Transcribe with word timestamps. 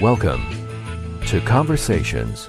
Welcome 0.00 0.40
to 1.26 1.42
Conversations. 1.42 2.48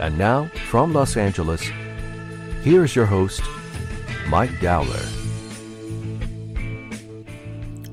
And 0.00 0.16
now, 0.16 0.50
from 0.70 0.94
Los 0.94 1.18
Angeles, 1.18 1.60
here's 2.62 2.96
your 2.96 3.04
host, 3.04 3.42
Mike 4.28 4.58
Dowler. 4.62 5.04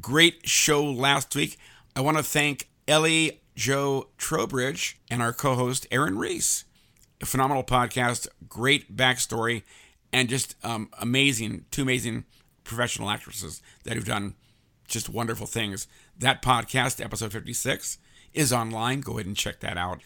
Great 0.00 0.48
show 0.48 0.84
last 0.84 1.34
week. 1.34 1.58
I 1.96 2.00
want 2.00 2.16
to 2.16 2.22
thank 2.22 2.68
Ellie 2.86 3.40
Joe 3.56 4.06
Trowbridge 4.18 5.00
and 5.10 5.20
our 5.20 5.32
co 5.32 5.56
host, 5.56 5.88
Aaron 5.90 6.16
Reese 6.16 6.64
phenomenal 7.26 7.64
podcast, 7.64 8.28
great 8.48 8.96
backstory, 8.96 9.62
and 10.12 10.28
just 10.28 10.54
um, 10.64 10.90
amazing, 11.00 11.64
two 11.70 11.82
amazing 11.82 12.24
professional 12.64 13.10
actresses 13.10 13.62
that 13.84 13.96
have 13.96 14.04
done 14.04 14.34
just 14.86 15.08
wonderful 15.08 15.46
things. 15.46 15.86
That 16.18 16.42
podcast, 16.42 17.04
episode 17.04 17.32
56, 17.32 17.98
is 18.32 18.52
online. 18.52 19.00
Go 19.00 19.12
ahead 19.12 19.26
and 19.26 19.36
check 19.36 19.60
that 19.60 19.76
out. 19.76 20.00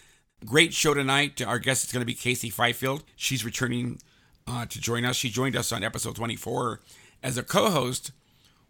Great 0.44 0.74
show 0.74 0.92
tonight. 0.92 1.40
Our 1.40 1.58
guest 1.58 1.84
is 1.84 1.92
going 1.92 2.00
to 2.00 2.06
be 2.06 2.14
Casey 2.14 2.50
Fifield. 2.50 3.04
She's 3.14 3.44
returning 3.44 4.00
uh, 4.46 4.66
to 4.66 4.80
join 4.80 5.04
us. 5.04 5.16
She 5.16 5.30
joined 5.30 5.56
us 5.56 5.70
on 5.72 5.84
episode 5.84 6.16
24 6.16 6.80
as 7.22 7.38
a 7.38 7.42
co 7.42 7.70
host 7.70 8.10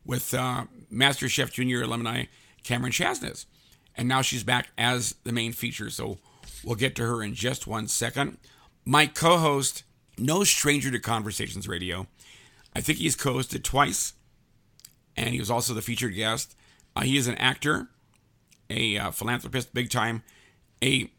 with 0.04 0.34
uh, 0.34 0.64
Master 0.90 1.28
Chef 1.28 1.50
Junior 1.52 1.82
alumni 1.82 2.24
Cameron 2.62 2.92
Chasness. 2.92 3.46
And 3.96 4.08
now 4.08 4.22
she's 4.22 4.44
back 4.44 4.68
as 4.76 5.16
the 5.24 5.32
main 5.32 5.52
feature. 5.52 5.90
So 5.90 6.18
We'll 6.64 6.76
get 6.76 6.94
to 6.96 7.06
her 7.06 7.22
in 7.22 7.34
just 7.34 7.66
one 7.66 7.88
second. 7.88 8.38
My 8.84 9.06
co 9.06 9.38
host, 9.38 9.84
no 10.18 10.44
stranger 10.44 10.90
to 10.90 10.98
Conversations 10.98 11.68
Radio. 11.68 12.06
I 12.74 12.80
think 12.80 12.98
he's 12.98 13.16
co 13.16 13.34
hosted 13.34 13.62
twice, 13.62 14.14
and 15.16 15.30
he 15.30 15.40
was 15.40 15.50
also 15.50 15.74
the 15.74 15.82
featured 15.82 16.14
guest. 16.14 16.56
Uh, 16.94 17.02
he 17.02 17.16
is 17.16 17.26
an 17.26 17.36
actor, 17.36 17.88
a 18.70 18.98
uh, 18.98 19.10
philanthropist, 19.10 19.74
big 19.74 19.90
time, 19.90 20.22
a 20.82 21.10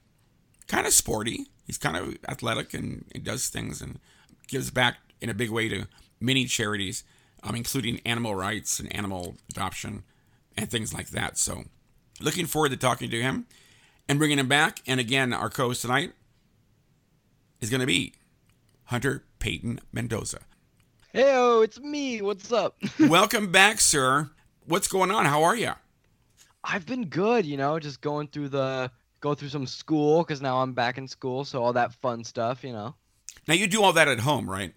kind 0.67 0.88
of 0.88 0.94
sporty. 0.94 1.47
He's 1.66 1.78
kind 1.78 1.97
of 1.97 2.17
athletic 2.28 2.73
and, 2.73 3.06
and, 3.13 3.23
does 3.23 3.47
things 3.47 3.81
and 3.81 4.00
gives 4.47 4.69
back 4.69 4.97
in 5.22 5.29
a 5.29 5.34
big 5.34 5.50
way 5.50 5.69
to 5.69 5.88
many 6.19 6.46
charities, 6.46 7.03
um, 7.41 7.56
including 7.56 8.01
animal 8.06 8.35
rights 8.35 8.79
and 8.79 8.94
animal 8.94 9.38
adoption 9.50 10.03
and 10.57 10.69
things 10.69 10.94
like 10.94 11.09
that. 11.09 11.38
So, 11.38 11.63
looking 12.19 12.46
forward 12.46 12.69
to 12.69 12.78
talking 12.78 13.09
to 13.09 13.22
him 13.22 13.47
and 14.08 14.19
bringing 14.19 14.40
him 14.40 14.47
back. 14.47 14.81
And 14.88 15.00
again, 15.00 15.34
our 15.34 15.50
co 15.50 15.68
host 15.68 15.81
tonight 15.81 16.14
is 17.62 17.69
going 17.69 17.81
to 17.81 17.88
be 17.88 18.14
Hunter 18.86 19.24
Peyton 19.40 19.80
Mendoza. 19.91 20.40
Hey, 21.12 21.62
it's 21.64 21.80
me. 21.80 22.22
What's 22.22 22.52
up? 22.52 22.75
Welcome 23.00 23.52
back, 23.52 23.80
sir. 23.80 24.30
What's 24.66 24.88
going 24.88 25.12
on? 25.12 25.25
How 25.25 25.44
are 25.44 25.56
you? 25.56 25.72
I've 26.64 26.86
been 26.86 27.06
good, 27.06 27.46
you 27.46 27.58
know, 27.58 27.78
just 27.80 28.02
going 28.02 28.28
through 28.28 28.50
the 28.50 28.90
go 29.19 29.34
through 29.36 29.50
some 29.50 29.68
school 29.68 30.24
because 30.24 30.41
now 30.41 30.62
I'm 30.62 30.74
back 30.74 30.97
in 30.97 31.08
school, 31.08 31.46
so 31.46 31.64
all 31.64 31.74
that 31.74 31.94
fun 31.94 32.24
stuff, 32.24 32.64
you 32.64 32.72
know. 32.72 32.96
Now 33.47 33.53
you 33.53 33.68
do 33.68 33.84
all 33.84 33.94
that 33.94 34.08
at 34.08 34.20
home, 34.20 34.50
right? 34.50 34.74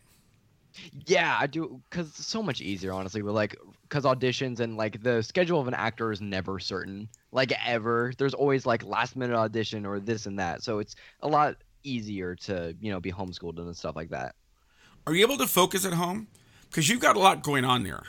Yeah, 1.07 1.37
I 1.41 1.47
do 1.47 1.81
because 1.89 2.09
it's 2.09 2.27
so 2.27 2.43
much 2.43 2.61
easier, 2.61 2.93
honestly. 2.93 3.23
With 3.23 3.35
like, 3.35 3.57
because 3.83 4.05
auditions 4.05 4.61
and 4.61 4.77
like 4.77 5.03
the 5.03 5.23
schedule 5.23 5.61
of 5.61 5.69
an 5.69 5.75
actor 5.75 6.13
is 6.13 6.21
never 6.21 6.59
certain, 6.59 7.09
like 7.37 7.53
ever. 7.65 8.13
There's 8.19 8.35
always 8.35 8.67
like 8.67 8.85
last 8.85 9.15
minute 9.15 9.37
audition 9.37 9.87
or 9.87 10.01
this 10.01 10.27
and 10.27 10.39
that, 10.41 10.65
so 10.65 10.81
it's 10.81 10.97
a 11.21 11.29
lot 11.29 11.57
easier 11.85 12.35
to 12.35 12.75
you 12.81 12.91
know 12.91 12.99
be 12.99 13.13
homeschooled 13.13 13.59
and 13.59 13.77
stuff 13.77 13.95
like 13.95 14.11
that. 14.11 14.35
Are 15.07 15.15
you 15.15 15.25
able 15.25 15.39
to 15.39 15.47
focus 15.47 15.85
at 15.85 15.93
home? 15.93 16.27
Because 16.69 16.89
you've 16.89 17.01
got 17.01 17.15
a 17.15 17.21
lot 17.21 17.45
going 17.45 17.65
on 17.65 17.85
there. 17.85 18.03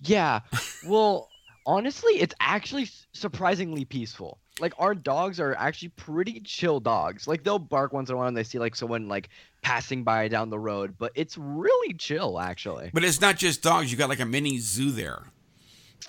Yeah, 0.00 0.40
well, 0.86 1.28
honestly, 1.66 2.14
it's 2.14 2.34
actually 2.40 2.88
surprisingly 3.12 3.84
peaceful 3.84 4.38
like 4.60 4.72
our 4.78 4.94
dogs 4.94 5.40
are 5.40 5.54
actually 5.54 5.88
pretty 5.88 6.40
chill 6.40 6.80
dogs. 6.80 7.26
Like 7.26 7.42
they'll 7.42 7.58
bark 7.58 7.92
once 7.92 8.08
in 8.08 8.14
a 8.14 8.18
while 8.18 8.28
and 8.28 8.36
they 8.36 8.44
see 8.44 8.58
like 8.58 8.76
someone 8.76 9.08
like 9.08 9.28
passing 9.62 10.04
by 10.04 10.28
down 10.28 10.50
the 10.50 10.58
road, 10.58 10.94
but 10.98 11.12
it's 11.14 11.36
really 11.36 11.94
chill 11.94 12.38
actually. 12.38 12.90
But 12.92 13.04
it's 13.04 13.20
not 13.20 13.36
just 13.36 13.62
dogs. 13.62 13.90
You 13.90 13.98
got 13.98 14.08
like 14.08 14.20
a 14.20 14.26
mini 14.26 14.58
zoo 14.58 14.90
there. 14.90 15.24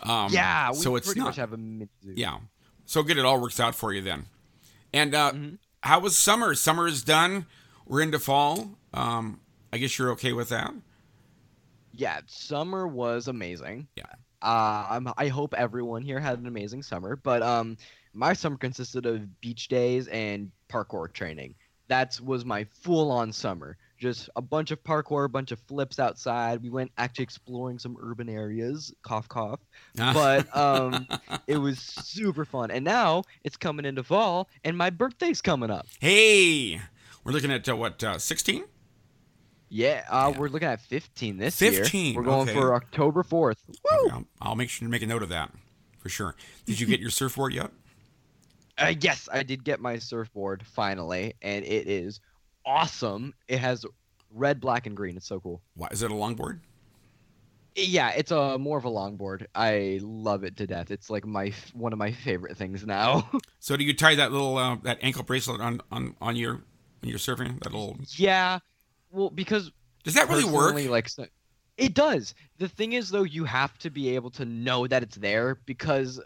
Um, 0.03 0.31
yeah, 0.31 0.71
we 0.71 0.77
so 0.77 0.95
it's 0.95 1.07
pretty 1.07 1.19
not, 1.19 1.27
much 1.27 1.35
have 1.37 1.53
a 1.53 1.57
mini 1.57 1.87
zoo. 2.03 2.13
Yeah, 2.15 2.39
so 2.85 3.03
good. 3.03 3.17
It 3.17 3.25
all 3.25 3.39
works 3.41 3.59
out 3.59 3.75
for 3.75 3.93
you 3.93 4.01
then. 4.01 4.27
And 4.93 5.13
uh, 5.15 5.31
mm-hmm. 5.31 5.55
how 5.83 5.99
was 5.99 6.17
summer? 6.17 6.53
Summer 6.55 6.87
is 6.87 7.03
done. 7.03 7.45
We're 7.85 8.01
into 8.01 8.19
fall. 8.19 8.77
Um, 8.93 9.39
I 9.71 9.77
guess 9.77 9.97
you're 9.99 10.11
okay 10.11 10.33
with 10.33 10.49
that. 10.49 10.73
Yeah, 11.91 12.21
summer 12.27 12.87
was 12.87 13.27
amazing. 13.27 13.87
Yeah. 13.95 14.03
Uh, 14.41 15.01
i 15.17 15.27
hope 15.27 15.55
everyone 15.55 16.03
here 16.03 16.19
had 16.19 16.37
an 16.37 16.45
amazing 16.45 16.83
summer. 16.83 17.15
But 17.15 17.41
um, 17.41 17.77
my 18.13 18.33
summer 18.33 18.57
consisted 18.57 19.05
of 19.05 19.41
beach 19.41 19.67
days 19.67 20.07
and 20.07 20.51
parkour 20.69 21.11
training. 21.11 21.55
That 21.87 22.19
was 22.23 22.45
my 22.45 22.65
full 22.65 23.11
on 23.11 23.31
summer. 23.31 23.77
Just 23.97 24.29
a 24.35 24.41
bunch 24.41 24.71
of 24.71 24.83
parkour, 24.83 25.25
a 25.25 25.29
bunch 25.29 25.51
of 25.51 25.59
flips 25.59 25.99
outside. 25.99 26.61
We 26.61 26.69
went 26.69 26.91
actually 26.97 27.23
exploring 27.23 27.79
some 27.79 27.95
urban 28.01 28.27
areas, 28.27 28.93
cough, 29.03 29.29
cough. 29.29 29.59
but 29.95 30.55
um, 30.55 31.07
it 31.47 31.57
was 31.57 31.79
super 31.79 32.43
fun. 32.43 32.71
And 32.71 32.83
now 32.83 33.23
it's 33.43 33.55
coming 33.55 33.85
into 33.85 34.03
fall, 34.03 34.49
and 34.63 34.77
my 34.77 34.89
birthday's 34.89 35.41
coming 35.41 35.71
up. 35.71 35.87
Hey, 35.99 36.81
we're 37.23 37.31
looking 37.31 37.51
at 37.51 37.67
uh, 37.69 37.75
what, 37.75 38.03
16? 38.17 38.63
Uh, 38.63 38.65
yeah, 39.69 40.05
uh, 40.09 40.31
yeah, 40.31 40.39
we're 40.39 40.49
looking 40.49 40.67
at 40.67 40.81
15 40.81 41.37
this 41.37 41.57
15. 41.57 41.73
year. 41.73 41.83
15. 41.83 42.15
We're 42.15 42.23
going 42.23 42.49
okay. 42.49 42.59
for 42.59 42.75
October 42.75 43.23
4th. 43.23 43.57
Woo! 43.67 44.07
Okay, 44.07 44.13
I'll, 44.13 44.25
I'll 44.41 44.55
make 44.55 44.69
sure 44.69 44.85
to 44.85 44.91
make 44.91 45.01
a 45.01 45.07
note 45.07 45.23
of 45.23 45.29
that 45.29 45.51
for 45.99 46.09
sure. 46.09 46.35
Did 46.65 46.79
you 46.79 46.85
get 46.85 46.99
your 46.99 47.09
surfboard 47.11 47.53
yet? 47.53 47.71
Uh, 48.77 48.93
yes, 48.99 49.29
I 49.31 49.43
did 49.43 49.63
get 49.63 49.79
my 49.79 49.97
surfboard 49.97 50.63
finally, 50.65 51.33
and 51.41 51.63
it 51.65 51.87
is 51.87 52.19
awesome. 52.65 53.33
It 53.47 53.59
has 53.59 53.85
red, 54.33 54.59
black, 54.59 54.85
and 54.87 54.95
green. 54.95 55.17
It's 55.17 55.27
so 55.27 55.39
cool. 55.39 55.61
Why 55.75 55.87
is 55.91 56.01
it 56.01 56.11
a 56.11 56.13
longboard? 56.13 56.59
Yeah, 57.77 58.11
it's 58.11 58.31
a 58.31 58.57
more 58.57 58.77
of 58.77 58.85
a 58.85 58.89
longboard. 58.89 59.47
I 59.53 59.99
love 60.01 60.43
it 60.45 60.55
to 60.57 60.67
death. 60.67 60.91
It's 60.91 61.09
like 61.09 61.25
my 61.25 61.51
one 61.73 61.91
of 61.91 61.99
my 61.99 62.11
favorite 62.11 62.57
things 62.57 62.85
now. 62.85 63.29
so 63.59 63.75
do 63.75 63.83
you 63.83 63.93
tie 63.93 64.15
that 64.15 64.31
little 64.31 64.57
uh, 64.57 64.77
that 64.83 64.99
ankle 65.01 65.23
bracelet 65.23 65.59
on 65.59 65.81
on 65.91 66.15
on 66.21 66.37
your 66.37 66.63
when 67.01 67.09
you're 67.09 67.19
surfing? 67.19 67.61
That 67.63 67.73
little 67.73 67.97
Yeah. 68.15 68.59
Well, 69.11 69.29
because 69.29 69.71
does 70.03 70.13
that 70.13 70.29
really 70.29 70.45
work? 70.45 70.75
Like 70.89 71.09
it 71.77 71.93
does. 71.93 72.33
The 72.59 72.69
thing 72.69 72.93
is 72.93 73.09
though, 73.09 73.23
you 73.23 73.43
have 73.43 73.77
to 73.79 73.89
be 73.89 74.15
able 74.15 74.29
to 74.31 74.45
know 74.45 74.87
that 74.87 75.03
it's 75.03 75.17
there 75.17 75.55
because 75.65 76.21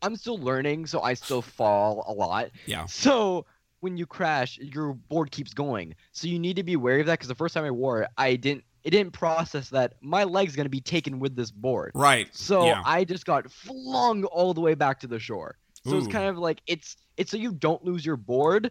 I'm 0.00 0.16
still 0.16 0.38
learning, 0.38 0.86
so 0.86 1.02
I 1.02 1.12
still 1.12 1.42
fall 1.42 2.04
a 2.06 2.12
lot. 2.12 2.50
Yeah. 2.64 2.86
So 2.86 3.44
when 3.80 3.96
you 3.96 4.06
crash, 4.06 4.58
your 4.58 4.94
board 4.94 5.30
keeps 5.30 5.52
going. 5.54 5.94
So 6.12 6.28
you 6.28 6.38
need 6.38 6.56
to 6.56 6.62
be 6.62 6.76
wary 6.76 7.00
of 7.00 7.06
that 7.06 7.14
because 7.14 7.28
the 7.28 7.34
first 7.34 7.54
time 7.54 7.64
I 7.64 7.70
wore 7.70 8.02
it, 8.02 8.10
I 8.16 8.36
didn't 8.36 8.64
it 8.84 8.90
didn't 8.90 9.12
process 9.12 9.68
that 9.70 9.94
my 10.00 10.24
leg's 10.24 10.54
gonna 10.54 10.68
be 10.68 10.80
taken 10.80 11.18
with 11.18 11.34
this 11.34 11.50
board. 11.50 11.92
Right. 11.94 12.28
So 12.32 12.66
yeah. 12.66 12.82
I 12.84 13.04
just 13.04 13.26
got 13.26 13.50
flung 13.50 14.24
all 14.24 14.54
the 14.54 14.60
way 14.60 14.74
back 14.74 15.00
to 15.00 15.06
the 15.06 15.18
shore. 15.18 15.56
So 15.84 15.94
Ooh. 15.94 15.98
it's 15.98 16.06
kind 16.06 16.28
of 16.28 16.38
like 16.38 16.62
it's 16.66 16.96
it's 17.16 17.30
so 17.30 17.36
you 17.36 17.52
don't 17.52 17.84
lose 17.84 18.04
your 18.06 18.16
board, 18.16 18.70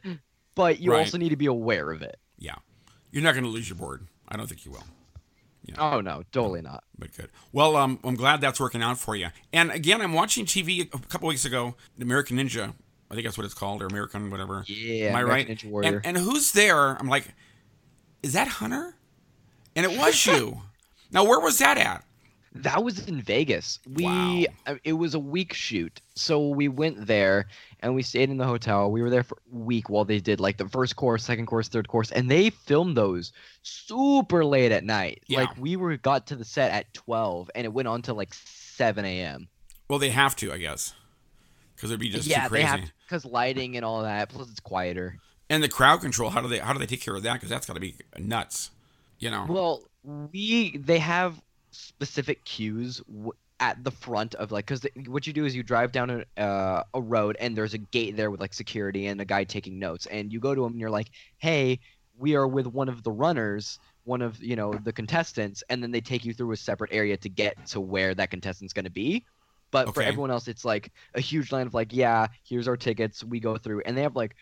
but 0.56 0.80
you 0.80 0.92
right. 0.92 1.00
also 1.00 1.18
need 1.18 1.30
to 1.30 1.36
be 1.36 1.48
aware 1.48 1.92
of 1.92 2.01
it. 2.01 2.18
Yeah. 2.38 2.56
You're 3.12 3.24
not 3.24 3.36
gonna 3.36 3.48
lose 3.48 3.69
your 3.69 3.78
board. 3.78 4.08
I 4.28 4.38
don't 4.38 4.48
think 4.48 4.66
you 4.66 4.72
will. 4.72 4.84
Oh 5.78 6.01
no, 6.01 6.24
totally 6.31 6.62
not. 6.62 6.84
But 6.98 7.16
good. 7.16 7.30
Well, 7.51 7.75
um, 7.75 8.00
I'm 8.04 8.16
glad 8.16 8.42
that's 8.42 8.60
working 8.60 8.84
out 8.84 9.00
for 9.00 9.16
you. 9.16 9.30
And 9.51 9.72
again, 9.72 10.01
I'm 10.01 10.13
watching 10.13 10.46
TV 10.46 10.94
a 10.94 11.00
couple 11.00 11.28
weeks 11.28 11.46
ago, 11.46 11.75
American 12.00 12.38
Ninja. 12.38 12.74
I 13.10 13.13
think 13.16 13.25
that's 13.25 13.38
what 13.38 13.46
it's 13.46 13.54
called, 13.54 13.81
or 13.81 13.88
American 13.88 14.31
whatever. 14.31 14.63
Yeah, 14.68 15.10
Am 15.10 15.16
I 15.16 15.24
right? 15.24 15.48
Ninja 15.48 15.66
Warrior. 15.69 15.98
And, 16.04 16.06
and 16.06 16.18
who's 16.18 16.52
there? 16.52 16.96
I'm 16.96 17.07
like, 17.07 17.28
is 18.24 18.34
that 18.34 18.48
Hunter? 18.48 18.96
And 19.75 19.86
it 19.86 19.98
was 19.98 20.25
you. 20.25 20.62
now, 21.12 21.24
where 21.25 21.40
was 21.40 21.60
that 21.60 21.78
at? 21.78 22.04
That 22.60 22.84
was 22.86 23.06
in 23.07 23.22
Vegas. 23.22 23.80
We 23.86 24.06
Wow. 24.06 24.44
uh, 24.66 24.75
it 24.86 24.94
was 24.94 25.13
a 25.13 25.19
week 25.19 25.54
shoot. 25.54 26.00
So 26.16 26.48
we 26.48 26.69
went 26.69 27.06
there 27.06 27.48
and 27.81 27.94
we 27.94 28.02
stayed 28.02 28.30
in 28.30 28.38
the 28.38 28.46
hotel. 28.46 28.90
We 28.90 29.02
were 29.02 29.10
there 29.10 29.24
for 29.24 29.38
a 29.54 29.56
week 29.58 29.90
while 29.90 30.06
they 30.06 30.19
did 30.22 30.40
like 30.40 30.56
the 30.56 30.69
first 30.69 30.96
course, 30.96 31.25
second 31.25 31.48
course, 31.48 31.68
third 31.68 31.90
course, 31.90 32.12
and 32.12 32.31
they 32.31 32.50
filmed 32.51 32.96
those 32.96 33.34
super 33.62 34.46
late 34.46 34.72
at 34.72 34.86
night. 34.86 35.22
Yeah. 35.28 35.42
Like 35.42 35.50
we 35.58 35.75
were 35.75 35.98
got 35.98 36.28
to 36.28 36.38
the 36.38 36.46
set 36.46 36.72
at 36.72 36.94
12 36.94 37.51
and 37.56 37.66
it 37.66 37.74
went 37.74 37.90
on 37.90 38.01
to 38.04 38.13
like 38.13 38.34
7 38.34 39.04
a.m. 39.04 39.50
Well, 39.90 40.00
they 40.00 40.12
have 40.12 40.36
to, 40.38 40.54
I 40.54 40.58
guess, 40.58 40.94
because 41.75 41.92
it'd 41.92 42.00
be 42.00 42.10
just 42.10 42.27
yeah, 42.27 42.44
too 42.44 42.50
crazy. 42.50 42.92
because 43.06 43.25
lighting 43.25 43.75
and 43.75 43.86
all 43.86 44.04
that. 44.04 44.30
Plus 44.30 44.50
it's 44.50 44.60
quieter. 44.60 45.18
And 45.50 45.62
the 45.62 45.69
crowd 45.69 46.01
control. 46.01 46.30
How 46.30 46.42
do 46.42 46.48
they? 46.48 46.60
How 46.60 46.74
do 46.74 46.80
they 46.80 46.86
take 46.86 47.01
care 47.01 47.16
of 47.16 47.24
that? 47.24 47.33
Because 47.33 47.50
that's 47.50 47.66
got 47.66 47.74
to 47.74 47.80
be 47.80 47.95
nuts. 48.18 48.72
You 49.19 49.31
know. 49.31 49.45
Well, 49.48 49.83
we 50.04 50.77
they 50.77 51.00
have 51.00 51.42
specific 51.72 52.44
cues 52.45 53.01
w- 53.07 53.31
at 53.60 53.83
the 53.83 53.92
front 53.92 54.36
of 54.36 54.51
like 54.51 54.66
because 54.66 54.86
what 55.07 55.25
you 55.25 55.33
do 55.33 55.45
is 55.45 55.56
you 55.56 55.63
drive 55.63 55.92
down 55.92 56.10
a, 56.10 56.42
uh, 56.42 56.83
a 56.94 57.01
road 57.01 57.38
and 57.39 57.56
there's 57.56 57.74
a 57.74 57.77
gate 57.77 58.16
there 58.18 58.30
with 58.30 58.39
like 58.39 58.54
security 58.54 59.07
and 59.07 59.22
a 59.22 59.25
guy 59.25 59.44
taking 59.44 59.80
notes 59.80 60.06
and 60.07 60.31
you 60.31 60.39
go 60.39 60.54
to 60.54 60.66
him 60.66 60.74
and 60.74 60.80
you're 60.80 60.89
like, 60.89 61.10
hey, 61.38 61.80
we 62.18 62.36
are 62.36 62.48
with 62.48 62.68
one 62.68 62.89
of 62.89 63.04
the 63.04 63.12
runners, 63.12 63.80
one 64.04 64.22
of 64.22 64.42
you 64.42 64.56
know 64.56 64.74
the 64.74 64.94
contestants, 64.94 65.63
and 65.69 65.81
then 65.81 65.92
they 65.92 66.01
take 66.01 66.25
you 66.25 66.33
through 66.33 66.51
a 66.51 66.57
separate 66.57 66.92
area 66.94 67.18
to 67.18 67.30
get 67.30 67.66
to 67.68 67.81
where 67.81 68.13
that 68.16 68.31
contestant's 68.31 68.74
going 68.74 68.86
to 68.86 68.92
be. 68.92 69.25
But 69.71 69.94
for 69.94 70.01
everyone 70.01 70.31
else, 70.31 70.47
it's 70.47 70.63
like 70.63 70.91
a 71.15 71.19
huge 71.19 71.51
line 71.51 71.67
of 71.67 71.73
like, 71.73 71.91
yeah, 71.91 72.27
here's 72.44 72.67
our 72.67 72.77
tickets, 72.77 73.23
we 73.23 73.39
go 73.39 73.57
through, 73.57 73.81
and 73.85 73.97
they 73.97 74.03
have 74.03 74.15
like 74.15 74.35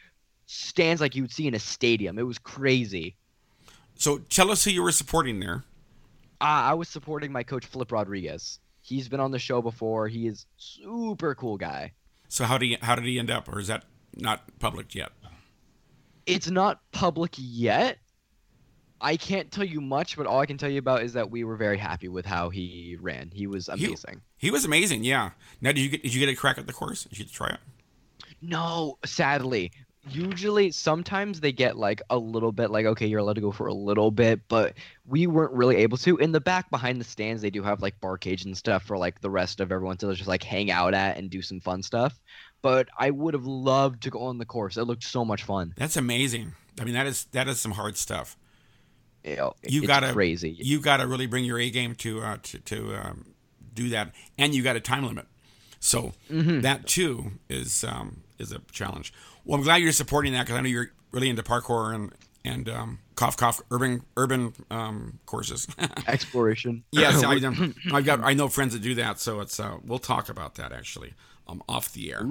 stands 0.46 1.02
like 1.02 1.16
you 1.16 1.24
would 1.24 1.32
see 1.32 1.48
in 1.48 1.56
a 1.56 1.60
stadium. 1.60 2.20
It 2.20 2.24
was 2.24 2.38
crazy. 2.38 3.16
so 3.96 4.20
tell 4.30 4.52
us 4.52 4.64
who 4.64 4.72
you 4.72 4.84
were 4.84 4.92
supporting 4.92 5.40
there. 5.40 5.64
Uh, 6.42 6.44
I 6.70 6.74
was 6.74 6.90
supporting 6.90 7.32
my 7.32 7.42
coach 7.44 7.66
Flip 7.66 7.92
Rodriguez. 7.92 8.60
He's 8.82 9.08
been 9.08 9.22
on 9.22 9.32
the 9.32 9.40
show 9.40 9.62
before. 9.62 10.08
He 10.10 10.28
is 10.28 10.46
super 10.58 11.34
cool 11.36 11.58
guy. 11.58 11.94
So 12.28 12.44
how 12.44 12.58
did 12.58 12.66
he? 12.66 12.78
How 12.82 12.96
did 12.96 13.06
he 13.06 13.18
end 13.18 13.32
up? 13.32 13.48
Or 13.48 13.60
is 13.60 13.68
that 13.68 13.86
not 14.16 14.44
public 14.60 14.94
yet? 14.94 15.14
It's 16.26 16.50
not 16.50 16.82
public 16.92 17.34
yet. 17.38 17.98
I 19.04 19.18
can't 19.18 19.52
tell 19.52 19.66
you 19.66 19.82
much, 19.82 20.16
but 20.18 20.26
all 20.26 20.40
I 20.40 20.46
can 20.46 20.58
tell 20.58 20.70
you 20.70 20.80
about 20.80 21.04
is 21.04 21.14
that 21.14 21.30
we 21.30 21.44
were 21.44 21.58
very 21.58 21.78
happy 21.78 22.08
with 22.08 22.26
how 22.26 22.50
he 22.50 22.98
ran. 23.00 23.30
He 23.34 23.46
was 23.48 23.68
He- 23.76 23.86
amazing. 23.86 24.22
He 24.38 24.50
was 24.50 24.66
amazing. 24.66 25.04
Yeah. 25.04 25.32
Now, 25.62 25.72
did 25.74 25.82
you 25.82 25.90
get? 25.90 26.02
Did 26.04 26.14
you 26.14 26.20
get 26.26 26.30
a 26.32 26.36
crack 26.36 26.58
at 26.58 26.66
the 26.68 26.74
course? 26.74 27.04
Did 27.04 27.20
you 27.20 27.26
try 27.26 27.50
it? 27.50 27.60
No, 28.42 28.98
sadly. 29.06 29.72
Usually, 30.10 30.70
sometimes 30.72 31.40
they 31.40 31.54
get 31.54 31.78
like 31.78 32.02
a 32.10 32.18
little 32.18 32.52
bit 32.52 32.72
like, 32.72 32.86
okay, 32.86 33.08
you're 33.08 33.20
allowed 33.22 33.36
to 33.36 33.42
go 33.42 33.54
for 33.54 33.68
a 33.68 33.74
little 33.74 34.12
bit, 34.12 34.42
but 34.50 34.74
we 35.08 35.28
weren't 35.28 35.54
really 35.54 35.78
able 35.78 35.98
to. 36.00 36.18
In 36.18 36.34
the 36.34 36.42
back 36.42 36.70
behind 36.70 37.00
the 37.00 37.06
stands, 37.06 37.42
they 37.42 37.50
do 37.50 37.64
have 37.64 37.82
like 37.82 38.02
bar 38.02 38.18
cage 38.18 38.44
and 38.44 38.58
stuff 38.58 38.84
for 38.84 38.98
like 38.98 39.22
the 39.22 39.30
rest 39.30 39.62
of 39.62 39.72
everyone 39.72 39.96
to 39.98 40.14
just 40.14 40.28
like 40.28 40.44
hang 40.44 40.72
out 40.72 40.94
at 40.94 41.18
and 41.18 41.30
do 41.30 41.42
some 41.42 41.62
fun 41.62 41.82
stuff. 41.84 42.20
But 42.62 42.90
I 43.00 43.12
would 43.12 43.34
have 43.34 43.46
loved 43.46 44.04
to 44.04 44.10
go 44.10 44.24
on 44.24 44.40
the 44.40 44.46
course. 44.46 44.76
It 44.76 44.84
looked 44.84 45.04
so 45.06 45.24
much 45.24 45.44
fun. 45.44 45.74
That's 45.78 45.96
amazing. 45.96 46.54
I 46.82 46.84
mean, 46.84 46.96
that 46.96 47.08
is 47.08 47.26
that 47.32 47.48
is 47.48 47.62
some 47.62 47.72
hard 47.72 47.96
stuff. 47.96 48.36
You, 49.24 49.36
know, 49.38 49.54
You 49.64 49.88
gotta 49.88 50.12
crazy. 50.14 50.56
You 50.60 50.80
got 50.82 50.98
to 50.98 51.08
really 51.08 51.28
bring 51.28 51.46
your 51.46 51.60
A 51.60 51.70
game 51.70 51.96
to 51.96 52.22
uh, 52.22 52.38
to 52.44 52.60
to 52.60 52.96
um, 52.96 53.26
do 53.74 53.90
that, 53.90 54.12
and 54.38 54.54
you 54.54 54.64
got 54.64 54.76
a 54.76 54.82
time 54.82 55.06
limit. 55.06 55.28
So 55.80 56.14
Mm-hmm. 56.32 56.62
that 56.62 56.88
too 56.88 57.34
is 57.50 57.84
um, 57.84 58.22
is 58.40 58.52
a 58.52 58.60
challenge. 58.72 59.14
Well, 59.46 59.58
I'm 59.58 59.64
glad 59.64 59.78
you're 59.78 59.92
supporting 59.92 60.34
that 60.34 60.44
because 60.46 60.58
I 60.58 60.62
know 60.62 60.70
you're 60.70 60.92
really 61.12 61.30
into 61.30 61.44
parkour 61.44 61.94
and 61.94 62.12
and 62.46 62.68
um, 62.70 63.00
cough 63.16 63.38
cough 63.38 63.62
urban 63.72 64.04
urban 64.18 64.54
um, 64.70 65.20
courses. 65.26 65.68
Exploration. 66.08 66.84
yes, 66.92 67.24
I, 67.24 67.40
I've 67.98 68.06
got 68.06 68.22
I 68.24 68.34
know 68.34 68.48
friends 68.50 68.74
that 68.74 68.82
do 68.82 68.96
that, 68.96 69.20
so 69.20 69.40
it's 69.40 69.60
uh, 69.60 69.78
we'll 69.86 70.00
talk 70.00 70.30
about 70.30 70.56
that 70.56 70.72
actually 70.74 71.14
um, 71.48 71.62
off 71.70 71.92
the 71.94 72.12
air, 72.14 72.26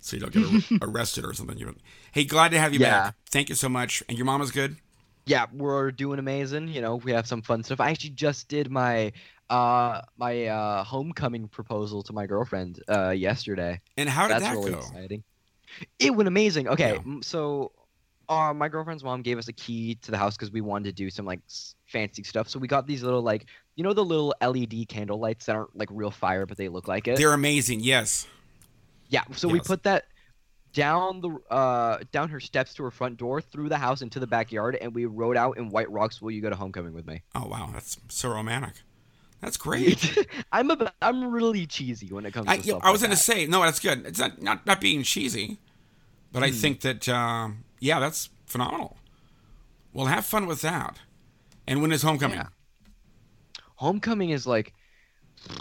so 0.00 0.16
you 0.16 0.20
don't 0.26 0.32
get 0.32 0.82
arrested 0.82 1.24
or 1.24 1.32
something. 1.34 1.58
You 1.58 1.74
hey, 2.12 2.24
glad 2.24 2.50
to 2.52 2.58
have 2.58 2.72
you 2.74 2.80
Yeah. 2.80 3.04
back. 3.04 3.14
Thank 3.30 3.48
you 3.48 3.54
so 3.54 3.68
much. 3.68 4.02
And 4.08 4.16
your 4.18 4.24
mom 4.24 4.40
is 4.42 4.50
good. 4.50 4.76
Yeah, 5.26 5.46
we're 5.52 5.90
doing 5.90 6.18
amazing. 6.18 6.68
You 6.68 6.80
know, 6.80 6.96
we 6.96 7.12
have 7.12 7.26
some 7.26 7.42
fun 7.42 7.62
stuff. 7.62 7.80
I 7.80 7.90
actually 7.90 8.10
just 8.10 8.48
did 8.48 8.70
my 8.70 9.12
uh 9.50 10.00
my 10.16 10.46
uh 10.46 10.82
homecoming 10.84 11.48
proposal 11.48 12.02
to 12.04 12.12
my 12.12 12.26
girlfriend 12.26 12.82
uh 12.88 13.10
yesterday. 13.10 13.80
And 13.96 14.08
how 14.08 14.26
did 14.28 14.34
That's 14.34 14.44
that 14.46 14.56
really 14.56 14.72
go? 14.72 14.78
exciting. 14.78 15.24
It 15.98 16.14
went 16.14 16.28
amazing. 16.28 16.68
Okay, 16.68 16.98
Yeah. 17.04 17.14
so 17.22 17.72
uh, 18.28 18.52
my 18.52 18.68
girlfriend's 18.68 19.04
mom 19.04 19.22
gave 19.22 19.38
us 19.38 19.46
a 19.46 19.52
key 19.52 19.94
to 20.02 20.10
the 20.10 20.18
house 20.18 20.36
because 20.36 20.50
we 20.50 20.60
wanted 20.60 20.84
to 20.86 20.92
do 20.92 21.10
some 21.10 21.24
like 21.26 21.40
s- 21.46 21.76
fancy 21.86 22.24
stuff. 22.24 22.48
So 22.48 22.58
we 22.58 22.66
got 22.66 22.86
these 22.86 23.02
little 23.02 23.22
like 23.22 23.46
you 23.76 23.84
know 23.84 23.92
the 23.92 24.04
little 24.04 24.34
LED 24.40 24.88
candle 24.88 25.18
lights 25.20 25.46
that 25.46 25.54
aren't 25.56 25.76
like 25.76 25.88
real 25.92 26.10
fire 26.10 26.46
but 26.46 26.56
they 26.56 26.68
look 26.68 26.88
like 26.88 27.06
it. 27.08 27.16
They're 27.16 27.32
amazing. 27.34 27.80
Yes. 27.80 28.26
yeah. 29.08 29.22
So 29.34 29.48
we 29.48 29.60
put 29.60 29.82
that 29.84 30.04
down 30.76 31.20
the 31.22 31.30
uh 31.50 31.98
down 32.12 32.28
her 32.28 32.38
steps 32.38 32.74
to 32.74 32.82
her 32.84 32.90
front 32.90 33.16
door 33.16 33.40
through 33.40 33.68
the 33.70 33.78
house 33.78 34.02
into 34.02 34.20
the 34.20 34.26
backyard 34.26 34.76
and 34.76 34.94
we 34.94 35.06
rode 35.06 35.36
out 35.36 35.56
in 35.56 35.70
White 35.70 35.90
Rocks. 35.90 36.20
Will 36.20 36.30
you 36.30 36.42
go 36.42 36.50
to 36.50 36.56
homecoming 36.56 36.92
with 36.92 37.06
me? 37.06 37.22
Oh 37.34 37.46
wow, 37.48 37.70
that's 37.72 37.98
so 38.08 38.28
romantic. 38.28 38.74
That's 39.40 39.56
great. 39.66 40.26
I'm 40.52 40.70
a 40.70 40.92
I'm 41.00 41.30
really 41.32 41.66
cheesy 41.66 42.08
when 42.12 42.26
it 42.26 42.32
comes. 42.32 42.46
I, 42.48 42.58
to 42.58 42.62
stuff 42.62 42.80
I 42.84 42.90
was 42.90 43.00
like 43.00 43.08
going 43.08 43.16
to 43.16 43.22
that. 43.26 43.32
say 43.32 43.46
no. 43.46 43.62
That's 43.62 43.80
good. 43.80 44.06
It's 44.06 44.18
not 44.18 44.40
not, 44.42 44.66
not 44.66 44.80
being 44.80 45.02
cheesy, 45.02 45.58
but 46.32 46.40
Hmm. 46.40 46.44
I 46.44 46.50
think 46.52 46.80
that 46.82 47.08
um, 47.08 47.64
yeah, 47.80 47.98
that's 47.98 48.28
phenomenal. 48.46 48.96
Well, 49.92 50.06
have 50.06 50.26
fun 50.26 50.46
with 50.46 50.60
that. 50.60 50.98
And 51.66 51.80
when 51.80 51.90
is 51.92 52.02
homecoming? 52.02 52.36
Yeah. 52.38 52.48
Homecoming 53.76 54.30
is 54.30 54.46
like, 54.46 54.72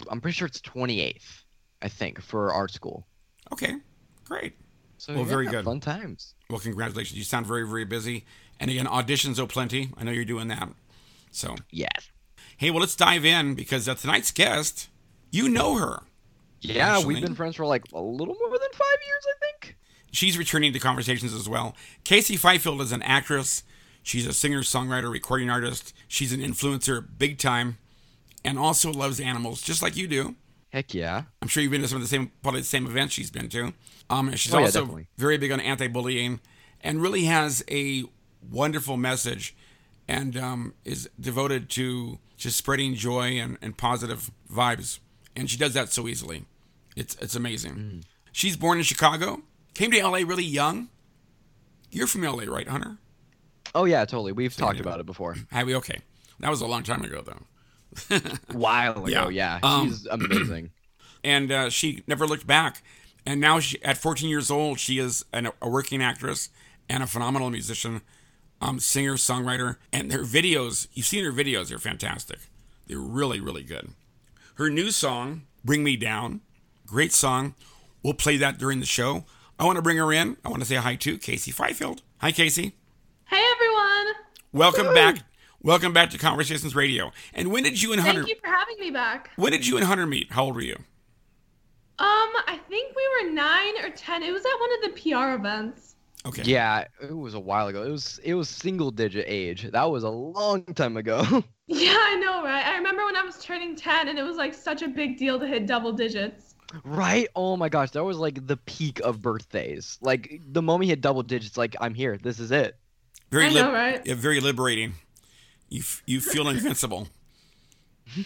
I'm 0.10 0.22
pretty 0.22 0.36
sure 0.36 0.46
it's 0.46 0.62
28th, 0.62 1.44
I 1.82 1.88
think, 1.90 2.22
for 2.22 2.52
our 2.54 2.68
school. 2.68 3.08
Okay, 3.52 3.76
great. 4.26 4.54
So 5.06 5.14
Well, 5.14 5.24
very 5.24 5.46
good. 5.46 5.66
Fun 5.66 5.80
times. 5.80 6.34
Well, 6.50 6.60
congratulations. 6.60 7.16
You 7.16 7.24
sound 7.24 7.46
very 7.46 7.68
very 7.68 7.86
busy. 7.86 8.26
And 8.60 8.72
again, 8.72 8.88
auditions 8.88 9.40
oh 9.40 9.46
plenty. 9.46 9.92
I 9.98 10.04
know 10.04 10.12
you're 10.12 10.26
doing 10.26 10.48
that. 10.48 10.70
So 11.30 11.56
Yes. 11.72 12.10
hey, 12.58 12.72
well, 12.72 12.80
let's 12.80 12.96
dive 12.96 13.24
in 13.24 13.54
because 13.54 13.88
uh, 13.88 13.94
tonight's 13.94 14.32
guest, 14.32 14.90
you 15.30 15.48
know 15.48 15.76
her. 15.78 16.02
Yeah, 16.62 16.96
Actually- 16.98 17.14
we've 17.16 17.24
been 17.24 17.36
friends 17.36 17.56
for 17.56 17.68
like 17.68 17.84
a 17.94 18.02
little 18.02 18.36
more 18.40 18.50
than 18.58 18.70
five 18.74 18.98
years, 19.06 19.26
I 19.28 19.46
think. 19.46 19.78
She's 20.12 20.40
returning 20.40 20.74
to 20.74 20.80
conversations 20.80 21.34
as 21.36 21.48
well. 21.48 21.76
Casey 22.04 22.36
Fifield 22.38 22.82
is 22.82 22.92
an 22.92 23.04
actress. 23.04 23.62
She's 24.02 24.26
a 24.26 24.34
singer, 24.34 24.62
songwriter, 24.62 25.12
recording 25.12 25.50
artist. 25.52 25.94
She's 26.08 26.32
an 26.34 26.40
influencer, 26.40 27.06
big 27.18 27.38
time, 27.38 27.78
and 28.44 28.58
also 28.58 28.92
loves 28.92 29.20
animals, 29.20 29.62
just 29.62 29.82
like 29.84 29.96
you 29.96 30.08
do. 30.08 30.36
Heck 30.76 30.94
yeah. 30.94 31.24
I'm 31.42 31.48
sure 31.48 31.64
you've 31.64 31.72
been 31.72 31.84
to 31.84 31.88
some 31.88 31.96
of 31.96 32.02
the 32.02 32.10
same, 32.10 32.34
probably 32.44 32.60
the 32.60 32.68
same 32.68 32.86
events 32.86 33.14
she's 33.14 33.32
been 33.32 33.48
to. 33.48 33.72
Um, 34.10 34.36
she's 34.36 34.54
Oh, 34.54 34.58
yeah, 34.58 34.66
also 34.66 34.82
definitely. 34.82 35.08
very 35.18 35.38
big 35.38 35.54
on 35.54 35.62
anti-bullying, 35.62 36.42
and 36.82 37.02
really 37.02 37.24
has 37.24 37.64
a 37.72 38.04
wonderful 38.52 38.98
message, 38.98 39.56
and 40.06 40.36
um, 40.36 40.74
is 40.84 41.10
devoted 41.18 41.70
to 41.70 42.20
just 42.36 42.58
spreading 42.58 42.94
joy 42.94 43.40
and, 43.40 43.58
and 43.62 43.78
positive 43.78 44.30
vibes. 44.52 45.00
And 45.34 45.50
she 45.50 45.56
does 45.56 45.74
that 45.76 45.94
so 45.94 46.10
easily. 46.10 46.44
It's 46.98 47.16
it's 47.22 47.36
amazing. 47.36 47.76
Mm. 47.76 48.04
She's 48.34 48.58
born 48.58 48.78
in 48.78 48.84
Chicago, 48.84 49.44
came 49.76 49.92
to 49.92 50.06
LA 50.06 50.18
really 50.28 50.44
young. 50.44 50.90
You're 51.90 52.06
from 52.08 52.24
LA, 52.24 52.54
right, 52.54 52.68
Hunter? 52.68 52.98
Oh 53.74 53.86
yeah, 53.86 54.04
totally. 54.04 54.34
We've 54.34 54.54
talked 54.54 54.76
yeah. 54.76 54.82
about 54.82 55.00
it 55.00 55.06
before. 55.06 55.38
Have 55.54 55.68
we? 55.68 55.76
Okay, 55.76 56.02
that 56.42 56.50
was 56.50 56.60
a 56.60 56.68
long 56.68 56.84
time 56.84 57.02
ago, 57.06 57.22
though. 57.26 57.40
A 58.10 58.22
while 58.52 59.06
ago, 59.06 59.30
Yeah. 59.30 59.30
yeah. 59.30 59.60
Um, 59.64 59.88
She's 59.90 60.06
amazing. 60.08 60.72
and 61.24 61.52
uh, 61.52 61.70
she 61.70 62.04
never 62.08 62.26
looked 62.28 62.46
back. 62.48 62.82
And 63.26 63.42
now, 63.42 63.60
she, 63.60 63.82
at 63.84 63.98
14 63.98 64.30
years 64.30 64.52
old, 64.52 64.80
she 64.80 65.00
is 65.00 65.26
an, 65.34 65.50
a 65.62 65.68
working 65.70 66.04
actress 66.04 66.50
and 66.88 67.02
a 67.02 67.08
phenomenal 67.08 67.50
musician, 67.50 68.02
um, 68.62 68.80
singer, 68.80 69.16
songwriter. 69.16 69.78
And 69.92 70.12
her 70.14 70.20
videos, 70.24 70.88
you've 70.94 71.08
seen 71.08 71.26
her 71.26 71.32
videos, 71.32 71.70
they're 71.70 71.80
fantastic. 71.80 72.38
They're 72.86 73.00
really, 73.00 73.40
really 73.40 73.64
good. 73.64 73.90
Her 74.56 74.70
new 74.70 74.92
song, 74.92 75.44
Bring 75.64 75.84
Me 75.84 75.96
Down, 75.98 76.42
great 76.86 77.12
song. 77.14 77.56
We'll 78.04 78.14
play 78.14 78.38
that 78.38 78.60
during 78.60 78.80
the 78.80 78.86
show. 78.86 79.26
I 79.58 79.66
want 79.66 79.78
to 79.78 79.82
bring 79.82 79.98
her 79.98 80.14
in. 80.14 80.38
I 80.46 80.50
want 80.50 80.62
to 80.62 80.68
say 80.68 80.76
hi 80.76 80.96
to 80.96 81.18
Casey 81.18 81.50
Fifield. 81.52 82.04
Hi, 82.20 82.32
Casey. 82.32 82.76
Hey 83.26 83.44
everyone! 83.56 84.14
Welcome 84.54 84.94
back. 84.94 85.18
Welcome 85.66 85.94
back 85.94 86.12
to 86.12 86.20
Conversations 86.20 86.76
Radio. 86.76 87.12
And 87.34 87.52
when 87.52 87.64
did 87.64 87.82
you 87.82 87.92
and 87.92 88.00
Hunter? 88.00 88.22
Thank 88.22 88.36
you 88.36 88.40
for 88.40 88.52
having 88.52 88.80
me 88.80 88.92
back. 88.92 89.32
When 89.36 89.52
did 89.52 89.66
you 89.66 89.78
and 89.78 89.86
Hunter 89.88 90.06
meet? 90.06 90.32
How 90.32 90.44
old 90.44 90.54
were 90.54 90.62
you? 90.62 90.76
Um, 90.76 90.86
I 91.98 92.60
think 92.70 92.96
we 92.96 93.02
were 93.24 93.32
nine 93.32 93.74
or 93.84 93.90
ten. 93.90 94.22
It 94.22 94.32
was 94.32 94.46
at 94.46 94.60
one 94.60 94.70
of 94.76 94.82
the 94.84 95.02
PR 95.02 95.34
events. 95.34 95.96
Okay. 96.24 96.44
Yeah, 96.46 96.84
it 97.02 97.18
was 97.18 97.34
a 97.34 97.40
while 97.40 97.66
ago. 97.66 97.82
It 97.82 97.90
was 97.90 98.20
it 98.24 98.36
was 98.36 98.48
single 98.48 98.92
digit 98.92 99.26
age. 99.28 99.64
That 99.72 99.90
was 99.90 100.04
a 100.04 100.10
long 100.10 100.66
time 100.76 100.98
ago. 100.98 101.44
Yeah, 101.68 101.98
I 101.98 102.16
know, 102.18 102.44
right? 102.44 102.64
I 102.64 102.76
remember 102.78 103.04
when 103.04 103.16
I 103.16 103.24
was 103.24 103.40
turning 103.40 103.76
10 103.76 104.08
and 104.08 104.20
it 104.20 104.24
was 104.24 104.38
like 104.38 104.54
such 104.54 104.84
a 104.84 104.88
big 104.88 105.18
deal 105.18 105.40
to 105.40 105.48
hit 105.48 105.66
double 105.66 105.92
digits. 105.92 106.54
right? 106.84 107.28
Oh 107.36 107.58
my 107.58 107.70
gosh, 107.70 107.90
that 107.92 108.04
was 108.04 108.18
like 108.18 108.46
the 108.46 108.58
peak 108.58 109.00
of 109.00 109.20
birthdays. 109.20 109.98
Like 110.00 110.42
the 110.48 110.62
moment 110.62 110.84
he 110.84 110.90
hit 110.92 111.02
double 111.02 111.24
digits, 111.24 111.58
like 111.58 111.76
I'm 111.82 111.96
here. 111.96 112.20
This 112.22 112.40
is 112.40 112.52
it. 112.52 112.78
Very 113.32 113.48
I 113.48 113.50
know, 113.54 113.74
right? 113.74 114.00
yeah, 114.06 114.14
very 114.14 114.40
liberating. 114.40 114.94
You 115.70 115.80
f- 115.80 116.04
you 116.06 116.22
feel 116.22 116.48
invincible 116.48 117.08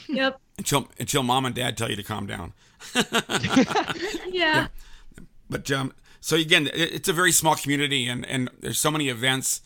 Yep. 0.09 0.39
until 0.57 0.89
until 0.99 1.23
mom 1.23 1.45
and 1.45 1.55
dad 1.55 1.77
tell 1.77 1.89
you 1.89 1.95
to 1.95 2.03
calm 2.03 2.27
down. 2.27 2.53
Yeah. 4.27 4.67
But 5.49 5.71
um, 5.71 5.93
so 6.21 6.35
again, 6.35 6.67
it- 6.67 6.93
it's 6.93 7.09
a 7.09 7.13
very 7.13 7.31
small 7.31 7.55
community, 7.55 8.07
and 8.07 8.25
and 8.25 8.49
there's 8.59 8.79
so 8.79 8.91
many 8.91 9.09
events. 9.09 9.61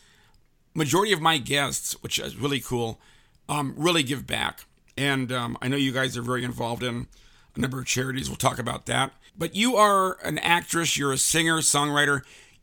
Majority 0.75 1.12
of 1.13 1.22
my 1.22 1.38
guests, 1.38 1.94
which 2.01 2.18
is 2.18 2.36
really 2.36 2.60
cool, 2.60 3.00
um, 3.48 3.75
really 3.77 4.01
give 4.01 4.25
back, 4.25 4.65
and 4.98 5.32
um, 5.32 5.58
I 5.62 5.68
know 5.68 5.77
you 5.77 5.92
guys 5.92 6.18
are 6.18 6.24
very 6.24 6.44
involved 6.44 6.82
in 6.82 7.08
a 7.56 7.60
number 7.60 7.80
of 7.80 7.86
charities. 7.86 8.27
We'll 8.30 8.38
talk 8.38 8.58
about 8.58 8.88
that. 8.88 9.12
But 9.38 9.56
you 9.56 9.75
are 9.75 10.18
an 10.24 10.39
actress. 10.39 10.98
You're 10.98 11.12
a 11.12 11.18
singer, 11.18 11.58
songwriter. 11.60 12.22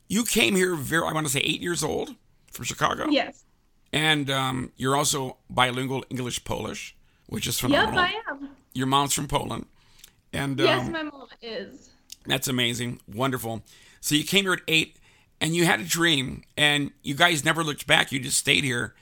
You 0.09 0.25
came 0.25 0.57
here 0.57 0.75
very, 0.75 1.07
I 1.07 1.13
want 1.13 1.27
to 1.27 1.33
say, 1.33 1.39
eight 1.41 1.61
years 1.61 1.85
old 1.85 2.17
from 2.51 2.65
Chicago. 2.65 3.07
Yes. 3.11 3.45
And 3.93 4.31
um, 4.31 4.73
you're 4.77 4.97
also 4.97 5.37
bilingual 5.49 6.05
English 6.11 6.45
Polish, 6.45 6.95
which 7.27 7.47
is 7.47 7.59
phenomenal. 7.59 8.01
Yep, 8.05 8.13
I 8.29 8.31
am. 8.33 8.49
Your 8.73 8.87
mom's 8.87 9.13
from 9.15 9.27
Poland. 9.27 9.67
And 10.33 10.59
Yes, 10.61 10.87
um, 10.87 10.93
my 10.93 11.03
mom 11.03 11.27
is. 11.43 11.91
that's 12.27 12.47
amazing. 12.47 13.01
Wonderful. 13.13 13.63
So 14.01 14.15
you 14.15 14.23
came 14.25 14.45
here 14.45 14.53
at 14.53 14.61
eight 14.69 14.97
and 15.41 15.57
you 15.57 15.65
had 15.65 15.81
a 15.81 15.85
dream 15.85 16.45
and 16.57 16.93
you 17.03 17.15
guys 17.15 17.45
never 17.45 17.65
looked 17.65 17.87
back. 17.89 18.13
You 18.13 18.21
just 18.21 18.39
stayed 18.39 18.63
here. 18.63 18.95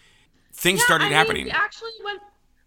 Things 0.54 0.80
Yeah, 0.80 0.85
started 0.87 1.04
I 1.04 1.09
mean, 1.09 1.16
happening. 1.18 1.45
we 1.45 1.50
actually, 1.50 1.90
when 2.02 2.16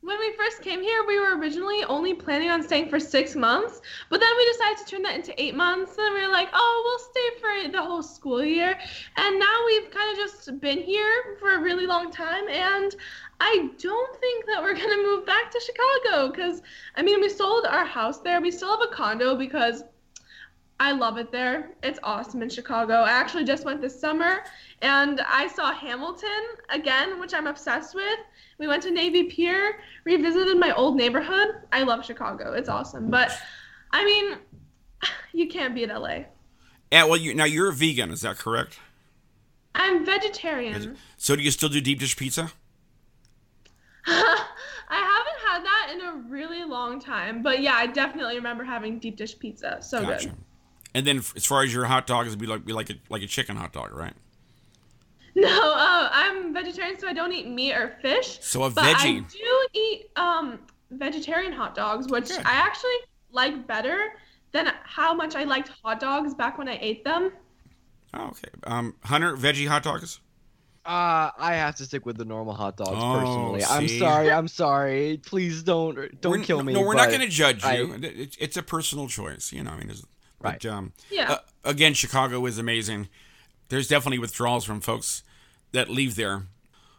when 0.02 0.18
we 0.18 0.34
first 0.36 0.62
came 0.62 0.82
here, 0.82 1.04
we 1.06 1.20
were 1.20 1.38
originally 1.38 1.84
only 1.84 2.16
planning 2.16 2.50
on 2.50 2.64
staying 2.64 2.90
for 2.90 3.00
six 3.00 3.36
months, 3.36 3.82
but 4.10 4.20
then 4.20 4.30
we 4.36 4.46
decided 4.52 4.78
to 4.80 4.86
turn 4.86 5.04
that 5.04 5.16
into 5.16 5.40
eight 5.42 5.56
months, 5.56 5.96
and 5.98 6.14
we 6.14 6.22
were 6.22 6.32
like, 6.32 6.50
oh, 6.54 6.82
we'll 6.84 7.10
stay 7.12 7.40
for 7.40 7.72
the 7.72 7.82
whole 7.82 8.02
school 8.02 8.44
year, 8.44 8.78
and 9.18 9.40
now 9.40 9.64
we've 9.68 9.92
kind 9.92 10.12
of 10.12 10.18
just 10.18 10.60
been 10.60 10.80
here 10.80 11.38
for 11.40 11.54
a 11.54 11.60
really 11.60 11.86
long 11.86 12.12
time, 12.12 12.50
and 12.50 12.96
I 13.40 13.70
don't 13.78 14.16
think 14.20 14.46
that 14.48 14.62
we're 14.62 14.74
gonna 14.74 15.04
move 15.04 15.26
back 15.26 15.52
to 15.52 15.60
Chicago, 15.60 16.32
because 16.32 16.64
I 16.96 17.04
mean, 17.04 17.22
we 17.22 17.30
sold 17.30 17.66
our 17.66 17.86
house 17.86 18.22
there, 18.22 18.42
we 18.42 18.52
still 18.52 18.72
have 18.72 18.88
a 18.92 18.94
condo 18.94 19.36
because. 19.36 19.84
I 20.84 20.94
love 20.94 21.20
it 21.20 21.32
there. 21.32 21.74
It's 21.84 22.00
awesome 22.02 22.42
in 22.42 22.50
Chicago. 22.50 22.96
I 22.96 23.12
actually 23.12 23.44
just 23.44 23.66
went 23.66 23.82
this 23.82 24.00
summer 24.00 24.40
and 24.82 25.22
I 25.28 25.48
saw 25.48 25.72
Hamilton 25.72 26.42
again, 26.70 27.20
which 27.20 27.36
I'm 27.36 27.46
obsessed 27.46 27.94
with. 27.94 28.18
We 28.62 28.68
went 28.68 28.84
to 28.84 28.92
Navy 28.92 29.24
Pier, 29.24 29.80
revisited 30.04 30.60
my 30.60 30.72
old 30.76 30.96
neighborhood. 30.96 31.48
I 31.74 31.82
love 31.82 32.06
Chicago. 32.06 32.54
It's 32.54 32.70
awesome. 32.70 33.10
But 33.10 33.32
I 33.90 34.06
mean, 34.06 34.38
you 35.34 35.48
can't 35.48 35.74
beat 35.74 35.90
LA. 35.90 36.26
yeah, 36.92 37.06
well, 37.06 37.18
you, 37.18 37.34
now 37.34 37.46
you're 37.46 37.70
a 37.70 37.74
vegan, 37.74 38.12
is 38.12 38.22
that 38.22 38.38
correct? 38.38 38.78
I'm 39.74 40.06
vegetarian. 40.06 40.96
So 41.18 41.36
do 41.36 41.42
you 41.42 41.50
still 41.50 41.70
do 41.70 41.82
deep 41.82 42.02
dish 42.02 42.16
pizza? 42.16 42.52
I 44.06 44.46
haven't 44.90 45.48
had 45.48 45.66
that 45.66 45.92
in 45.96 46.02
a 46.02 46.30
really 46.30 46.64
long 46.64 47.00
time, 47.00 47.42
but 47.42 47.62
yeah, 47.64 47.74
I 47.74 47.88
definitely 47.88 48.36
remember 48.36 48.64
having 48.64 49.00
deep 49.00 49.18
dish 49.18 49.40
pizza. 49.40 49.80
So 49.82 50.04
Gotcha. 50.04 50.28
good. 50.28 50.38
And 50.94 51.08
then 51.08 51.18
as 51.36 51.48
far 51.48 51.64
as 51.64 51.74
your 51.74 51.86
hot 51.86 52.06
dog, 52.06 52.28
it'd 52.28 52.38
be 52.38 52.46
like 52.46 52.64
be 52.64 52.74
like 52.74 52.92
a, 52.92 52.96
like 53.10 53.24
a 53.24 53.28
chicken 53.28 53.56
hot 53.56 53.74
dog, 53.74 53.92
right? 53.92 54.14
No, 55.36 55.48
uh, 55.48 56.10
I'm 56.12 56.54
vegetarian, 56.54 57.00
so 57.00 57.08
I 57.08 57.14
don't 57.14 57.32
eat 57.32 57.48
meat 57.48 57.74
or 57.74 57.96
fish. 58.02 58.40
So 58.42 58.64
a 58.64 58.70
but 58.70 58.84
I 58.84 58.94
veggie. 58.94 59.32
do 59.32 59.68
eat 59.74 60.10
um 60.16 60.60
vegetarian 60.92 61.54
hot 61.54 61.74
dogs, 61.76 62.08
which 62.10 62.28
Good. 62.30 62.40
I 62.46 62.52
actually 62.54 62.96
like 63.32 63.66
better 63.68 64.14
than 64.52 64.72
how 64.84 65.14
much 65.14 65.36
I 65.36 65.46
liked 65.46 65.70
hot 65.84 66.00
dogs 66.02 66.34
back 66.34 66.58
when 66.58 66.68
I 66.68 66.78
ate 66.82 67.04
them. 67.06 67.32
Oh, 68.14 68.26
okay. 68.28 68.50
Um, 68.66 68.96
Hunter, 69.06 69.38
veggie 69.38 69.68
hot 69.68 69.84
dogs. 69.84 70.20
Uh, 70.84 71.30
I 71.38 71.54
have 71.54 71.76
to 71.76 71.86
stick 71.86 72.06
with 72.06 72.18
the 72.18 72.26
normal 72.26 72.54
hot 72.54 72.76
dogs 72.76 72.90
Oh, 72.92 73.20
personally. 73.20 73.64
I'm 73.64 73.88
sorry. 73.88 74.32
I'm 74.32 74.48
sorry. 74.48 75.22
Please 75.26 75.64
don't 75.64 75.96
don't 76.20 76.32
We're- 76.34 76.44
kill 76.44 76.62
me. 76.64 76.74
No, 76.74 76.82
we're 76.82 76.96
not 76.96 77.10
going 77.10 77.22
to 77.22 77.28
judge 77.30 77.64
I- 77.64 77.78
you. 77.78 77.94
It- 78.02 78.36
it's 78.40 78.58
a 78.58 78.64
personal 78.64 79.08
choice, 79.08 79.54
you 79.54 79.64
know. 79.64 79.72
I 79.72 79.78
mean, 79.78 79.90
it's, 79.92 80.04
Right. 80.42 80.60
But, 80.60 80.70
um, 80.72 80.94
Yeah. 81.12 81.34
uh, 81.34 81.38
again, 81.64 81.94
Chicago 81.94 82.44
is 82.48 82.58
amazing. 82.58 83.10
There's 83.72 83.88
definitely 83.88 84.20
withdrawals 84.20 84.66
from 84.66 84.82
folks 84.82 85.24
that 85.72 85.90
leave 85.90 86.16
there. 86.16 86.44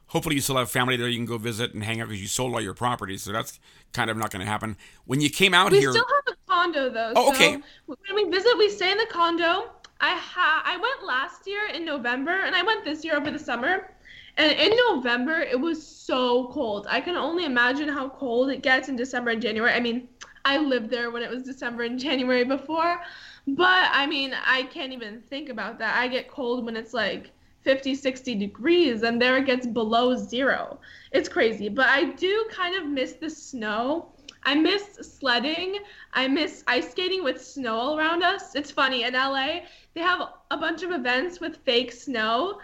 Hopefully, 0.07 0.37
you 0.37 0.41
still 0.41 0.57
have 0.57 0.71
family 0.71 0.97
there 0.97 1.07
you 1.07 1.19
can 1.19 1.27
go 1.27 1.37
visit 1.37 1.75
and 1.75 1.85
hang 1.85 2.01
out 2.01 2.09
because 2.09 2.23
you 2.23 2.29
sold 2.29 2.55
all 2.55 2.63
your 2.63 2.73
property. 2.73 3.19
So 3.19 3.31
that's 3.31 3.61
kind 3.93 4.11
of 4.11 4.17
not 4.17 4.31
going 4.31 4.41
to 4.45 4.51
happen. 4.51 4.79
When 5.05 5.21
you 5.21 5.29
came 5.29 5.53
out 5.53 5.71
We 5.71 5.81
here, 5.81 5.91
we 5.91 5.99
still 5.99 6.07
have 6.27 6.35
a 6.35 6.51
condo 6.51 6.89
though. 6.89 7.13
Oh, 7.15 7.27
so 7.27 7.35
okay. 7.35 7.59
When 7.85 7.99
we 8.15 8.25
visit, 8.31 8.57
we 8.57 8.71
stay 8.71 8.91
in 8.91 8.97
the 8.97 9.07
condo. 9.11 9.71
I 10.01 10.17
ha- 10.17 10.63
I 10.65 10.79
went 10.79 11.07
last 11.07 11.47
year 11.47 11.69
in 11.69 11.85
November, 11.85 12.41
and 12.41 12.57
I 12.57 12.63
went 12.63 12.85
this 12.85 13.05
year 13.05 13.17
over 13.17 13.31
the 13.31 13.39
summer. 13.39 13.91
And 14.39 14.51
in 14.53 14.75
November, 14.89 15.41
it 15.41 15.61
was 15.61 15.87
so 15.87 16.49
cold. 16.49 16.87
I 16.89 17.03
can 17.03 17.17
only 17.17 17.45
imagine 17.45 17.87
how 17.87 18.09
cold 18.09 18.49
it 18.49 18.63
gets 18.63 18.89
in 18.89 18.97
December 18.97 19.31
and 19.31 19.43
January. 19.43 19.73
I 19.73 19.81
mean, 19.81 20.09
I 20.47 20.57
lived 20.57 20.89
there 20.89 21.11
when 21.11 21.23
it 21.23 21.31
was 21.31 21.43
December 21.43 21.83
and 21.83 21.99
January 21.99 22.45
before, 22.45 23.01
but 23.47 23.89
I 23.93 24.07
mean, 24.07 24.35
I 24.35 24.65
can't 24.65 24.93
even 24.93 25.23
think 25.29 25.49
about 25.49 25.79
that. 25.79 25.97
I 25.97 26.09
get 26.09 26.31
cold 26.31 26.65
when 26.65 26.77
it's 26.77 26.95
like 26.95 27.31
50, 27.63 27.95
60 27.95 28.35
degrees, 28.35 29.03
and 29.03 29.21
there 29.21 29.37
it 29.37 29.47
gets 29.47 29.67
below 29.67 30.17
zero. 30.17 30.79
It's 31.13 31.29
crazy. 31.29 31.69
But 31.69 31.89
I 31.89 32.05
do 32.13 32.47
kind 32.51 32.77
of 32.77 32.87
miss 32.87 33.15
the 33.15 33.31
snow. 33.31 34.13
I 34.45 34.55
miss 34.55 34.95
sledding. 34.95 35.79
I 36.13 36.27
miss 36.29 36.65
ice 36.67 36.91
skating 36.91 37.23
with 37.23 37.45
snow 37.45 37.77
all 37.77 37.99
around 37.99 38.23
us. 38.23 38.55
It's 38.55 38.71
funny 38.71 39.05
in 39.05 39.15
LA, 39.15 39.61
they 39.95 40.01
have 40.01 40.21
a 40.51 40.57
bunch 40.57 40.83
of 40.83 40.91
events 40.91 41.41
with 41.41 41.59
fake 41.65 41.93
snow. 41.93 42.59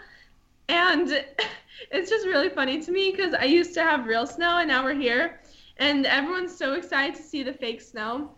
And 0.67 1.09
it's 1.91 2.09
just 2.09 2.25
really 2.25 2.49
funny 2.49 2.81
to 2.81 2.91
me 2.91 3.11
because 3.11 3.33
I 3.33 3.45
used 3.45 3.73
to 3.75 3.83
have 3.83 4.05
real 4.05 4.27
snow 4.27 4.57
and 4.57 4.67
now 4.67 4.83
we're 4.83 4.93
here. 4.93 5.39
And 5.77 6.05
everyone's 6.05 6.55
so 6.55 6.73
excited 6.73 7.15
to 7.15 7.23
see 7.23 7.43
the 7.43 7.53
fake 7.53 7.81
snow. 7.81 8.31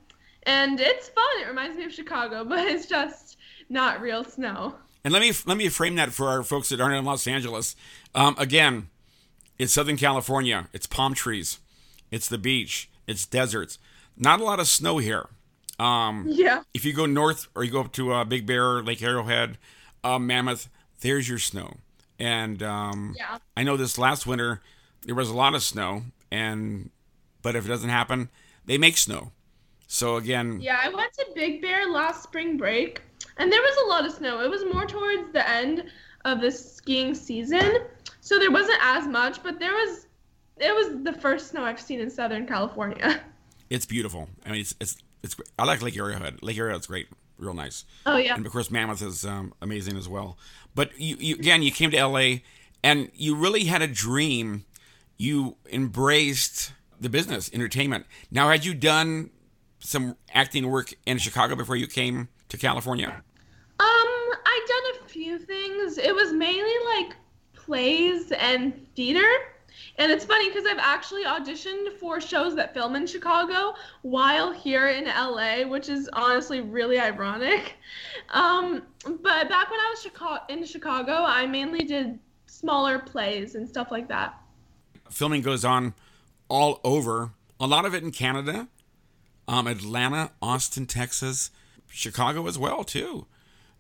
And 0.43 0.79
it's 0.79 1.09
fun. 1.09 1.23
It 1.43 1.47
reminds 1.47 1.77
me 1.77 1.85
of 1.85 1.93
Chicago, 1.93 2.43
but 2.49 2.59
it's 2.67 2.85
just 2.87 3.37
not 3.69 4.01
real 4.01 4.23
snow. 4.23 4.75
and 5.03 5.13
let 5.13 5.21
me 5.21 5.31
let 5.45 5.57
me 5.57 5.69
frame 5.69 5.95
that 5.95 6.11
for 6.11 6.27
our 6.29 6.43
folks 6.43 6.69
that 6.69 6.81
aren't 6.81 6.95
in 6.95 7.05
Los 7.05 7.27
Angeles. 7.27 7.75
Um, 8.15 8.35
again, 8.37 8.89
it's 9.59 9.73
Southern 9.73 9.97
California. 9.97 10.67
It's 10.73 10.87
palm 10.87 11.13
trees. 11.13 11.59
It's 12.09 12.27
the 12.27 12.37
beach. 12.37 12.89
It's 13.07 13.25
deserts. 13.25 13.77
Not 14.17 14.39
a 14.41 14.43
lot 14.43 14.59
of 14.59 14.67
snow 14.67 14.97
here. 14.97 15.27
Um, 15.79 16.25
Yeah. 16.27 16.63
if 16.73 16.85
you 16.85 16.93
go 16.93 17.05
north 17.05 17.47
or 17.55 17.63
you 17.63 17.71
go 17.71 17.79
up 17.81 17.91
to 17.93 18.11
uh, 18.13 18.23
Big 18.23 18.45
Bear, 18.45 18.83
Lake 18.83 19.01
Arrowhead, 19.01 19.57
uh, 20.03 20.19
Mammoth, 20.19 20.69
there's 20.99 21.27
your 21.29 21.39
snow. 21.39 21.77
And 22.19 22.61
um, 22.61 23.15
Yeah. 23.17 23.37
I 23.57 23.63
know 23.63 23.77
this 23.77 23.97
last 23.97 24.27
winter 24.27 24.61
there 25.05 25.15
was 25.15 25.29
a 25.29 25.33
lot 25.35 25.55
of 25.55 25.63
snow, 25.63 26.03
and 26.31 26.91
but 27.41 27.55
if 27.55 27.65
it 27.65 27.69
doesn't 27.69 27.89
happen, 27.89 28.29
they 28.65 28.77
make 28.77 28.97
snow. 28.97 29.31
So 29.91 30.15
again, 30.15 30.61
Yeah, 30.61 30.79
I 30.81 30.87
went 30.87 31.11
to 31.15 31.25
Big 31.35 31.61
Bear 31.61 31.85
last 31.91 32.23
spring 32.23 32.55
break, 32.55 33.01
and 33.35 33.51
there 33.51 33.59
was 33.59 33.75
a 33.83 33.89
lot 33.89 34.05
of 34.05 34.13
snow. 34.13 34.39
It 34.39 34.49
was 34.49 34.63
more 34.63 34.85
towards 34.85 35.33
the 35.33 35.47
end 35.47 35.83
of 36.23 36.39
the 36.39 36.49
skiing 36.49 37.13
season, 37.13 37.79
so 38.21 38.39
there 38.39 38.51
wasn't 38.51 38.79
as 38.81 39.05
much, 39.05 39.43
but 39.43 39.59
there 39.59 39.73
was. 39.73 40.07
It 40.55 40.73
was 40.73 41.03
the 41.03 41.11
first 41.11 41.49
snow 41.49 41.65
I've 41.65 41.79
seen 41.79 41.99
in 41.99 42.09
Southern 42.09 42.47
California. 42.47 43.21
it's 43.69 43.85
beautiful. 43.85 44.29
I 44.45 44.51
mean, 44.51 44.61
it's 44.61 44.73
it's 44.79 44.95
it's. 45.23 45.35
I 45.59 45.65
like 45.65 45.81
Lake 45.81 45.97
Area 45.97 46.15
Arrowhead. 46.15 46.41
Lake 46.41 46.57
Arrowhead's 46.57 46.87
great, 46.87 47.09
real 47.37 47.53
nice. 47.53 47.83
Oh 48.05 48.15
yeah. 48.15 48.35
and 48.35 48.45
of 48.45 48.51
course 48.53 48.71
Mammoth 48.71 49.01
is 49.01 49.25
um, 49.25 49.53
amazing 49.61 49.97
as 49.97 50.07
well. 50.07 50.37
But 50.73 50.97
you, 50.97 51.17
you 51.19 51.35
again, 51.35 51.63
you 51.63 51.71
came 51.71 51.91
to 51.91 52.05
LA, 52.05 52.35
and 52.81 53.11
you 53.13 53.35
really 53.35 53.65
had 53.65 53.81
a 53.81 53.87
dream. 53.87 54.63
You 55.17 55.57
embraced 55.69 56.71
the 56.97 57.09
business, 57.09 57.49
entertainment. 57.51 58.05
Now, 58.31 58.49
had 58.49 58.63
you 58.63 58.73
done 58.73 59.31
some 59.81 60.15
acting 60.33 60.69
work 60.69 60.93
in 61.05 61.17
Chicago 61.17 61.55
before 61.55 61.75
you 61.75 61.87
came 61.87 62.29
to 62.49 62.57
California? 62.57 63.09
Um, 63.09 63.85
I 64.45 64.65
done 64.67 65.05
a 65.05 65.09
few 65.09 65.39
things. 65.39 65.97
It 65.97 66.15
was 66.15 66.31
mainly 66.31 66.73
like 66.95 67.15
plays 67.53 68.31
and 68.31 68.87
theater. 68.95 69.27
And 69.97 70.11
it's 70.11 70.25
funny 70.25 70.49
because 70.49 70.65
I've 70.65 70.79
actually 70.79 71.25
auditioned 71.25 71.97
for 71.97 72.19
shows 72.21 72.55
that 72.55 72.73
film 72.73 72.95
in 72.95 73.05
Chicago 73.07 73.75
while 74.01 74.51
here 74.51 74.89
in 74.89 75.05
LA, 75.05 75.67
which 75.67 75.89
is 75.89 76.09
honestly 76.13 76.61
really 76.61 76.99
ironic. 76.99 77.75
Um, 78.29 78.83
but 79.03 79.49
back 79.49 79.69
when 79.69 79.79
I 79.79 79.93
was 79.93 80.41
in 80.49 80.65
Chicago, 80.65 81.23
I 81.25 81.45
mainly 81.45 81.83
did 81.83 82.19
smaller 82.45 82.99
plays 82.99 83.55
and 83.55 83.67
stuff 83.67 83.91
like 83.91 84.07
that. 84.09 84.35
Filming 85.09 85.41
goes 85.41 85.65
on 85.65 85.93
all 86.47 86.79
over. 86.83 87.31
A 87.59 87.67
lot 87.67 87.85
of 87.85 87.93
it 87.93 88.03
in 88.03 88.11
Canada, 88.11 88.67
um, 89.47 89.67
Atlanta, 89.67 90.31
Austin, 90.41 90.85
Texas, 90.85 91.51
Chicago 91.89 92.47
as 92.47 92.57
well 92.57 92.83
too. 92.83 93.25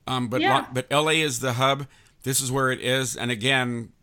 Um, 0.07 0.27
but 0.27 0.41
Yeah. 0.41 0.65
but 0.73 0.87
LA 0.91 1.11
is 1.23 1.39
the 1.39 1.53
hub. 1.53 1.87
this 2.23 2.39
is 2.41 2.51
where 2.51 2.71
it 2.71 2.79
is. 2.81 3.15
And 3.15 3.31
again, 3.31 3.93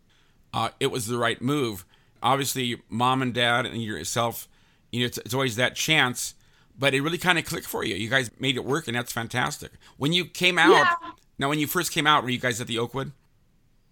uh, 0.53 0.69
it 0.79 0.87
was 0.87 1.07
the 1.07 1.17
right 1.17 1.41
move. 1.41 1.85
Obviously, 2.21 2.81
mom 2.89 3.21
and 3.21 3.33
dad 3.33 3.65
and 3.65 3.81
yourself, 3.81 4.47
you 4.91 4.99
know, 5.01 5.05
it's, 5.05 5.17
it's 5.19 5.33
always 5.33 5.55
that 5.55 5.75
chance, 5.75 6.33
but 6.77 6.93
it 6.93 7.01
really 7.01 7.17
kind 7.17 7.37
of 7.39 7.45
clicked 7.45 7.65
for 7.67 7.85
you. 7.85 7.95
You 7.95 8.09
guys 8.09 8.29
made 8.39 8.57
it 8.57 8.65
work, 8.65 8.87
and 8.89 8.97
that's 8.97 9.11
fantastic. 9.13 9.71
When 9.97 10.11
you 10.11 10.25
came 10.25 10.57
out, 10.57 10.71
Yeah. 10.71 10.93
now 11.37 11.47
when 11.49 11.59
you 11.59 11.67
first 11.67 11.91
came 11.93 12.05
out, 12.07 12.23
were 12.23 12.29
you 12.29 12.39
guys 12.39 12.59
at 12.59 12.67
the 12.67 12.77
Oakwood? 12.79 13.13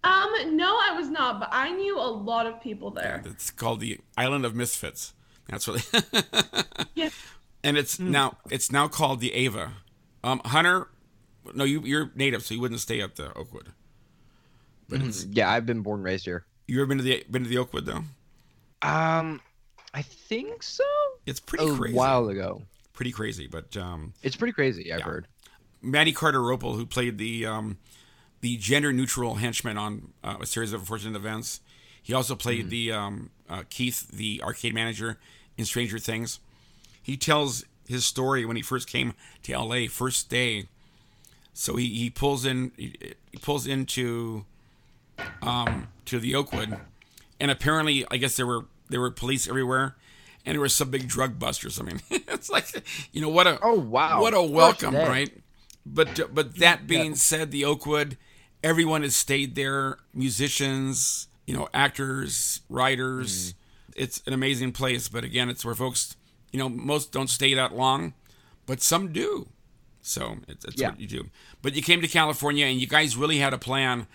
Um, 0.04 0.56
no, 0.56 0.76
I 0.80 0.92
was 0.94 1.08
not, 1.08 1.40
but 1.40 1.48
I 1.52 1.70
knew 1.70 1.98
a 1.98 2.02
lot 2.10 2.46
of 2.46 2.60
people 2.60 2.90
there. 2.90 3.22
It's 3.24 3.50
called 3.50 3.80
the 3.80 3.98
Island 4.16 4.44
of 4.44 4.54
Misfits. 4.54 5.14
That's 5.48 5.66
what. 5.66 5.86
Yeah. 6.94 7.10
And 7.64 7.76
it's 7.76 7.98
now 7.98 8.36
it's 8.50 8.70
now 8.70 8.88
called 8.88 9.20
the 9.20 9.32
Ava. 9.34 9.72
Um, 10.24 10.40
Hunter, 10.44 10.88
no, 11.54 11.64
you 11.64 11.80
you're 11.82 12.10
native, 12.14 12.42
so 12.44 12.54
you 12.54 12.60
wouldn't 12.60 12.80
stay 12.80 13.00
at 13.00 13.16
the 13.16 13.32
Oakwood. 13.34 13.68
But 14.88 15.02
it's, 15.02 15.24
Yeah, 15.24 15.50
I've 15.50 15.66
been 15.66 15.82
born 15.82 16.00
and 16.00 16.04
raised 16.04 16.24
here. 16.24 16.46
you 16.66 16.78
ever 16.80 16.86
been 16.86 16.98
to 16.98 17.04
the 17.04 17.24
been 17.30 17.42
to 17.44 17.48
the 17.48 17.58
Oakwood 17.58 17.84
though? 17.86 18.04
Um, 18.82 19.40
I 19.92 20.02
think 20.02 20.62
so. 20.62 20.84
It's 21.26 21.40
pretty 21.40 21.64
crazy. 21.64 21.74
a 21.76 21.78
crazy. 21.80 21.94
while 21.96 22.28
ago. 22.28 22.62
Pretty 22.92 23.12
crazy, 23.12 23.46
but 23.46 23.76
um, 23.76 24.12
It's 24.22 24.36
pretty 24.36 24.52
crazy. 24.52 24.92
I've 24.92 25.00
Yeah. 25.00 25.04
heard. 25.04 25.26
Matty 25.82 26.12
Cardarople, 26.12 26.74
who 26.76 26.86
played 26.86 27.18
the 27.18 27.46
um, 27.46 27.78
the 28.40 28.56
gender 28.56 28.92
neutral 28.92 29.36
henchman 29.36 29.76
on 29.76 30.12
uh, 30.24 30.36
a 30.40 30.46
series 30.46 30.72
of 30.72 30.80
unfortunate 30.80 31.16
events. 31.16 31.60
He 32.02 32.14
also 32.14 32.34
played 32.34 32.70
the 32.70 32.92
um, 32.92 33.30
uh, 33.48 33.64
Keith, 33.68 34.08
the 34.10 34.40
arcade 34.42 34.74
manager 34.74 35.18
in 35.56 35.64
Stranger 35.64 35.98
Things. 35.98 36.40
He 37.08 37.16
tells 37.16 37.64
his 37.88 38.04
story 38.04 38.44
when 38.44 38.56
he 38.56 38.62
first 38.62 38.86
came 38.86 39.14
to 39.44 39.58
LA, 39.58 39.86
first 39.88 40.28
day. 40.28 40.68
So 41.54 41.76
he, 41.76 41.86
he 41.88 42.10
pulls 42.10 42.44
in 42.44 42.70
he, 42.76 42.92
he 43.32 43.38
pulls 43.38 43.66
into 43.66 44.44
um, 45.40 45.88
to 46.04 46.20
the 46.20 46.34
Oakwood, 46.34 46.76
and 47.40 47.50
apparently, 47.50 48.04
I 48.10 48.18
guess 48.18 48.36
there 48.36 48.46
were 48.46 48.66
there 48.90 49.00
were 49.00 49.10
police 49.10 49.48
everywhere, 49.48 49.96
and 50.44 50.54
there 50.54 50.60
were 50.60 50.68
some 50.68 50.90
big 50.90 51.08
drug 51.08 51.38
busters. 51.38 51.80
I 51.80 51.84
mean, 51.84 52.00
it's 52.10 52.50
like 52.50 52.66
you 53.12 53.22
know 53.22 53.30
what 53.30 53.46
a 53.46 53.58
Oh, 53.62 53.80
wow. 53.80 54.20
what 54.20 54.34
a 54.34 54.42
welcome, 54.42 54.94
right? 54.94 55.32
But 55.86 56.34
but 56.34 56.56
that 56.58 56.86
being 56.86 57.14
said, 57.14 57.50
the 57.52 57.64
Oakwood, 57.64 58.18
everyone 58.62 59.02
has 59.02 59.16
stayed 59.16 59.54
there. 59.54 59.96
Musicians, 60.12 61.28
you 61.46 61.56
know, 61.56 61.70
actors, 61.72 62.60
writers. 62.68 63.54
It's 63.96 64.22
an 64.26 64.34
amazing 64.34 64.72
place. 64.72 65.08
But 65.08 65.24
again, 65.24 65.48
it's 65.48 65.64
where 65.64 65.74
folks, 65.74 66.14
you 66.52 66.58
know, 66.58 66.68
most 66.68 67.12
don't 67.12 67.28
stay 67.28 67.54
that 67.54 67.74
long, 67.74 68.14
but 68.66 68.80
some 68.82 69.12
do. 69.12 69.48
So 70.02 70.38
it's, 70.48 70.64
it's 70.64 70.80
Yeah. 70.80 70.90
what 70.90 71.00
you 71.00 71.06
do. 71.06 71.30
But 71.62 71.74
you 71.74 71.82
came 71.82 72.00
to 72.00 72.08
California, 72.08 72.66
and 72.66 72.80
you 72.80 72.86
guys 72.86 73.16
really 73.16 73.38
had 73.38 73.52
a 73.52 73.58
plan. 73.58 74.06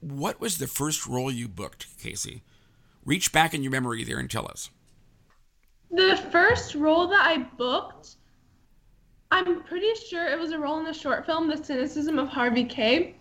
What 0.00 0.40
was 0.40 0.58
the 0.58 0.66
first 0.66 1.06
role 1.06 1.30
you 1.30 1.48
booked, 1.48 1.86
Casey? 1.98 2.42
Reach 3.04 3.32
back 3.32 3.54
in 3.54 3.62
your 3.62 3.72
memory 3.72 4.04
there 4.04 4.18
and 4.18 4.30
tell 4.30 4.46
us. 4.46 4.70
The 5.90 6.16
first 6.30 6.74
role 6.74 7.08
that 7.08 7.26
I 7.26 7.38
booked, 7.38 8.16
I'm 9.30 9.62
pretty 9.64 9.92
sure 10.08 10.26
it 10.26 10.38
was 10.38 10.52
a 10.52 10.58
role 10.58 10.78
in 10.78 10.84
the 10.84 10.92
short 10.92 11.26
film 11.26 11.48
The 11.48 11.56
Cynicism 11.62 12.18
of 12.18 12.28
Harvey 12.28 12.64
K, 12.64 13.14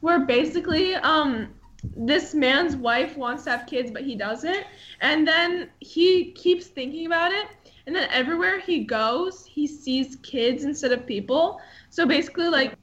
where 0.00 0.20
basically 0.20 0.94
um 0.96 1.48
this 1.96 2.34
man's 2.34 2.76
wife 2.76 3.14
wants 3.16 3.44
to 3.44 3.50
have 3.50 3.66
kids 3.66 3.90
but 3.90 4.02
he 4.02 4.14
doesn't, 4.14 4.64
and 5.00 5.26
then 5.28 5.68
he 5.80 6.32
keeps 6.32 6.66
thinking 6.66 7.06
about 7.06 7.32
it, 7.32 7.48
and 7.86 7.94
then 7.94 8.08
everywhere 8.10 8.60
he 8.60 8.84
goes, 8.84 9.44
he 9.44 9.66
sees 9.66 10.16
kids 10.22 10.64
instead 10.64 10.92
of 10.92 11.06
people. 11.06 11.60
So 11.90 12.06
basically 12.06 12.48
like 12.48 12.74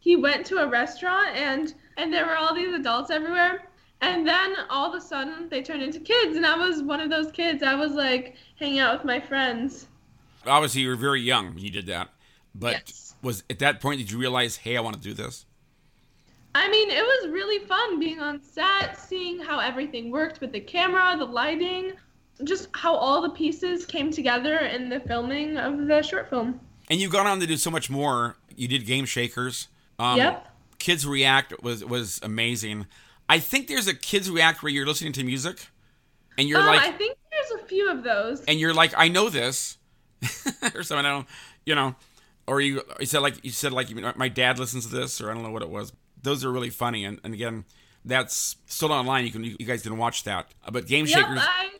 he 0.00 0.16
went 0.16 0.44
to 0.46 0.58
a 0.58 0.66
restaurant 0.68 1.34
and 1.36 1.74
and 1.96 2.12
there 2.12 2.26
were 2.26 2.36
all 2.36 2.54
these 2.54 2.74
adults 2.74 3.10
everywhere 3.10 3.68
and 4.00 4.26
then 4.26 4.54
all 4.68 4.88
of 4.88 4.94
a 4.94 5.00
sudden 5.00 5.48
they 5.48 5.62
turned 5.62 5.82
into 5.82 5.98
kids 6.00 6.36
and 6.36 6.44
i 6.44 6.56
was 6.56 6.82
one 6.82 7.00
of 7.00 7.08
those 7.08 7.32
kids 7.32 7.62
i 7.62 7.74
was 7.74 7.92
like 7.92 8.34
hanging 8.58 8.80
out 8.80 8.94
with 8.98 9.04
my 9.04 9.18
friends 9.20 9.86
Obviously, 10.46 10.82
you 10.82 10.88
were 10.90 10.96
very 10.96 11.22
young 11.22 11.54
when 11.54 11.58
you 11.64 11.70
did 11.70 11.86
that. 11.86 12.10
But 12.54 12.72
Yes. 12.72 13.14
was 13.22 13.44
at 13.48 13.60
that 13.60 13.80
point 13.80 13.98
did 13.98 14.10
you 14.10 14.18
realize, 14.18 14.56
hey, 14.56 14.76
I 14.76 14.80
want 14.80 14.96
to 14.96 15.00
do 15.02 15.14
this? 15.14 15.46
i 16.54 16.68
mean 16.70 16.90
it 16.90 17.02
was 17.02 17.30
really 17.32 17.66
fun 17.66 17.98
being 17.98 18.20
on 18.20 18.40
set 18.40 18.96
seeing 18.96 19.40
how 19.40 19.58
everything 19.58 20.10
worked 20.10 20.40
with 20.40 20.52
the 20.52 20.60
camera 20.60 21.16
the 21.18 21.24
lighting 21.24 21.92
just 22.42 22.68
how 22.72 22.94
all 22.94 23.22
the 23.22 23.30
pieces 23.30 23.86
came 23.86 24.10
together 24.10 24.58
in 24.58 24.88
the 24.88 25.00
filming 25.00 25.56
of 25.56 25.86
the 25.86 26.02
short 26.02 26.28
film 26.28 26.58
And 26.90 27.00
you've 27.00 27.12
gone 27.12 27.26
on 27.26 27.40
to 27.40 27.46
do 27.46 27.56
so 27.56 27.70
much 27.70 27.88
more. 27.88 28.36
You 28.56 28.68
did 28.68 28.86
Game 28.86 29.04
Shakers. 29.04 29.68
Um, 29.98 30.18
Yep. 30.18 30.48
Kids 30.78 31.06
React 31.06 31.62
was 31.62 31.84
was 31.84 32.20
amazing. 32.22 32.86
I 33.28 33.38
think 33.38 33.68
there's 33.68 33.88
a 33.88 33.94
Kids 33.94 34.30
React 34.30 34.62
where 34.62 34.72
you're 34.72 34.86
listening 34.86 35.12
to 35.14 35.24
music, 35.24 35.68
and 36.36 36.46
you're 36.46 36.60
um, 36.60 36.66
like, 36.66 36.80
i 36.80 36.92
think 36.92 37.16
there's 37.30 37.62
a 37.62 37.64
few 37.64 37.90
of 37.90 38.02
those 38.02 38.42
and 38.42 38.60
you're 38.60 38.74
like, 38.74 38.92
I 38.96 39.08
know 39.08 39.30
this, 39.30 39.78
or 40.74 40.82
something. 40.82 41.06
I 41.06 41.10
don't, 41.10 41.26
you 41.64 41.74
know, 41.74 41.94
or 42.46 42.60
you 42.60 42.82
you 43.00 43.06
said 43.06 43.22
like 43.22 43.42
you 43.42 43.50
said 43.50 43.72
like 43.72 43.88
my 44.16 44.28
dad 44.28 44.58
listens 44.58 44.86
to 44.86 44.94
this, 44.94 45.20
or 45.20 45.30
I 45.30 45.34
don't 45.34 45.42
know 45.42 45.50
what 45.50 45.62
it 45.62 45.70
was. 45.70 45.92
Those 46.22 46.44
are 46.44 46.52
really 46.52 46.70
funny, 46.70 47.04
and, 47.04 47.20
and 47.24 47.32
again, 47.32 47.64
that's 48.04 48.56
still 48.66 48.92
online. 48.92 49.24
You 49.24 49.32
can 49.32 49.44
you 49.44 49.56
guys 49.66 49.82
can 49.82 49.96
watch 49.96 50.24
that. 50.24 50.48
Uh, 50.66 50.70
But 50.70 50.86
Game 50.86 51.06
Yep, 51.06 51.18
Shakers, 51.18 51.40
I 51.40 51.70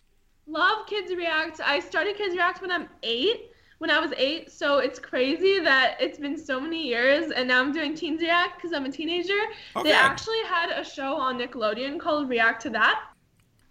love 0.55 0.87
Kids 0.87 1.13
React. 1.13 1.61
I 1.65 1.81
started 1.81 2.17
Kids 2.17 2.35
React 2.35 2.63
when 2.63 2.71
I'm 2.71 2.89
eight. 3.03 3.51
When 3.79 3.91
I 3.91 3.99
was 3.99 4.13
eight, 4.17 4.53
so 4.53 4.79
it's 4.79 5.01
crazy 5.01 5.59
that 5.59 5.97
it's 6.01 6.17
been 6.17 6.39
so 6.39 6.61
many 6.61 6.87
years, 6.87 7.33
and 7.33 7.49
now 7.49 7.61
I'm 7.61 7.73
doing 7.73 7.95
Teens 7.95 8.23
React 8.23 8.57
because 8.57 8.73
I'm 8.73 8.87
a 8.87 8.91
teenager. 8.91 9.39
Okay. 9.77 9.91
They 9.91 9.93
actually 9.93 10.43
had 10.47 10.71
a 10.71 10.85
show 10.85 11.17
on 11.17 11.39
Nickelodeon 11.39 11.99
called 11.99 12.31
React 12.31 12.63
to 12.63 12.71
That. 12.71 13.03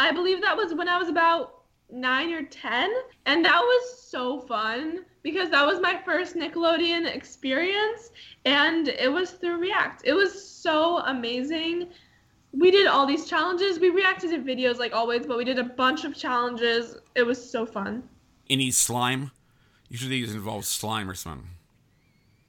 I 0.01 0.11
believe 0.11 0.41
that 0.41 0.57
was 0.57 0.73
when 0.73 0.89
I 0.89 0.97
was 0.97 1.07
about 1.07 1.63
nine 1.89 2.33
or 2.33 2.43
ten, 2.43 2.93
and 3.25 3.45
that 3.45 3.61
was 3.61 4.03
so 4.03 4.41
fun 4.41 5.05
because 5.23 5.49
that 5.51 5.65
was 5.65 5.79
my 5.79 5.99
first 6.05 6.35
Nickelodeon 6.35 7.07
experience, 7.15 8.11
and 8.45 8.89
it 8.89 9.11
was 9.11 9.31
through 9.31 9.57
React. 9.57 10.01
It 10.03 10.13
was 10.13 10.47
so 10.47 10.99
amazing 10.99 11.87
we 12.53 12.71
did 12.71 12.87
all 12.87 13.05
these 13.05 13.25
challenges. 13.27 13.79
We 13.79 13.89
reacted 13.89 14.29
to 14.31 14.37
videos 14.39 14.77
like 14.77 14.93
always, 14.93 15.25
but 15.25 15.37
we 15.37 15.43
did 15.43 15.59
a 15.59 15.63
bunch 15.63 16.05
of 16.05 16.15
challenges. 16.15 16.95
It 17.15 17.23
was 17.23 17.49
so 17.51 17.65
fun. 17.65 18.03
any 18.49 18.71
slime. 18.71 19.31
Usually 19.89 20.21
these 20.21 20.33
involve 20.33 20.65
slime 20.65 21.09
or 21.09 21.13
something. 21.13 21.49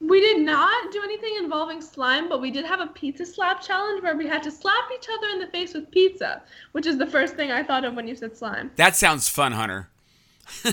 We 0.00 0.20
did 0.20 0.42
not 0.42 0.92
do 0.92 1.02
anything 1.02 1.34
involving 1.38 1.80
slime, 1.80 2.28
but 2.28 2.40
we 2.40 2.50
did 2.50 2.64
have 2.66 2.80
a 2.80 2.86
pizza 2.88 3.24
slap 3.24 3.62
challenge 3.62 4.02
where 4.02 4.16
we 4.16 4.26
had 4.26 4.42
to 4.42 4.50
slap 4.50 4.84
each 4.94 5.06
other 5.10 5.28
in 5.28 5.38
the 5.38 5.46
face 5.46 5.72
with 5.72 5.90
pizza, 5.90 6.42
which 6.72 6.86
is 6.86 6.98
the 6.98 7.06
first 7.06 7.36
thing 7.36 7.50
I 7.50 7.62
thought 7.62 7.84
of 7.84 7.94
when 7.94 8.06
you 8.06 8.14
said 8.14 8.36
slime. 8.36 8.70
That 8.76 8.96
sounds 8.96 9.28
fun, 9.28 9.52
Hunter. 9.52 9.88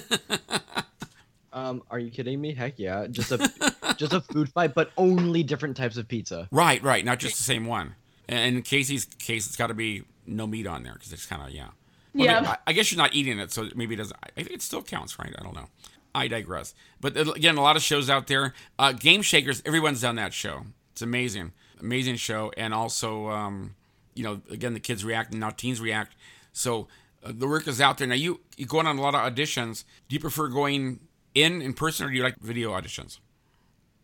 Um, 1.53 1.83
are 1.91 1.99
you 1.99 2.09
kidding 2.11 2.39
me? 2.39 2.53
Heck 2.53 2.79
yeah! 2.79 3.07
Just 3.07 3.31
a 3.33 3.37
just 3.97 4.13
a 4.13 4.21
food 4.21 4.47
fight, 4.49 4.73
but 4.73 4.91
only 4.95 5.43
different 5.43 5.75
types 5.75 5.97
of 5.97 6.07
pizza. 6.07 6.47
Right, 6.49 6.81
right, 6.81 7.03
not 7.03 7.19
just 7.19 7.35
the 7.35 7.43
same 7.43 7.65
one. 7.65 7.95
And 8.31 8.55
in 8.57 8.61
Casey's 8.63 9.05
case, 9.05 9.45
it's 9.45 9.55
got 9.57 9.67
to 9.67 9.73
be 9.73 10.03
no 10.25 10.47
meat 10.47 10.65
on 10.65 10.83
there 10.83 10.93
because 10.93 11.11
it's 11.13 11.25
kind 11.25 11.41
of 11.43 11.49
yeah. 11.51 11.67
Well, 12.13 12.25
Yeah. 12.25 12.51
I, 12.51 12.57
I 12.67 12.73
guess 12.73 12.91
you're 12.91 12.97
not 12.97 13.13
eating 13.13 13.39
it, 13.39 13.51
so 13.51 13.69
maybe 13.75 13.93
it 13.93 13.97
doesn't. 13.97 14.17
I 14.23 14.29
think 14.41 14.51
it 14.51 14.61
still 14.61 14.81
counts, 14.81 15.19
right? 15.19 15.33
I 15.37 15.43
don't 15.43 15.53
know. 15.53 15.67
I 16.15 16.27
digress. 16.27 16.73
But 16.99 17.15
uh, 17.17 17.31
again, 17.33 17.57
a 17.57 17.61
lot 17.61 17.75
of 17.75 17.81
shows 17.81 18.09
out 18.09 18.27
there. 18.27 18.53
Uh, 18.79 18.91
Game 18.93 19.21
Shakers, 19.21 19.61
everyone's 19.65 20.01
done 20.01 20.15
that 20.15 20.33
show. 20.33 20.63
It's 20.93 21.01
amazing, 21.01 21.51
amazing 21.79 22.15
show, 22.17 22.51
and 22.57 22.73
also, 22.73 23.27
um, 23.29 23.75
you 24.13 24.23
know, 24.23 24.41
again, 24.49 24.73
the 24.73 24.79
kids 24.79 25.05
react, 25.05 25.31
and 25.31 25.39
now 25.39 25.51
teens 25.51 25.79
react. 25.79 26.15
So 26.53 26.87
uh, 27.23 27.31
the 27.33 27.47
work 27.47 27.67
is 27.67 27.79
out 27.79 27.97
there. 27.97 28.07
Now 28.07 28.15
you 28.15 28.41
you 28.57 28.65
going 28.65 28.87
on 28.87 28.97
a 28.97 29.01
lot 29.01 29.15
of 29.15 29.21
auditions. 29.21 29.83
Do 30.09 30.15
you 30.15 30.19
prefer 30.19 30.47
going 30.49 30.99
in 31.33 31.61
in 31.61 31.73
person, 31.73 32.05
or 32.05 32.09
do 32.09 32.15
you 32.15 32.23
like 32.23 32.35
video 32.41 32.71
auditions? 32.71 33.19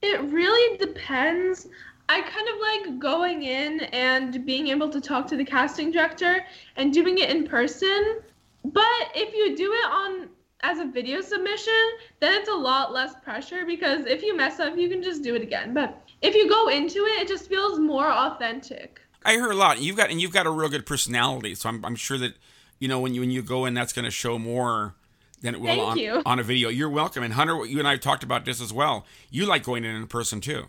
It 0.01 0.21
really 0.21 0.77
depends. 0.77 1.67
I 2.09 2.21
kind 2.21 2.47
of 2.47 2.59
like 2.59 2.99
going 2.99 3.43
in 3.43 3.81
and 3.81 4.45
being 4.45 4.67
able 4.67 4.89
to 4.89 5.01
talk 5.01 5.27
to 5.27 5.35
the 5.35 5.43
casting 5.43 5.91
director 5.91 6.45
and 6.77 6.93
doing 6.93 7.17
it 7.17 7.29
in 7.29 7.45
person. 7.47 8.19
But 8.63 9.11
if 9.15 9.33
you 9.33 9.55
do 9.55 9.73
it 9.73 9.85
on 9.85 10.29
as 10.61 10.79
a 10.79 10.85
video 10.85 11.21
submission, 11.21 11.73
then 12.19 12.33
it's 12.33 12.49
a 12.49 12.55
lot 12.55 12.93
less 12.93 13.13
pressure 13.23 13.65
because 13.65 14.05
if 14.05 14.23
you 14.23 14.35
mess 14.35 14.59
up, 14.59 14.77
you 14.77 14.89
can 14.89 15.03
just 15.03 15.21
do 15.21 15.35
it 15.35 15.41
again. 15.41 15.73
But 15.73 16.01
if 16.21 16.33
you 16.33 16.49
go 16.49 16.69
into 16.69 16.99
it, 16.99 17.21
it 17.21 17.27
just 17.27 17.47
feels 17.47 17.79
more 17.79 18.09
authentic. 18.09 19.01
I 19.25 19.35
heard 19.35 19.51
a 19.51 19.55
lot. 19.55 19.81
You've 19.81 19.97
got 19.97 20.09
and 20.09 20.21
you've 20.21 20.31
got 20.31 20.47
a 20.47 20.51
real 20.51 20.69
good 20.69 20.85
personality, 20.85 21.55
so 21.55 21.69
I'm, 21.69 21.83
I'm 21.83 21.95
sure 21.95 22.17
that 22.17 22.35
you 22.79 22.87
know 22.87 22.99
when 22.99 23.13
you 23.13 23.21
when 23.21 23.31
you 23.31 23.41
go 23.41 23.65
in, 23.65 23.73
that's 23.73 23.91
going 23.91 24.05
to 24.05 24.11
show 24.11 24.39
more 24.39 24.95
than 25.41 25.53
it 25.53 25.61
will 25.61 25.67
Thank 25.67 25.81
on 25.81 25.97
you. 25.97 26.21
on 26.25 26.39
a 26.39 26.43
video. 26.43 26.69
You're 26.69 26.89
welcome. 26.89 27.23
And 27.23 27.33
Hunter, 27.33 27.65
you 27.65 27.79
and 27.79 27.87
I 27.87 27.91
have 27.91 27.99
talked 27.99 28.23
about 28.23 28.45
this 28.45 28.61
as 28.61 28.71
well. 28.71 29.05
You 29.29 29.45
like 29.45 29.63
going 29.63 29.83
in 29.83 29.95
in 29.95 30.07
person 30.07 30.39
too. 30.39 30.67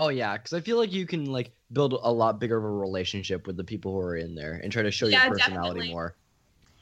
Oh 0.00 0.08
yeah, 0.08 0.36
because 0.36 0.52
I 0.52 0.60
feel 0.60 0.76
like 0.76 0.92
you 0.92 1.06
can 1.06 1.26
like 1.26 1.52
build 1.72 1.92
a 1.94 2.12
lot 2.12 2.38
bigger 2.38 2.56
of 2.56 2.64
a 2.64 2.70
relationship 2.70 3.46
with 3.46 3.56
the 3.56 3.64
people 3.64 3.92
who 3.92 4.00
are 4.00 4.16
in 4.16 4.34
there 4.34 4.54
and 4.62 4.72
try 4.72 4.82
to 4.82 4.90
show 4.90 5.06
Yeah, 5.06 5.24
your 5.24 5.34
personality 5.36 5.80
definitely. 5.80 5.92
more. 5.92 6.16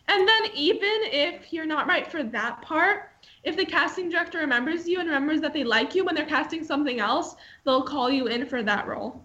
And 0.09 0.29
then 0.29 0.47
even 0.55 1.01
if 1.05 1.53
you're 1.53 1.67
not 1.67 1.87
right 1.87 2.07
for 2.11 2.23
that 2.23 2.61
part, 2.63 3.11
if 3.43 3.57
the 3.57 3.65
casting 3.65 4.11
director 4.11 4.39
remembers 4.39 4.87
you 4.87 5.01
and 5.01 5.09
remembers 5.09 5.41
that 5.41 5.53
they 5.55 5.65
like 5.65 5.95
you 5.95 6.05
when 6.05 6.15
they're 6.15 6.27
casting 6.27 6.63
something 6.65 7.01
else, 7.01 7.37
they'll 7.65 7.83
call 7.83 8.11
you 8.11 8.27
in 8.27 8.47
for 8.47 8.63
that 8.63 8.87
role. 8.87 9.25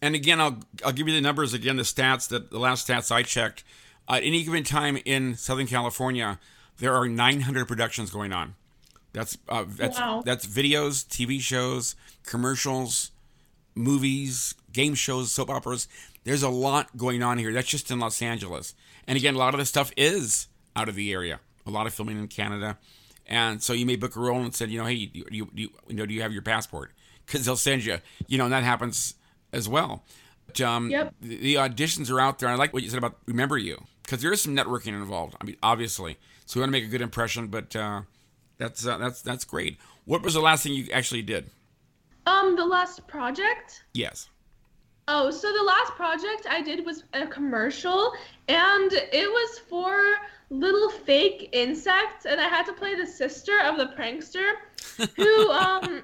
And 0.00 0.14
again, 0.14 0.40
I'll 0.40 0.60
I'll 0.84 0.92
give 0.92 1.08
you 1.08 1.14
the 1.14 1.20
numbers 1.20 1.52
again, 1.54 1.76
the 1.76 1.82
stats 1.82 2.28
that 2.28 2.50
the 2.50 2.58
last 2.58 2.86
stats 2.86 3.10
I 3.10 3.22
checked. 3.22 3.64
At 4.08 4.22
any 4.22 4.42
given 4.44 4.64
time 4.64 4.98
in 5.04 5.34
Southern 5.34 5.66
California, 5.66 6.38
there 6.78 6.94
are 6.94 7.08
900 7.08 7.66
productions 7.66 8.10
going 8.10 8.32
on. 8.32 8.54
That's 9.18 9.36
uh, 9.48 9.64
that's 9.66 9.98
Wow. 9.98 10.22
that's 10.24 10.46
videos, 10.46 11.04
TV 11.04 11.40
shows, 11.40 11.96
commercials, 12.24 13.10
movies, 13.74 14.54
game 14.72 14.94
shows, 14.94 15.32
soap 15.32 15.50
operas. 15.50 15.88
There's 16.22 16.44
a 16.44 16.48
lot 16.48 16.96
going 16.96 17.22
on 17.22 17.38
here. 17.38 17.52
That's 17.52 17.66
just 17.68 17.90
in 17.90 17.98
Los 17.98 18.22
Angeles. 18.22 18.74
And 19.08 19.16
again, 19.16 19.34
a 19.34 19.38
lot 19.38 19.54
of 19.54 19.58
the 19.58 19.66
stuff 19.66 19.90
is 19.96 20.46
out 20.76 20.88
of 20.88 20.94
the 20.94 21.12
area. 21.12 21.40
A 21.66 21.70
lot 21.70 21.86
of 21.88 21.94
filming 21.94 22.16
in 22.18 22.28
Canada. 22.28 22.78
And 23.26 23.60
so 23.60 23.72
you 23.72 23.84
may 23.86 23.96
book 23.96 24.14
a 24.14 24.20
role 24.20 24.40
and 24.40 24.54
said, 24.54 24.70
you 24.70 24.78
know, 24.78 24.86
hey, 24.86 25.06
do 25.06 25.18
you, 25.18 25.24
do 25.24 25.36
you, 25.62 25.70
you 25.88 25.94
know, 25.96 26.06
do 26.06 26.14
you 26.14 26.22
have 26.22 26.32
your 26.32 26.42
passport? 26.42 26.92
Because 27.26 27.44
they'll 27.44 27.56
send 27.56 27.84
you. 27.84 27.98
You 28.28 28.38
know, 28.38 28.44
and 28.44 28.52
that 28.52 28.62
happens 28.62 29.14
as 29.52 29.68
well. 29.68 30.04
But, 30.46 30.60
um, 30.60 30.90
Yep. 30.90 31.14
the, 31.20 31.36
the 31.36 31.54
auditions 31.56 32.08
are 32.10 32.20
out 32.20 32.38
there. 32.38 32.48
I 32.48 32.54
like 32.54 32.72
what 32.72 32.82
you 32.84 32.88
said 32.88 32.98
about 32.98 33.16
remember 33.26 33.58
you 33.58 33.84
because 34.04 34.22
there 34.22 34.32
is 34.32 34.40
some 34.42 34.54
networking 34.56 34.88
involved. 34.94 35.34
I 35.40 35.44
mean, 35.44 35.56
obviously, 35.62 36.18
so 36.46 36.58
we 36.58 36.62
want 36.62 36.68
to 36.72 36.78
make 36.78 36.84
a 36.84 36.90
good 36.90 37.02
impression. 37.02 37.48
But 37.48 37.74
uh, 37.76 38.02
that's 38.58 38.86
uh, 38.86 38.98
that's 38.98 39.22
that's 39.22 39.44
great. 39.44 39.78
What 40.04 40.22
was 40.22 40.34
the 40.34 40.40
last 40.40 40.62
thing 40.62 40.72
you 40.72 40.88
actually 40.92 41.22
did? 41.22 41.50
Um, 42.26 42.56
the 42.56 42.66
last 42.66 43.06
project. 43.06 43.84
Yes. 43.94 44.28
Oh, 45.10 45.30
so 45.30 45.50
the 45.50 45.62
last 45.62 45.92
project 45.92 46.46
I 46.50 46.60
did 46.60 46.84
was 46.84 47.04
a 47.14 47.26
commercial, 47.26 48.12
and 48.48 48.92
it 48.92 49.30
was 49.30 49.58
for 49.60 50.16
little 50.50 50.90
fake 50.90 51.48
insects, 51.52 52.26
and 52.26 52.40
I 52.40 52.48
had 52.48 52.66
to 52.66 52.72
play 52.72 52.94
the 52.94 53.06
sister 53.06 53.58
of 53.60 53.78
the 53.78 53.86
prankster 53.98 54.52
who 55.16 55.50
um 55.50 56.02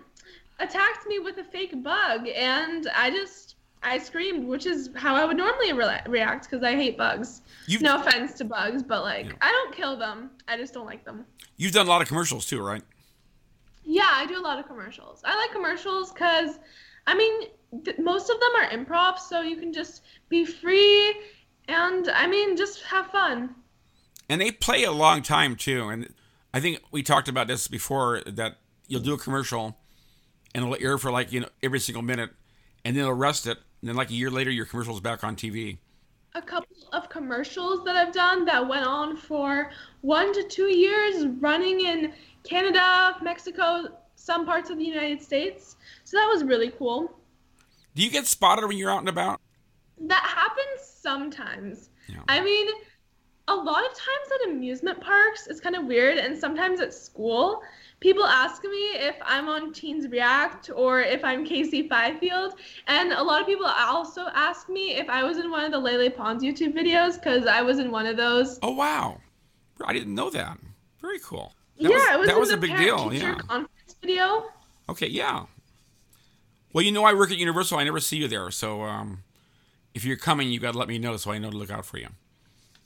attacked 0.61 1.07
me 1.07 1.19
with 1.19 1.39
a 1.39 1.45
fake 1.45 1.83
bug, 1.83 2.29
and 2.29 2.89
I 2.95 3.11
just 3.11 3.54
I 3.85 3.99
screamed, 3.99 4.47
which 4.49 4.67
is 4.67 4.91
how 4.97 5.15
I 5.15 5.25
would 5.25 5.37
normally 5.37 5.73
re- 5.73 6.01
react 6.09 6.45
because 6.51 6.63
I 6.65 6.75
hate 6.75 6.97
bugs. 6.97 7.43
You've 7.67 7.83
No 7.83 8.01
offense 8.01 8.33
to 8.35 8.45
bugs, 8.45 8.83
but 8.83 9.03
like 9.03 9.27
Yeah. 9.27 9.33
I 9.43 9.51
don't 9.51 9.75
kill 9.77 9.97
them. 9.97 10.31
I 10.49 10.57
just 10.57 10.73
don't 10.75 10.87
like 10.87 11.05
them. 11.05 11.25
you've 11.57 11.73
done 11.73 11.87
a 11.87 11.89
lot 11.91 12.03
of 12.03 12.09
commercials 12.09 12.47
too, 12.47 12.61
right? 12.63 12.83
Yeah, 13.85 14.09
I 14.11 14.27
do 14.27 14.39
a 14.39 14.41
lot 14.41 14.59
of 14.59 14.67
commercials. 14.67 15.21
I 15.25 15.37
like 15.37 15.53
commercials 15.53 16.13
because, 16.13 16.59
I 17.07 17.15
mean, 17.15 17.49
th- 17.85 17.99
most 17.99 18.31
of 18.31 18.41
them 18.41 18.51
are 18.59 18.69
improv, 18.71 19.19
so 19.19 19.43
you 19.43 19.57
can 19.57 19.73
just 19.73 20.03
be 20.31 20.45
free 20.47 21.15
and, 21.69 22.09
I 22.11 22.27
mean, 22.27 22.57
just 22.57 22.83
have 22.85 23.07
fun. 23.11 23.55
and 24.29 24.41
they 24.41 24.51
play 24.51 24.85
a 24.85 24.93
long 24.93 25.21
time 25.23 25.55
too. 25.57 25.89
And 25.89 26.15
I 26.55 26.61
think 26.61 26.81
we 26.91 27.03
talked 27.03 27.29
about 27.29 27.47
this 27.47 27.69
before 27.69 28.23
that 28.27 28.57
you'll 28.89 29.03
do 29.03 29.13
a 29.15 29.19
commercial 29.19 29.77
and 30.55 30.65
it'll 30.65 30.77
air 30.81 30.97
for 30.99 31.11
like 31.11 31.31
you 31.33 31.41
know 31.41 31.49
every 31.63 31.81
single 31.81 32.03
minute, 32.03 32.31
and 32.85 32.97
then 32.97 33.05
they'll 33.05 33.13
rest 33.13 33.47
it, 33.47 33.59
and 33.85 33.91
then 33.91 33.97
like 33.97 34.09
a 34.09 34.15
year 34.15 34.31
later 34.31 34.51
your 34.51 34.65
commercial's 34.65 35.03
back 35.03 35.23
on 35.23 35.37
TV. 35.37 35.77
A 36.35 36.41
couple 36.41 36.75
of 36.95 37.11
commercials 37.11 37.85
that 37.85 37.97
I've 37.97 38.15
done 38.15 38.47
that 38.47 38.67
went 38.67 38.87
on 38.87 39.15
for 39.15 39.71
one 40.01 40.33
to 40.33 40.43
two 40.45 40.75
years, 40.75 41.27
running 41.39 41.83
in 41.83 42.15
Canada, 42.45 43.15
Mexico, 43.21 43.89
some 44.15 44.47
parts 44.47 44.71
of 44.71 44.79
the 44.79 44.85
United 44.87 45.21
States. 45.21 45.77
So 46.05 46.17
that 46.17 46.27
was 46.33 46.45
really 46.45 46.71
cool. 46.71 47.15
Do 47.95 48.03
you 48.03 48.11
get 48.11 48.27
spotted 48.27 48.67
when 48.67 48.79
you're 48.79 48.91
out 48.91 49.01
and 49.01 49.09
about? 49.11 49.39
That 50.01 50.25
happens 50.25 50.89
sometimes. 50.89 51.91
Yeah. 52.09 52.23
I 52.27 52.41
mean, 52.41 52.67
a 53.49 53.55
lot 53.55 53.85
of 53.85 53.91
times 53.91 54.31
at 54.35 54.51
amusement 54.51 54.99
parks, 55.03 55.47
it's 55.47 55.61
kind 55.61 55.77
of 55.77 55.85
weird, 55.85 56.17
and 56.17 56.39
sometimes 56.39 56.81
at 56.81 56.95
school, 56.95 57.61
people 58.05 58.27
ask 58.27 58.63
me 58.63 58.85
if 59.09 59.17
I'm 59.25 59.49
on 59.49 59.73
Teens 59.73 60.07
React 60.09 60.69
or 60.77 61.01
if 61.01 61.25
I'm 61.25 61.43
Casey 61.43 61.89
Fifield, 61.89 62.53
and 62.87 63.13
a 63.13 63.23
lot 63.23 63.41
of 63.41 63.47
people 63.47 63.65
also 63.67 64.27
ask 64.35 64.69
me 64.69 64.97
if 64.97 65.09
I 65.09 65.25
was 65.25 65.39
in 65.39 65.51
one 65.51 65.65
of 65.65 65.73
the 65.73 65.79
Lele 65.79 66.11
Pons 66.11 66.43
YouTube 66.43 66.75
videos 66.75 67.15
because 67.15 67.47
I 67.47 67.63
was 67.63 67.79
in 67.79 67.91
one 67.91 68.05
of 68.05 68.19
those. 68.19 68.59
Oh 68.63 68.73
wow, 68.73 69.21
I 69.87 69.95
didn't 69.95 70.15
know 70.15 70.29
that. 70.29 70.59
Very 71.01 71.19
cool. 71.21 71.55
That 71.81 71.91
yeah, 71.91 71.97
was, 71.97 72.09
it 72.11 72.19
was 72.19 72.29
that 72.29 72.39
was 72.39 72.51
a 72.51 72.57
big 72.59 72.77
deal. 72.77 73.11
Yeah. 73.13 73.37
conference 73.37 73.97
video. 74.03 74.51
Okay. 74.91 75.09
Yeah. 75.09 75.47
Well, 76.75 76.85
you 76.85 76.93
know, 76.93 77.05
I 77.05 77.15
work 77.15 77.31
at 77.31 77.39
Universal. 77.39 77.79
I 77.79 77.85
never 77.85 78.01
see 78.01 78.19
you 78.19 78.29
there, 78.29 78.51
so 78.51 78.83
um, 78.83 79.23
if 79.95 80.05
you're 80.05 80.19
coming, 80.19 80.51
you 80.51 80.61
got 80.61 80.73
to 80.73 80.79
let 80.79 80.89
me 80.89 80.99
know 80.99 81.17
so 81.17 81.31
I 81.31 81.39
know 81.39 81.51
to 81.51 81.57
look 81.57 81.71
out 81.71 81.87
for 81.87 81.97
you. 81.99 82.09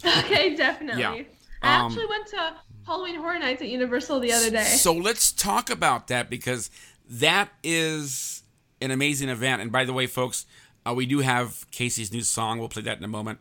Okay, 0.18 0.54
definitely. 0.54 1.02
Yeah. 1.02 1.22
I 1.60 1.80
Um, 1.80 1.86
actually 1.86 2.06
went 2.06 2.26
to 2.28 2.54
Halloween 2.88 3.16
Horror 3.16 3.38
Nights 3.38 3.60
at 3.60 3.68
Universal 3.68 4.20
the 4.20 4.32
other 4.32 4.50
day. 4.50 4.64
So 4.64 4.94
let's 4.94 5.30
talk 5.30 5.68
about 5.68 6.08
that 6.08 6.30
because 6.30 6.70
that 7.06 7.50
is 7.62 8.42
an 8.80 8.90
amazing 8.90 9.28
event. 9.28 9.60
And 9.60 9.70
by 9.70 9.84
the 9.84 9.92
way, 9.92 10.06
folks, 10.06 10.46
uh, 10.86 10.94
we 10.94 11.04
do 11.04 11.18
have 11.18 11.70
Casey's 11.70 12.10
new 12.10 12.22
song. 12.22 12.58
We'll 12.58 12.70
play 12.70 12.80
that 12.82 12.96
in 12.96 13.04
a 13.04 13.08
moment. 13.08 13.40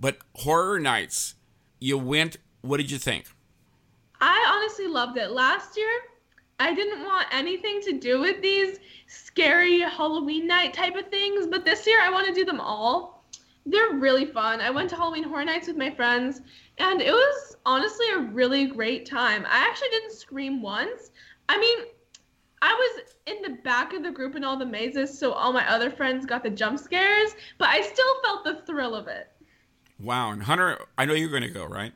But 0.00 0.18
Horror 0.34 0.80
Nights, 0.80 1.36
you 1.78 1.96
went. 1.96 2.38
What 2.62 2.78
did 2.78 2.90
you 2.90 2.98
think? 2.98 3.26
I 4.20 4.44
honestly 4.52 4.88
loved 4.88 5.16
it. 5.16 5.30
Last 5.30 5.76
year, 5.76 6.00
I 6.58 6.74
didn't 6.74 7.04
want 7.04 7.28
anything 7.30 7.80
to 7.82 7.92
do 8.00 8.20
with 8.20 8.42
these 8.42 8.80
scary 9.06 9.78
Halloween 9.78 10.48
night 10.48 10.74
type 10.74 10.96
of 10.96 11.06
things, 11.06 11.46
but 11.46 11.64
this 11.64 11.86
year 11.86 12.00
I 12.02 12.10
want 12.10 12.26
to 12.26 12.34
do 12.34 12.44
them 12.44 12.60
all. 12.60 13.15
They're 13.66 13.94
really 13.94 14.26
fun. 14.26 14.60
I 14.60 14.70
went 14.70 14.88
to 14.90 14.96
Halloween 14.96 15.24
Horror 15.24 15.44
Nights 15.44 15.66
with 15.66 15.76
my 15.76 15.90
friends, 15.90 16.40
and 16.78 17.02
it 17.02 17.10
was 17.12 17.56
honestly 17.66 18.06
a 18.14 18.20
really 18.20 18.66
great 18.66 19.06
time. 19.06 19.44
I 19.48 19.58
actually 19.68 19.88
didn't 19.88 20.12
scream 20.12 20.62
once. 20.62 21.10
I 21.48 21.58
mean, 21.58 21.78
I 22.62 22.72
was 22.72 23.12
in 23.26 23.42
the 23.42 23.58
back 23.62 23.92
of 23.92 24.02
the 24.04 24.10
group 24.12 24.36
in 24.36 24.44
all 24.44 24.56
the 24.56 24.64
mazes, 24.66 25.18
so 25.18 25.32
all 25.32 25.52
my 25.52 25.68
other 25.68 25.90
friends 25.90 26.24
got 26.24 26.42
the 26.44 26.50
jump 26.50 26.78
scares, 26.78 27.34
but 27.58 27.68
I 27.68 27.80
still 27.82 28.22
felt 28.22 28.44
the 28.44 28.62
thrill 28.66 28.94
of 28.94 29.08
it. 29.08 29.32
Wow. 30.00 30.30
And 30.30 30.42
Hunter, 30.42 30.78
I 30.96 31.04
know 31.04 31.14
you're 31.14 31.30
going 31.30 31.42
to 31.42 31.48
go, 31.50 31.64
right? 31.66 31.92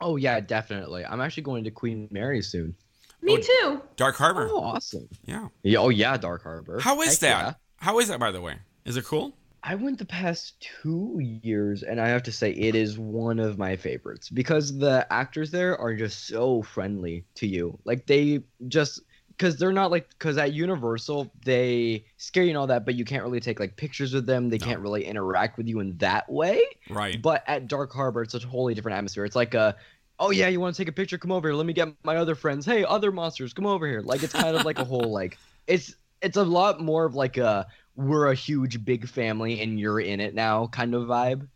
Oh 0.00 0.14
yeah, 0.16 0.38
definitely. 0.38 1.04
I'm 1.04 1.20
actually 1.20 1.42
going 1.42 1.64
to 1.64 1.70
Queen 1.72 2.06
Mary 2.12 2.40
soon. 2.42 2.76
Me 3.20 3.32
Oh, 3.32 3.40
too. 3.40 3.82
Dark 3.96 4.14
Harbor. 4.16 4.48
Oh, 4.48 4.60
awesome. 4.60 5.08
Yeah. 5.24 5.48
Yeah, 5.64 5.78
oh 5.80 5.88
yeah, 5.88 6.16
Dark 6.16 6.44
Harbor. 6.44 6.78
How 6.78 7.00
is 7.02 7.10
Heck 7.14 7.18
that? 7.20 7.28
yeah. 7.46 7.54
How 7.78 7.98
is 7.98 8.06
that, 8.08 8.20
by 8.20 8.30
the 8.30 8.40
way? 8.40 8.58
Is 8.84 8.96
it 8.96 9.04
cool? 9.04 9.34
I 9.62 9.74
went 9.74 9.98
the 9.98 10.04
past 10.04 10.60
two 10.82 11.18
years, 11.42 11.82
and 11.82 12.00
I 12.00 12.08
have 12.08 12.22
to 12.24 12.32
say 12.32 12.52
it 12.52 12.74
is 12.74 12.98
one 12.98 13.38
of 13.38 13.58
my 13.58 13.76
favorites 13.76 14.30
because 14.30 14.78
the 14.78 15.06
actors 15.12 15.50
there 15.50 15.76
are 15.78 15.94
just 15.94 16.26
so 16.26 16.62
friendly 16.62 17.24
to 17.36 17.46
you. 17.46 17.78
Like 17.84 18.06
they 18.06 18.40
just 18.68 19.00
because 19.30 19.56
they're 19.56 19.72
not 19.72 19.90
like 19.90 20.08
because 20.10 20.36
at 20.38 20.52
Universal 20.52 21.30
they 21.44 22.04
scare 22.16 22.42
you 22.44 22.50
and 22.50 22.58
all 22.58 22.66
that, 22.68 22.84
but 22.84 22.94
you 22.94 23.04
can't 23.04 23.22
really 23.22 23.40
take 23.40 23.60
like 23.60 23.76
pictures 23.76 24.12
with 24.14 24.26
them. 24.26 24.48
They 24.48 24.58
No. 24.58 24.66
can't 24.66 24.80
really 24.80 25.04
interact 25.04 25.56
with 25.58 25.68
you 25.68 25.80
in 25.80 25.96
that 25.98 26.30
way. 26.30 26.60
Right. 26.90 27.20
But 27.20 27.44
at 27.46 27.68
Dark 27.68 27.92
Harbor, 27.92 28.22
it's 28.22 28.34
a 28.34 28.40
totally 28.40 28.74
different 28.74 28.96
atmosphere. 28.96 29.24
It's 29.24 29.36
like 29.36 29.54
a, 29.54 29.76
oh 30.18 30.30
yeah, 30.30 30.48
you 30.48 30.60
want 30.60 30.74
to 30.74 30.82
take 30.82 30.88
a 30.88 30.92
picture? 30.92 31.18
Come 31.18 31.30
over 31.32 31.48
here. 31.48 31.54
Let 31.56 31.66
me 31.66 31.72
get 31.72 31.88
my 32.04 32.16
other 32.16 32.34
friends. 32.34 32.66
Hey, 32.66 32.84
other 32.84 33.12
monsters, 33.12 33.52
come 33.52 33.66
over 33.66 33.86
here. 33.86 34.00
Like 34.00 34.22
it's 34.22 34.32
kind 34.32 34.56
of 34.56 34.64
like 34.64 34.78
a 34.78 34.84
whole 34.84 35.12
like 35.12 35.38
it's 35.66 35.94
it's 36.20 36.36
a 36.36 36.42
lot 36.42 36.80
more 36.80 37.04
of 37.04 37.14
like 37.14 37.36
a 37.36 37.66
we're 37.98 38.30
a 38.30 38.34
huge 38.34 38.84
big 38.84 39.08
family 39.08 39.60
and 39.60 39.78
you're 39.78 40.00
in 40.00 40.20
it 40.20 40.32
now 40.34 40.68
kind 40.68 40.94
of 40.94 41.02
vibe. 41.08 41.46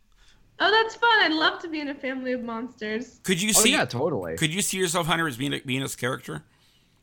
Oh, 0.58 0.70
that's 0.70 0.94
fun. 0.96 1.22
I'd 1.22 1.32
love 1.32 1.60
to 1.62 1.68
be 1.68 1.80
in 1.80 1.88
a 1.88 1.94
family 1.94 2.32
of 2.32 2.42
monsters. 2.42 3.20
Could 3.22 3.40
you 3.40 3.50
Oh 3.56 3.60
see? 3.60 3.72
yeah, 3.72 3.84
totally. 3.84 4.36
Could 4.36 4.52
you 4.52 4.60
see 4.60 4.76
yourself, 4.76 5.06
Hunter, 5.06 5.26
as 5.26 5.36
being 5.36 5.54
a, 5.54 5.60
being 5.60 5.80
this 5.82 5.96
character? 5.96 6.42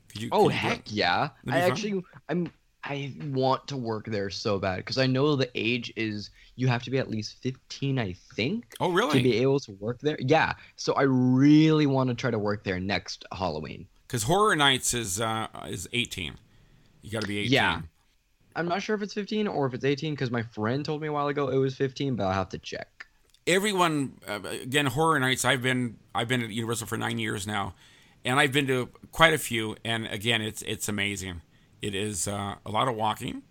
Could 0.09 0.21
you? 0.21 0.29
Oh 0.31 0.45
could 0.45 0.53
heck 0.53 0.79
it? 0.87 0.91
yeah! 0.91 1.29
I 1.47 1.61
fun. 1.61 1.71
actually 1.71 2.03
I'm 2.27 2.51
I 2.83 3.13
want 3.25 3.67
to 3.69 3.77
work 3.77 4.05
there 4.07 4.29
so 4.29 4.59
bad 4.59 4.77
because 4.77 4.97
I 4.97 5.05
know 5.07 5.35
the 5.35 5.49
age 5.55 5.91
is 5.95 6.29
you 6.55 6.67
have 6.67 6.83
to 6.83 6.91
be 6.91 6.97
at 6.97 7.09
least 7.09 7.41
15, 7.41 7.99
I 7.99 8.13
think, 8.35 8.73
Oh 8.79 8.91
really? 8.91 9.17
to 9.17 9.23
be 9.23 9.37
able 9.37 9.59
to 9.61 9.71
work 9.73 9.99
there. 10.01 10.17
Yeah, 10.19 10.53
so 10.75 10.93
I 10.93 11.03
really 11.03 11.85
want 11.85 12.09
to 12.09 12.15
try 12.15 12.31
to 12.31 12.39
work 12.39 12.63
there 12.63 12.79
next 12.79 13.23
Halloween. 13.31 13.87
Because 14.07 14.23
Horror 14.23 14.55
Nights 14.55 14.93
is 14.93 15.19
uh, 15.21 15.47
is 15.67 15.87
18. 15.93 16.35
You 17.01 17.11
got 17.11 17.21
to 17.21 17.27
be 17.27 17.39
18. 17.39 17.51
Yeah. 17.51 17.81
I'm 18.55 18.67
not 18.67 18.81
sure 18.81 18.95
if 18.95 19.01
it's 19.01 19.13
15 19.13 19.47
or 19.47 19.65
if 19.67 19.73
it's 19.73 19.85
18 19.85 20.13
because 20.13 20.31
my 20.31 20.41
friend 20.41 20.83
told 20.83 21.01
me 21.01 21.07
a 21.07 21.11
while 21.11 21.27
ago 21.27 21.47
it 21.49 21.57
was 21.57 21.75
15, 21.75 22.15
but 22.15 22.25
I'll 22.25 22.33
have 22.33 22.49
to 22.49 22.57
check. 22.57 23.05
Everyone, 23.47 24.17
uh, 24.27 24.39
again, 24.61 24.85
Horror 24.87 25.19
Nights. 25.19 25.43
I've 25.45 25.61
been 25.61 25.97
I've 26.13 26.27
been 26.27 26.43
at 26.43 26.49
Universal 26.49 26.87
for 26.87 26.97
nine 26.97 27.17
years 27.17 27.47
now, 27.47 27.73
and 28.23 28.39
I've 28.39 28.51
been 28.51 28.67
to 28.67 28.89
quite 29.11 29.33
a 29.33 29.37
few. 29.39 29.75
And 29.83 30.05
again, 30.07 30.41
it's 30.41 30.61
it's 30.63 30.87
amazing. 30.87 31.41
It 31.81 31.95
is 31.95 32.27
uh, 32.27 32.55
a 32.65 32.69
lot 32.69 32.87
of 32.87 32.95
walking. 32.95 33.41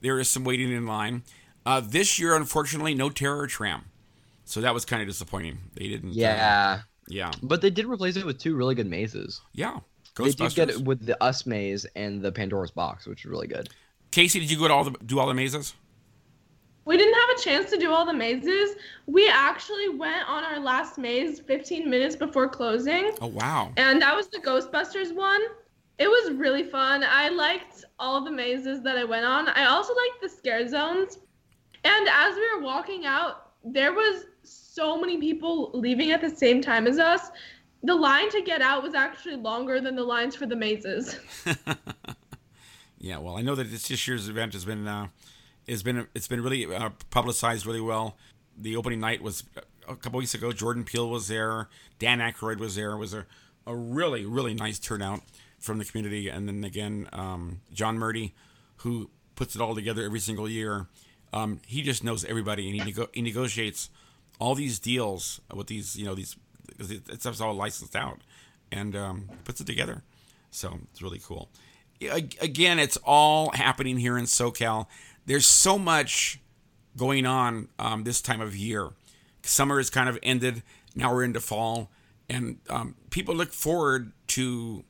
There 0.00 0.20
is 0.20 0.28
some 0.28 0.44
waiting 0.44 0.70
in 0.70 0.86
line. 0.86 1.22
Uh, 1.66 1.80
this 1.80 2.18
year, 2.18 2.36
unfortunately, 2.36 2.94
no 2.94 3.08
Terror 3.10 3.46
Tram, 3.46 3.86
so 4.44 4.60
that 4.60 4.74
was 4.74 4.84
kind 4.84 5.00
of 5.02 5.08
disappointing. 5.08 5.58
They 5.74 5.88
didn't. 5.88 6.10
uh, 6.10 6.14
Yeah, 6.14 6.80
yeah. 7.08 7.32
but 7.42 7.60
they 7.62 7.70
did 7.70 7.86
replace 7.86 8.16
it 8.16 8.26
with 8.26 8.38
two 8.38 8.54
really 8.54 8.74
good 8.74 8.88
mazes. 8.88 9.40
Yeah. 9.52 9.80
They 10.16 10.30
did 10.30 10.54
get 10.54 10.70
it 10.70 10.80
with 10.84 11.04
the 11.04 11.20
Us 11.24 11.44
maze 11.44 11.86
and 11.96 12.22
the 12.22 12.30
Pandora's 12.30 12.70
box, 12.70 13.06
which 13.06 13.24
is 13.24 13.30
really 13.30 13.48
good. 13.48 13.68
Casey, 14.14 14.38
did 14.38 14.48
you 14.48 14.56
go 14.56 14.68
to 14.68 14.74
all 14.74 14.84
the 14.84 14.92
do 15.04 15.18
all 15.18 15.26
the 15.26 15.34
mazes? 15.34 15.74
We 16.84 16.96
didn't 16.96 17.14
have 17.14 17.30
a 17.36 17.40
chance 17.42 17.68
to 17.70 17.76
do 17.76 17.90
all 17.92 18.06
the 18.06 18.12
mazes. 18.12 18.76
We 19.06 19.28
actually 19.28 19.88
went 19.88 20.28
on 20.28 20.44
our 20.44 20.60
last 20.60 20.98
maze 20.98 21.40
15 21.40 21.90
minutes 21.90 22.14
before 22.14 22.48
closing, 22.48 23.10
Oh 23.20 23.26
wow. 23.26 23.72
and 23.76 24.00
that 24.02 24.14
was 24.14 24.28
the 24.28 24.38
Ghostbusters 24.38 25.12
one. 25.12 25.40
It 25.98 26.06
was 26.06 26.30
really 26.34 26.62
fun. 26.62 27.02
I 27.02 27.28
liked 27.28 27.84
all 27.98 28.22
the 28.24 28.30
mazes 28.30 28.82
that 28.82 28.96
I 28.96 29.02
went 29.02 29.24
on. 29.24 29.48
I 29.48 29.64
also 29.64 29.92
liked 29.94 30.22
the 30.22 30.28
scare 30.28 30.68
zones. 30.68 31.18
And 31.82 32.08
as 32.08 32.36
we 32.36 32.54
were 32.54 32.62
walking 32.62 33.06
out, 33.06 33.50
there 33.64 33.92
was 33.92 34.26
so 34.44 34.96
many 35.00 35.18
people 35.18 35.72
leaving 35.74 36.12
at 36.12 36.20
the 36.20 36.30
same 36.30 36.62
time 36.62 36.86
as 36.86 36.98
us. 37.00 37.32
The 37.82 37.94
line 37.94 38.30
to 38.30 38.42
get 38.42 38.62
out 38.62 38.84
was 38.84 38.94
actually 38.94 39.36
longer 39.36 39.80
than 39.80 39.96
the 39.96 40.04
lines 40.04 40.36
for 40.36 40.46
the 40.46 40.56
mazes. 40.56 41.18
yeah, 43.04 43.18
well, 43.18 43.36
I 43.36 43.42
know 43.42 43.54
that 43.54 43.70
this, 43.70 43.88
this 43.88 44.08
year's 44.08 44.30
event 44.30 44.54
has 44.54 44.64
been 44.64 44.88
uh, 44.88 45.08
has 45.68 45.82
been 45.82 46.06
it's 46.14 46.26
been 46.26 46.42
really 46.42 46.64
uh, 46.74 46.88
publicized 47.10 47.66
really 47.66 47.80
well. 47.80 48.16
The 48.56 48.76
opening 48.76 49.00
night 49.00 49.20
was 49.20 49.44
a 49.86 49.94
couple 49.94 50.18
weeks 50.18 50.32
ago. 50.32 50.52
Jordan 50.52 50.84
Peele 50.84 51.10
was 51.10 51.28
there. 51.28 51.68
Dan 51.98 52.20
Aykroyd 52.20 52.56
was 52.56 52.76
there. 52.76 52.92
It 52.92 52.96
was 52.96 53.12
a, 53.12 53.26
a 53.66 53.76
really 53.76 54.24
really 54.24 54.54
nice 54.54 54.78
turnout 54.78 55.20
from 55.58 55.76
the 55.76 55.84
community. 55.84 56.30
And 56.30 56.48
then 56.48 56.64
again, 56.64 57.10
um, 57.12 57.60
John 57.74 57.98
Murdy, 57.98 58.34
who 58.76 59.10
puts 59.34 59.54
it 59.54 59.60
all 59.60 59.74
together 59.74 60.02
every 60.02 60.20
single 60.20 60.48
year. 60.48 60.86
Um, 61.34 61.60
he 61.66 61.82
just 61.82 62.04
knows 62.04 62.24
everybody, 62.24 62.70
and 62.70 62.74
he, 62.80 62.84
nego- 62.84 63.10
he 63.12 63.20
negotiates 63.20 63.90
all 64.38 64.54
these 64.54 64.78
deals 64.78 65.42
with 65.52 65.66
these, 65.66 65.94
you 65.94 66.06
know, 66.06 66.14
these 66.14 66.36
because 66.66 66.90
it, 66.90 67.20
stuff's 67.20 67.42
all 67.42 67.52
licensed 67.52 67.96
out, 67.96 68.20
and 68.72 68.96
um, 68.96 69.28
puts 69.44 69.60
it 69.60 69.66
together. 69.66 70.02
So 70.50 70.78
it's 70.90 71.02
really 71.02 71.20
cool. 71.22 71.50
Again, 72.08 72.78
it's 72.78 72.96
all 73.04 73.50
happening 73.52 73.98
here 73.98 74.16
in 74.18 74.24
SoCal. 74.24 74.86
There's 75.26 75.46
so 75.46 75.78
much 75.78 76.40
going 76.96 77.26
on 77.26 77.68
um, 77.78 78.04
this 78.04 78.20
time 78.20 78.40
of 78.40 78.56
year. 78.56 78.90
Summer 79.42 79.78
is 79.78 79.90
kind 79.90 80.08
of 80.08 80.18
ended. 80.22 80.62
Now 80.94 81.12
we're 81.12 81.24
into 81.24 81.40
fall, 81.40 81.90
and 82.28 82.58
um, 82.70 82.94
people 83.10 83.34
look 83.34 83.52
forward 83.52 84.12
to 84.28 84.84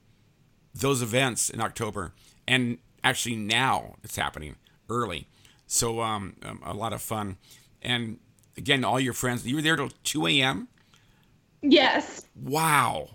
those 0.75 1.03
events 1.03 1.51
in 1.51 1.61
October. 1.61 2.13
And 2.47 2.79
actually, 3.03 3.37
now 3.37 3.97
it's 4.03 4.17
happening 4.17 4.57
early. 4.89 5.29
So 5.67 6.01
um, 6.03 6.37
um, 6.43 6.61
a 6.65 6.75
lot 6.75 6.93
of 6.93 7.03
fun. 7.03 7.37
And 7.83 8.19
again, 8.57 8.85
all 8.85 9.01
your 9.01 9.13
friends, 9.13 9.47
you 9.47 9.57
were 9.57 9.63
there 9.63 9.77
till 9.77 9.91
2 10.05 10.27
a.m. 10.27 10.69
Yes. 11.63 12.27
Wow. 12.37 13.09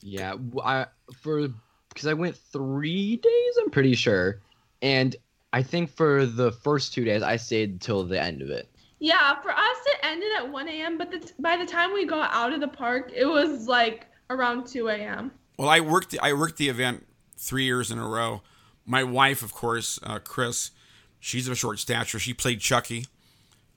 Yeah, 0.00 0.34
I 0.62 0.86
for 1.20 1.48
because 1.96 2.08
I 2.08 2.12
went 2.12 2.36
three 2.36 3.16
days. 3.16 3.54
I'm 3.58 3.70
pretty 3.70 3.94
sure, 3.94 4.42
and 4.82 5.16
I 5.54 5.62
think 5.62 5.90
for 5.90 6.26
the 6.26 6.52
first 6.52 6.92
two 6.92 7.04
days 7.04 7.22
I 7.22 7.36
stayed 7.36 7.80
till 7.80 8.04
the 8.04 8.22
end 8.22 8.42
of 8.42 8.50
it. 8.50 8.68
Yeah, 8.98 9.40
for 9.40 9.50
us 9.50 9.76
it 9.86 9.98
ended 10.02 10.28
at 10.36 10.52
1 10.52 10.68
a.m. 10.68 10.98
But 10.98 11.10
the, 11.10 11.32
by 11.38 11.56
the 11.56 11.64
time 11.64 11.94
we 11.94 12.04
got 12.04 12.30
out 12.34 12.52
of 12.52 12.60
the 12.60 12.68
park, 12.68 13.10
it 13.14 13.24
was 13.24 13.66
like 13.66 14.06
around 14.28 14.66
2 14.66 14.88
a.m. 14.88 15.30
Well, 15.58 15.70
I 15.70 15.80
worked 15.80 16.14
I 16.20 16.34
worked 16.34 16.58
the 16.58 16.68
event 16.68 17.06
three 17.38 17.64
years 17.64 17.90
in 17.90 17.98
a 17.98 18.06
row. 18.06 18.42
My 18.84 19.02
wife, 19.02 19.42
of 19.42 19.54
course, 19.54 19.98
uh, 20.02 20.18
Chris, 20.18 20.72
she's 21.18 21.46
of 21.46 21.52
a 21.52 21.56
short 21.56 21.78
stature. 21.78 22.18
She 22.18 22.34
played 22.34 22.60
Chucky 22.60 23.06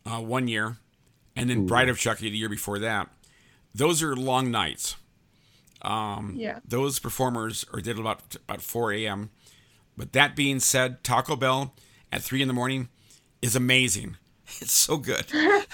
uh, 0.05 0.19
one 0.19 0.49
year, 0.49 0.77
and 1.35 1.49
then 1.49 1.59
Ooh. 1.59 1.65
Bride 1.65 1.87
of 1.87 1.97
Chucky 1.97 2.29
the 2.29 2.37
year 2.37 2.49
before 2.49 2.79
that. 2.79 3.07
Those 3.73 4.03
are 4.03 4.15
long 4.15 4.51
nights. 4.51 4.97
Um, 5.81 6.33
yeah. 6.35 6.59
Those 6.65 6.99
performers 6.99 7.65
are 7.73 7.81
did 7.81 7.99
about 7.99 8.35
about 8.35 8.61
4 8.61 8.93
a.m. 8.93 9.29
But 9.97 10.13
that 10.13 10.35
being 10.35 10.59
said, 10.59 11.03
Taco 11.03 11.35
Bell 11.35 11.73
at 12.11 12.21
three 12.21 12.41
in 12.41 12.47
the 12.47 12.53
morning 12.53 12.89
is 13.41 13.55
amazing. 13.55 14.17
It's 14.61 14.73
so 14.73 14.97
good. 14.97 15.25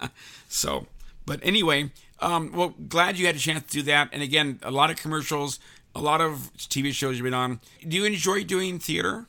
so, 0.48 0.86
but 1.26 1.38
anyway, 1.44 1.92
um, 2.18 2.50
well, 2.52 2.74
glad 2.88 3.18
you 3.18 3.26
had 3.26 3.36
a 3.36 3.38
chance 3.38 3.62
to 3.66 3.70
do 3.70 3.82
that. 3.82 4.08
And 4.12 4.20
again, 4.20 4.58
a 4.64 4.72
lot 4.72 4.90
of 4.90 4.96
commercials, 4.96 5.60
a 5.94 6.00
lot 6.00 6.20
of 6.20 6.50
TV 6.56 6.92
shows 6.92 7.16
you've 7.16 7.24
been 7.24 7.34
on. 7.34 7.60
Do 7.86 7.96
you 7.96 8.04
enjoy 8.04 8.42
doing 8.42 8.80
theater? 8.80 9.26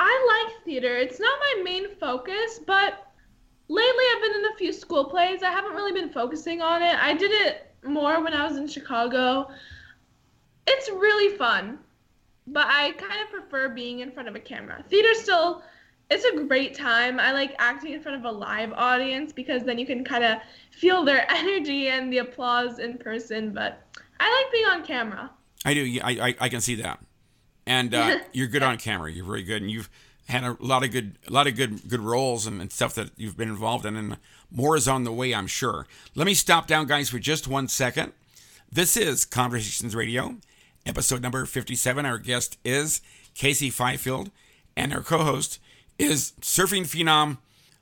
I 0.00 0.46
like 0.48 0.64
theater. 0.64 0.96
It's 0.96 1.20
not 1.20 1.38
my 1.38 1.62
main 1.62 1.94
focus, 2.00 2.58
but 2.66 3.12
lately 3.68 4.04
I've 4.16 4.22
been 4.22 4.40
in 4.40 4.44
a 4.52 4.56
few 4.56 4.72
school 4.72 5.04
plays. 5.04 5.44
I 5.44 5.50
haven't 5.50 5.74
really 5.74 5.92
been 5.92 6.10
focusing 6.10 6.60
on 6.60 6.82
it. 6.82 6.96
I 6.96 7.14
did 7.14 7.30
it 7.30 7.67
more 7.84 8.22
when 8.22 8.32
I 8.32 8.46
was 8.46 8.56
in 8.56 8.66
Chicago. 8.66 9.50
It's 10.66 10.88
really 10.90 11.36
fun, 11.36 11.78
but 12.46 12.66
I 12.66 12.92
kind 12.92 13.20
of 13.22 13.30
prefer 13.30 13.68
being 13.70 14.00
in 14.00 14.10
front 14.10 14.28
of 14.28 14.34
a 14.34 14.40
camera. 14.40 14.84
Theater 14.88 15.14
still 15.14 15.62
it's 16.10 16.24
a 16.24 16.44
great 16.44 16.74
time. 16.74 17.20
I 17.20 17.32
like 17.32 17.54
acting 17.58 17.92
in 17.92 18.00
front 18.00 18.16
of 18.16 18.24
a 18.24 18.30
live 18.30 18.72
audience 18.72 19.32
because 19.32 19.64
then 19.64 19.78
you 19.78 19.86
can 19.86 20.04
kind 20.04 20.24
of 20.24 20.38
feel 20.70 21.04
their 21.04 21.30
energy 21.34 21.88
and 21.88 22.12
the 22.12 22.18
applause 22.18 22.78
in 22.78 22.98
person. 22.98 23.52
But 23.52 23.82
I 24.18 24.42
like 24.42 24.52
being 24.52 24.66
on 24.66 24.84
camera. 24.84 25.30
I 25.64 25.74
do. 25.74 26.00
I 26.02 26.10
I, 26.10 26.34
I 26.40 26.48
can 26.48 26.60
see 26.60 26.76
that, 26.76 27.00
and 27.66 27.94
uh, 27.94 28.18
you're 28.32 28.46
good 28.46 28.62
on 28.62 28.78
camera. 28.78 29.10
You're 29.12 29.26
very 29.26 29.42
good, 29.42 29.60
and 29.62 29.70
you've 29.70 29.90
had 30.28 30.44
a 30.44 30.56
lot 30.60 30.84
of 30.84 30.90
good, 30.90 31.18
a 31.26 31.32
lot 31.32 31.46
of 31.46 31.56
good, 31.56 31.88
good 31.88 32.00
roles 32.00 32.46
and, 32.46 32.60
and 32.60 32.70
stuff 32.70 32.94
that 32.94 33.10
you've 33.16 33.36
been 33.36 33.48
involved 33.48 33.86
in, 33.86 33.96
and 33.96 34.18
more 34.50 34.76
is 34.76 34.88
on 34.88 35.04
the 35.04 35.12
way, 35.12 35.34
I'm 35.34 35.46
sure. 35.46 35.86
Let 36.14 36.26
me 36.26 36.34
stop 36.34 36.66
down, 36.66 36.86
guys, 36.86 37.08
for 37.10 37.18
just 37.18 37.48
one 37.48 37.68
second. 37.68 38.12
This 38.70 38.96
is 38.96 39.24
Conversations 39.24 39.94
Radio, 39.94 40.36
episode 40.86 41.22
number 41.22 41.44
57. 41.44 42.06
Our 42.06 42.18
guest 42.18 42.58
is 42.64 43.00
Casey 43.34 43.70
Fifield, 43.70 44.30
and 44.76 44.92
our 44.92 45.02
co-host 45.02 45.58
is 45.98 46.32
surfing 46.40 46.82
phenom 46.82 47.38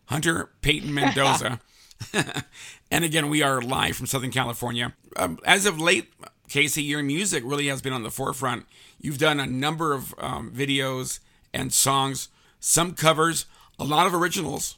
Hunter 0.06 0.50
Peyton 0.60 0.92
Mendoza. 0.92 1.60
and 2.90 3.04
again, 3.04 3.28
we 3.28 3.42
are 3.42 3.60
live 3.60 3.96
from 3.96 4.06
Southern 4.06 4.30
California. 4.30 4.92
Um, 5.16 5.38
as 5.44 5.66
of 5.66 5.80
late, 5.80 6.12
Casey, 6.48 6.82
your 6.82 7.02
music 7.02 7.42
really 7.44 7.68
has 7.68 7.82
been 7.82 7.92
on 7.92 8.02
the 8.02 8.10
forefront. 8.10 8.66
You've 9.00 9.18
done 9.18 9.40
a 9.40 9.46
number 9.46 9.92
of 9.92 10.14
um, 10.18 10.52
videos 10.52 11.20
and 11.52 11.72
songs, 11.72 12.28
some 12.60 12.94
covers, 12.94 13.46
a 13.78 13.84
lot 13.84 14.06
of 14.06 14.14
originals. 14.14 14.76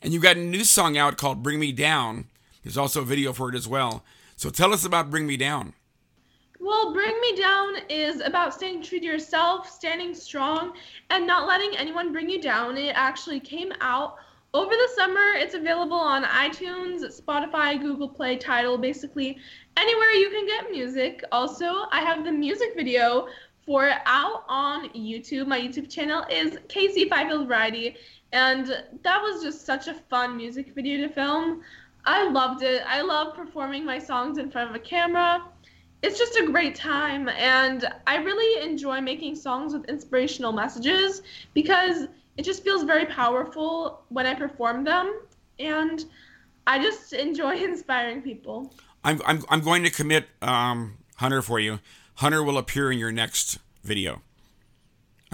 And 0.00 0.12
you've 0.12 0.22
got 0.22 0.36
a 0.36 0.40
new 0.40 0.64
song 0.64 0.96
out 0.96 1.16
called 1.16 1.42
Bring 1.42 1.58
Me 1.58 1.72
Down. 1.72 2.26
There's 2.62 2.78
also 2.78 3.02
a 3.02 3.04
video 3.04 3.32
for 3.32 3.48
it 3.48 3.54
as 3.54 3.66
well. 3.66 4.04
So 4.36 4.50
tell 4.50 4.72
us 4.72 4.84
about 4.84 5.10
Bring 5.10 5.26
Me 5.26 5.36
Down. 5.36 5.74
Well, 6.60 6.92
Bring 6.92 7.20
Me 7.20 7.36
Down 7.36 7.74
is 7.88 8.20
about 8.20 8.54
staying 8.54 8.82
true 8.82 9.00
to 9.00 9.04
yourself, 9.04 9.68
standing 9.68 10.14
strong, 10.14 10.74
and 11.10 11.26
not 11.26 11.48
letting 11.48 11.76
anyone 11.76 12.12
bring 12.12 12.30
you 12.30 12.40
down. 12.40 12.76
It 12.76 12.92
actually 12.94 13.40
came 13.40 13.72
out 13.80 14.16
over 14.54 14.70
the 14.70 14.88
summer. 14.94 15.32
It's 15.34 15.54
available 15.54 15.98
on 15.98 16.24
iTunes, 16.24 17.20
Spotify, 17.20 17.80
Google 17.80 18.08
Play, 18.08 18.36
Tidal, 18.36 18.78
basically 18.78 19.38
anywhere 19.76 20.10
you 20.10 20.30
can 20.30 20.46
get 20.46 20.70
music. 20.70 21.24
Also, 21.32 21.86
I 21.90 22.00
have 22.00 22.24
the 22.24 22.32
music 22.32 22.74
video 22.76 23.28
for 23.64 23.86
it 23.86 23.98
out 24.06 24.44
on 24.48 24.88
YouTube. 24.90 25.46
My 25.46 25.60
YouTube 25.60 25.90
channel 25.90 26.24
is 26.30 26.58
Casey 26.68 27.08
Fifield 27.08 27.48
Variety, 27.48 27.96
and 28.32 28.66
that 29.02 29.22
was 29.22 29.42
just 29.42 29.64
such 29.64 29.88
a 29.88 29.94
fun 29.94 30.36
music 30.36 30.74
video 30.74 31.06
to 31.06 31.12
film. 31.12 31.62
I 32.04 32.28
loved 32.28 32.62
it. 32.62 32.82
I 32.86 33.02
love 33.02 33.34
performing 33.34 33.84
my 33.84 33.98
songs 33.98 34.38
in 34.38 34.50
front 34.50 34.70
of 34.70 34.76
a 34.76 34.78
camera 34.78 35.44
it's 36.02 36.18
just 36.18 36.36
a 36.36 36.46
great 36.46 36.74
time 36.74 37.28
and 37.28 37.86
i 38.06 38.16
really 38.16 38.64
enjoy 38.68 39.00
making 39.00 39.34
songs 39.34 39.72
with 39.72 39.84
inspirational 39.86 40.52
messages 40.52 41.22
because 41.54 42.06
it 42.36 42.44
just 42.44 42.62
feels 42.62 42.84
very 42.84 43.06
powerful 43.06 44.02
when 44.08 44.26
i 44.26 44.34
perform 44.34 44.84
them 44.84 45.20
and 45.58 46.04
i 46.66 46.78
just 46.78 47.12
enjoy 47.12 47.56
inspiring 47.64 48.22
people 48.22 48.72
i'm, 49.04 49.20
I'm, 49.26 49.44
I'm 49.48 49.60
going 49.60 49.82
to 49.84 49.90
commit 49.90 50.26
um, 50.42 50.98
hunter 51.16 51.42
for 51.42 51.58
you 51.58 51.80
hunter 52.14 52.42
will 52.42 52.58
appear 52.58 52.92
in 52.92 52.98
your 52.98 53.12
next 53.12 53.58
video 53.82 54.22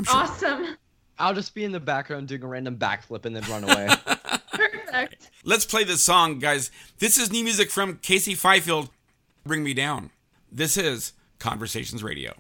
sure. 0.03 0.17
awesome 0.17 0.77
i'll 1.19 1.35
just 1.35 1.55
be 1.55 1.65
in 1.65 1.73
the 1.73 1.81
background 1.81 2.29
doing 2.29 2.43
a 2.43 2.47
random 2.47 2.77
backflip 2.77 3.25
and 3.25 3.35
then 3.35 3.43
run 3.51 3.65
away. 3.65 3.89
Perfect. 4.53 5.31
Let's 5.45 5.65
play 5.65 5.85
this 5.85 6.03
song 6.03 6.39
guys. 6.39 6.71
This 6.99 7.19
is 7.19 7.33
new 7.33 7.43
music 7.45 7.71
from 7.71 7.99
casey 7.99 8.35
fifield. 8.35 8.91
Bring 9.45 9.65
me 9.65 9.75
down. 9.75 10.11
This 10.51 10.77
is 10.77 11.13
Conversations 11.39 12.03
Radio. 12.03 12.35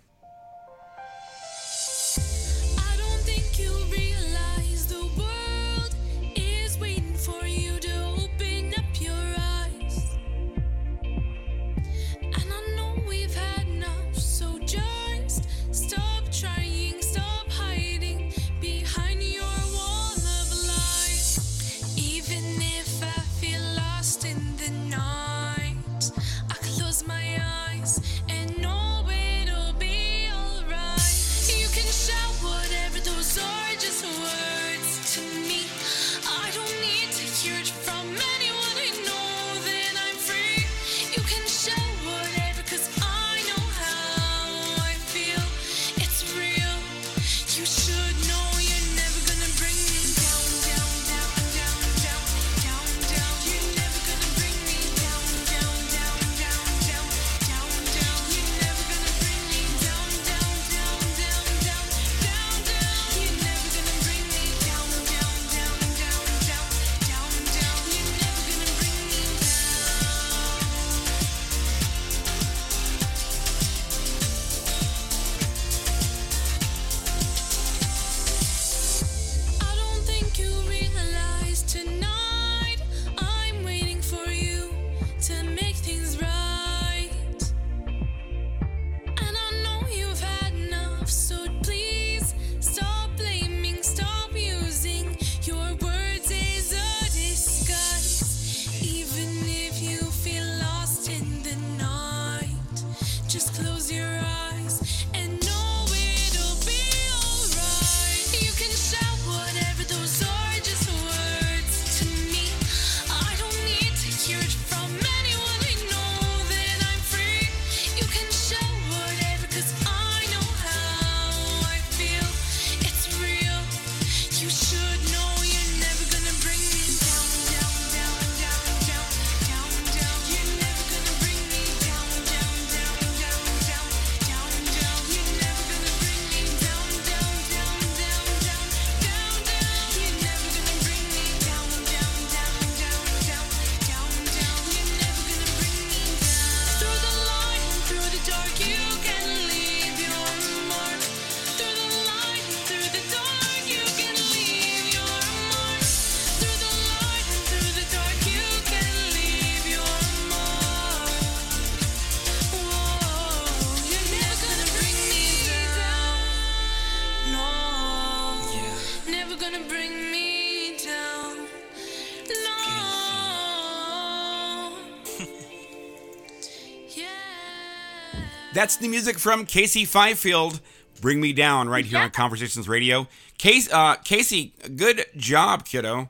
That's 178.54 178.76
the 178.76 178.86
music 178.88 179.18
from 179.18 179.46
Casey 179.46 179.84
Fifield. 179.84 180.60
Bring 181.00 181.20
me 181.20 181.32
down 181.32 181.68
right 181.68 181.84
here 181.84 181.98
on 181.98 182.10
Conversations 182.10 182.68
Radio. 182.68 183.08
Casey, 183.36 183.70
uh, 183.72 183.96
Casey, 183.96 184.54
good 184.76 185.04
job, 185.16 185.64
kiddo. 185.64 186.08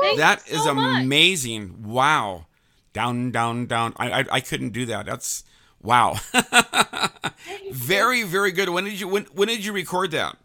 Thank 0.00 0.18
That 0.18 0.48
is 0.48 0.62
so 0.64 0.74
much. 0.74 1.02
amazing. 1.04 1.82
Wow. 1.84 2.46
Down, 2.94 3.30
down, 3.30 3.66
down. 3.66 3.92
I, 3.96 4.20
I, 4.20 4.24
I 4.32 4.40
couldn't 4.40 4.70
do 4.70 4.86
that. 4.86 5.04
That's 5.04 5.44
wow. 5.82 6.16
very, 7.70 8.22
very 8.22 8.50
good. 8.50 8.70
When 8.70 8.84
did 8.84 8.98
you 8.98 9.06
when 9.08 9.24
when 9.34 9.48
did 9.48 9.64
you 9.64 9.72
record 9.72 10.10
that? 10.12 10.36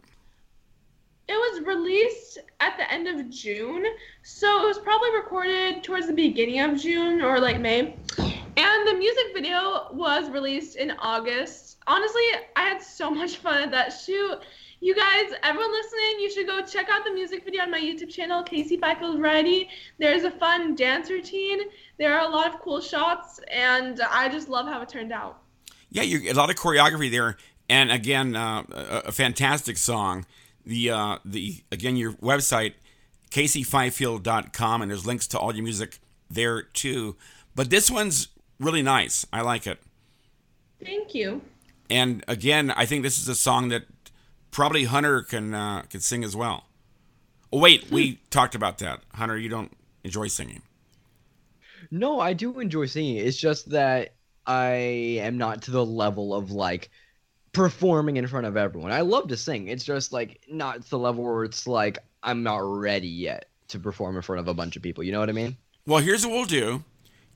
It 1.28 1.32
was 1.32 1.62
released 1.66 2.38
at 2.60 2.76
the 2.76 2.90
end 2.92 3.08
of 3.08 3.28
June, 3.30 3.84
so 4.22 4.62
it 4.62 4.66
was 4.66 4.78
probably 4.78 5.10
recorded 5.14 5.82
towards 5.82 6.06
the 6.06 6.12
beginning 6.12 6.60
of 6.60 6.78
June 6.80 7.20
or 7.22 7.40
like 7.40 7.60
May. 7.60 7.96
And 8.56 8.88
the 8.88 8.94
music 8.94 9.26
video 9.34 9.88
was 9.92 10.30
released 10.30 10.76
in 10.76 10.92
August. 10.92 11.76
Honestly, 11.86 12.22
I 12.56 12.62
had 12.62 12.82
so 12.82 13.10
much 13.10 13.36
fun 13.36 13.64
at 13.64 13.70
that 13.72 13.90
shoot. 13.90 14.38
You 14.80 14.94
guys, 14.94 15.32
everyone 15.42 15.72
listening, 15.72 16.20
you 16.20 16.30
should 16.30 16.46
go 16.46 16.62
check 16.62 16.88
out 16.90 17.04
the 17.04 17.10
music 17.10 17.44
video 17.44 17.62
on 17.62 17.70
my 17.70 17.80
YouTube 17.80 18.10
channel, 18.10 18.42
Casey 18.42 18.78
Fifield 18.78 19.18
Variety. 19.18 19.68
There's 19.98 20.24
a 20.24 20.30
fun 20.30 20.74
dance 20.74 21.10
routine. 21.10 21.60
There 21.98 22.18
are 22.18 22.26
a 22.26 22.30
lot 22.30 22.52
of 22.52 22.60
cool 22.60 22.80
shots, 22.80 23.40
and 23.50 24.00
I 24.00 24.28
just 24.28 24.48
love 24.48 24.66
how 24.66 24.80
it 24.80 24.88
turned 24.88 25.12
out. 25.12 25.38
Yeah, 25.90 26.02
you 26.02 26.30
a 26.30 26.34
lot 26.34 26.50
of 26.50 26.56
choreography 26.56 27.10
there, 27.10 27.36
and 27.68 27.90
again, 27.90 28.36
uh, 28.36 28.64
a, 28.70 29.08
a 29.08 29.12
fantastic 29.12 29.76
song. 29.76 30.26
The 30.64 30.90
uh, 30.90 31.18
the 31.24 31.62
again 31.70 31.96
your 31.96 32.12
website, 32.12 32.74
caseyfifield.com, 33.30 34.82
and 34.82 34.90
there's 34.90 35.06
links 35.06 35.26
to 35.28 35.38
all 35.38 35.54
your 35.54 35.64
music 35.64 36.00
there 36.30 36.62
too. 36.62 37.16
But 37.54 37.70
this 37.70 37.90
one's 37.90 38.28
really 38.58 38.82
nice. 38.82 39.26
I 39.32 39.42
like 39.42 39.66
it. 39.66 39.78
Thank 40.84 41.14
you. 41.14 41.42
And 41.88 42.24
again, 42.28 42.70
I 42.70 42.86
think 42.86 43.02
this 43.02 43.18
is 43.18 43.28
a 43.28 43.34
song 43.34 43.68
that 43.68 43.84
probably 44.50 44.84
Hunter 44.84 45.22
can 45.22 45.54
uh, 45.54 45.82
can 45.82 46.00
sing 46.00 46.24
as 46.24 46.34
well. 46.34 46.64
Oh 47.52 47.60
wait, 47.60 47.90
we 47.90 48.20
talked 48.30 48.54
about 48.54 48.78
that. 48.78 49.00
Hunter, 49.14 49.38
you 49.38 49.48
don't 49.48 49.72
enjoy 50.04 50.28
singing. 50.28 50.62
No, 51.90 52.20
I 52.20 52.32
do 52.32 52.58
enjoy 52.58 52.86
singing. 52.86 53.16
It's 53.16 53.36
just 53.36 53.70
that 53.70 54.14
I 54.46 54.72
am 55.20 55.38
not 55.38 55.62
to 55.62 55.70
the 55.70 55.84
level 55.84 56.34
of 56.34 56.50
like 56.50 56.90
performing 57.52 58.16
in 58.16 58.26
front 58.26 58.46
of 58.46 58.56
everyone. 58.56 58.92
I 58.92 59.00
love 59.00 59.28
to 59.28 59.36
sing. 59.36 59.68
It's 59.68 59.84
just 59.84 60.12
like 60.12 60.40
not 60.48 60.82
to 60.82 60.90
the 60.90 60.98
level 60.98 61.24
where 61.24 61.44
it's 61.44 61.66
like 61.66 61.98
I'm 62.22 62.42
not 62.42 62.58
ready 62.58 63.08
yet 63.08 63.48
to 63.68 63.78
perform 63.78 64.16
in 64.16 64.22
front 64.22 64.40
of 64.40 64.48
a 64.48 64.54
bunch 64.54 64.76
of 64.76 64.82
people. 64.82 65.04
You 65.04 65.12
know 65.12 65.20
what 65.20 65.28
I 65.28 65.32
mean? 65.32 65.56
Well, 65.86 66.00
here's 66.00 66.26
what 66.26 66.34
we'll 66.34 66.44
do. 66.44 66.82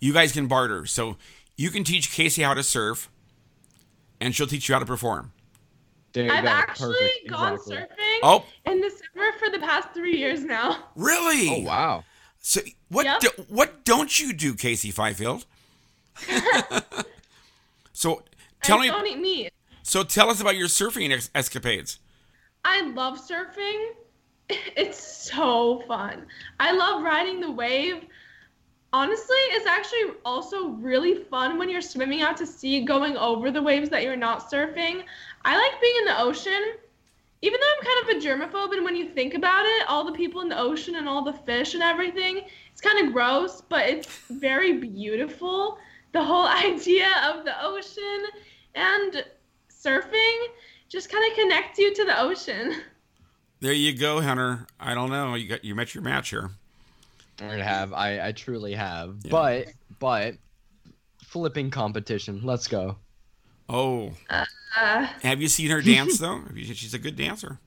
You 0.00 0.12
guys 0.12 0.32
can 0.32 0.46
barter. 0.46 0.86
So 0.86 1.16
you 1.56 1.70
can 1.70 1.84
teach 1.84 2.10
Casey 2.12 2.42
how 2.42 2.54
to 2.54 2.62
surf, 2.62 3.10
and 4.20 4.34
she'll 4.34 4.46
teach 4.46 4.68
you 4.68 4.74
how 4.74 4.78
to 4.78 4.86
perform. 4.86 5.32
There 6.12 6.30
I've 6.32 6.42
go. 6.42 6.48
actually 6.50 6.94
Perfect. 6.98 7.30
gone 7.30 7.52
Exactly. 7.54 7.76
surfing 8.04 8.18
Oh, 8.22 8.44
in 8.66 8.80
December 8.80 9.32
for 9.38 9.48
the 9.50 9.58
past 9.60 9.88
three 9.94 10.16
years 10.16 10.42
now. 10.42 10.88
really? 10.96 11.48
Oh 11.50 11.66
wow. 11.66 12.04
So 12.40 12.60
what? 12.88 13.04
Yep. 13.06 13.20
Do, 13.20 13.28
what 13.48 13.84
don't 13.84 14.18
you 14.18 14.32
do, 14.32 14.54
Casey 14.54 14.90
Fifield? 14.90 15.44
so 17.92 18.22
tell 18.62 18.78
I 18.78 18.82
me. 18.82 18.88
don't 18.88 19.06
eat 19.06 19.18
meat. 19.18 19.52
So 19.82 20.02
tell 20.02 20.30
us 20.30 20.40
about 20.40 20.56
your 20.56 20.68
surfing 20.68 21.12
ex- 21.12 21.30
escapades. 21.34 21.98
I 22.64 22.82
love 22.82 23.18
surfing. 23.18 23.90
It's 24.76 24.98
so 25.32 25.84
fun. 25.86 26.26
I 26.58 26.72
love 26.72 27.04
riding 27.04 27.40
the 27.40 27.52
wave. 27.52 28.02
Honestly, 28.92 29.36
it's 29.52 29.66
actually 29.66 30.16
also 30.24 30.68
really 30.70 31.14
fun 31.14 31.58
when 31.58 31.70
you're 31.70 31.80
swimming 31.80 32.22
out 32.22 32.36
to 32.38 32.46
sea, 32.46 32.84
going 32.84 33.16
over 33.16 33.50
the 33.50 33.62
waves 33.62 33.88
that 33.90 34.02
you're 34.02 34.16
not 34.16 34.50
surfing. 34.50 35.04
I 35.44 35.56
like 35.56 35.80
being 35.80 35.94
in 36.00 36.04
the 36.06 36.20
ocean. 36.20 36.74
Even 37.42 37.58
though 37.60 37.66
I'm 37.78 37.86
kind 37.86 38.02
of 38.02 38.16
a 38.16 38.26
germaphobe, 38.26 38.74
and 38.74 38.84
when 38.84 38.96
you 38.96 39.08
think 39.08 39.34
about 39.34 39.64
it, 39.64 39.88
all 39.88 40.04
the 40.04 40.12
people 40.12 40.42
in 40.42 40.48
the 40.48 40.58
ocean 40.58 40.96
and 40.96 41.08
all 41.08 41.24
the 41.24 41.32
fish 41.32 41.74
and 41.74 41.82
everything, 41.82 42.42
it's 42.70 42.80
kind 42.80 43.06
of 43.06 43.12
gross, 43.14 43.62
but 43.62 43.88
it's 43.88 44.06
very 44.28 44.74
beautiful. 44.74 45.78
The 46.12 46.22
whole 46.22 46.46
idea 46.48 47.08
of 47.32 47.44
the 47.44 47.54
ocean 47.64 48.26
and 48.74 49.24
surfing 49.70 50.46
just 50.88 51.10
kind 51.10 51.30
of 51.30 51.38
connects 51.38 51.78
you 51.78 51.94
to 51.94 52.04
the 52.04 52.20
ocean. 52.20 52.74
There 53.60 53.72
you 53.72 53.96
go, 53.96 54.20
Hunter. 54.20 54.66
I 54.78 54.94
don't 54.94 55.10
know. 55.10 55.34
You 55.34 55.48
got 55.48 55.64
you 55.64 55.74
met 55.74 55.94
your 55.94 56.02
match 56.02 56.30
here. 56.30 56.50
I 57.40 57.56
have. 57.56 57.92
I, 57.92 58.28
I 58.28 58.32
truly 58.32 58.74
have. 58.74 59.22
But 59.28 59.68
but 59.98 60.34
flipping 61.24 61.70
competition. 61.70 62.40
Let's 62.44 62.68
go. 62.68 62.96
Oh, 63.68 64.12
Uh, 64.28 64.44
have 65.22 65.40
you 65.40 65.48
seen 65.48 65.70
her 65.70 65.80
dance 65.82 66.18
though? 66.18 66.40
Have 66.40 66.56
you- 66.56 66.74
She's 66.74 66.94
a 66.94 66.98
good 66.98 67.16
dancer. 67.16 67.58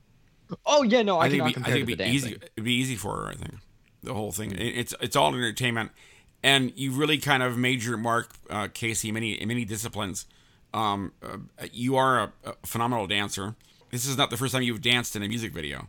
Oh 0.65 0.83
yeah, 0.83 1.01
no, 1.01 1.19
I, 1.19 1.29
think 1.29 1.41
cannot 1.41 1.51
it'd 1.51 1.63
be, 1.63 1.69
I 1.69 1.73
think 1.73 1.89
it'd 1.89 1.97
be 1.97 2.03
easy. 2.15 2.31
It'd 2.55 2.63
be 2.63 2.73
easy 2.73 2.95
for 2.95 3.15
her. 3.17 3.27
I 3.29 3.35
think 3.35 3.55
the 4.03 4.13
whole 4.13 4.31
thing. 4.31 4.51
It, 4.51 4.59
it's 4.77 4.93
it's 5.01 5.15
all 5.15 5.33
entertainment, 5.33 5.91
and 6.43 6.71
you 6.75 6.91
really 6.91 7.17
kind 7.17 7.41
of 7.41 7.57
made 7.57 7.83
your 7.83 7.97
mark, 7.97 8.33
uh, 8.49 8.67
Casey. 8.73 9.07
in 9.07 9.13
Many 9.15 9.43
many 9.45 9.65
disciplines. 9.65 10.25
Um, 10.73 11.13
uh, 11.23 11.37
you 11.71 11.95
are 11.95 12.19
a, 12.19 12.33
a 12.45 12.53
phenomenal 12.65 13.07
dancer. 13.07 13.55
This 13.91 14.05
is 14.05 14.17
not 14.17 14.29
the 14.29 14.37
first 14.37 14.53
time 14.53 14.63
you've 14.63 14.81
danced 14.81 15.15
in 15.15 15.23
a 15.23 15.27
music 15.27 15.53
video. 15.53 15.87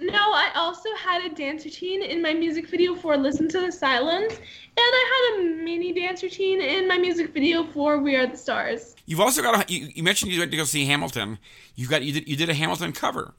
No, 0.00 0.14
I 0.14 0.50
also 0.54 0.88
had 0.96 1.30
a 1.30 1.34
dance 1.34 1.64
routine 1.64 2.02
in 2.02 2.22
my 2.22 2.32
music 2.32 2.68
video 2.68 2.94
for 2.94 3.16
Listen 3.18 3.48
to 3.48 3.60
the 3.60 3.70
Silence, 3.70 4.32
and 4.32 4.40
I 4.76 5.34
had 5.34 5.40
a 5.40 5.62
mini 5.62 5.92
dance 5.92 6.22
routine 6.22 6.62
in 6.62 6.88
my 6.88 6.96
music 6.96 7.34
video 7.34 7.64
for 7.64 7.98
We 7.98 8.16
Are 8.16 8.26
the 8.26 8.36
Stars. 8.36 8.96
You've 9.04 9.20
also 9.20 9.42
got 9.42 9.70
a, 9.70 9.72
you, 9.72 9.90
you 9.94 10.02
mentioned 10.02 10.32
you 10.32 10.38
went 10.38 10.50
to 10.52 10.56
go 10.56 10.64
see 10.64 10.86
Hamilton. 10.86 11.38
You 11.74 11.86
got 11.86 12.02
you 12.02 12.14
did 12.14 12.28
you 12.28 12.34
did 12.36 12.48
a 12.48 12.54
Hamilton 12.54 12.92
cover. 12.92 13.34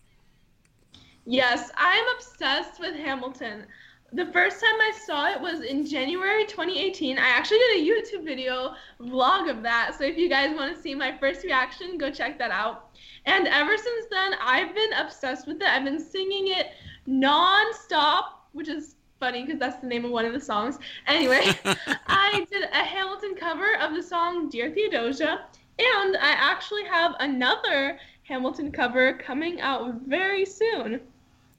Yes, 1.26 1.72
I 1.78 1.96
am 1.96 2.16
obsessed 2.16 2.80
with 2.80 2.96
Hamilton. 2.96 3.66
The 4.14 4.26
first 4.28 4.60
time 4.60 4.76
I 4.76 4.92
saw 5.06 5.32
it 5.32 5.40
was 5.40 5.62
in 5.62 5.86
January 5.86 6.46
2018. 6.46 7.18
I 7.18 7.22
actually 7.22 7.60
did 7.60 7.80
a 7.80 7.90
YouTube 7.90 8.26
video 8.26 8.76
vlog 9.00 9.50
of 9.50 9.64
that. 9.64 9.96
So 9.98 10.04
if 10.04 10.18
you 10.18 10.28
guys 10.28 10.56
want 10.56 10.76
to 10.76 10.82
see 10.82 10.94
my 10.94 11.18
first 11.18 11.44
reaction, 11.44 11.98
go 11.98 12.12
check 12.12 12.38
that 12.38 12.52
out. 12.52 12.91
And 13.26 13.48
ever 13.48 13.78
since 13.78 14.06
then, 14.10 14.34
I've 14.42 14.74
been 14.74 14.94
obsessed 14.94 15.48
with 15.48 15.62
it. 15.62 15.68
I've 15.68 15.84
been 15.84 16.00
singing 16.00 16.48
it 16.48 16.72
non-stop, 17.06 18.48
which 18.54 18.68
is 18.68 18.96
funny 19.20 19.44
because 19.46 19.60
that's 19.60 19.80
the 19.82 19.88
name 19.88 20.06
of 20.06 20.12
one 20.12 20.26
of 20.26 20.34
the 20.34 20.40
songs. 20.40 20.80
Anyway, 21.08 21.42
I 22.08 22.46
did 22.52 22.64
a 22.64 22.84
Hamilton 22.84 23.36
cover 23.36 23.78
of 23.80 23.94
the 23.94 24.02
song 24.02 24.50
Dear 24.50 24.72
Theodosia, 24.72 25.46
and 25.80 26.18
I 26.18 26.32
actually 26.32 26.84
have 26.86 27.14
another 27.20 28.00
Hamilton 28.24 28.72
cover 28.72 29.14
coming 29.14 29.62
out 29.62 29.94
very 30.08 30.46
soon. 30.46 31.02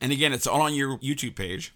And 0.01 0.11
again, 0.11 0.33
it's 0.33 0.47
all 0.47 0.61
on 0.61 0.75
your 0.75 0.99
YouTube 0.99 1.37
page. 1.37 1.73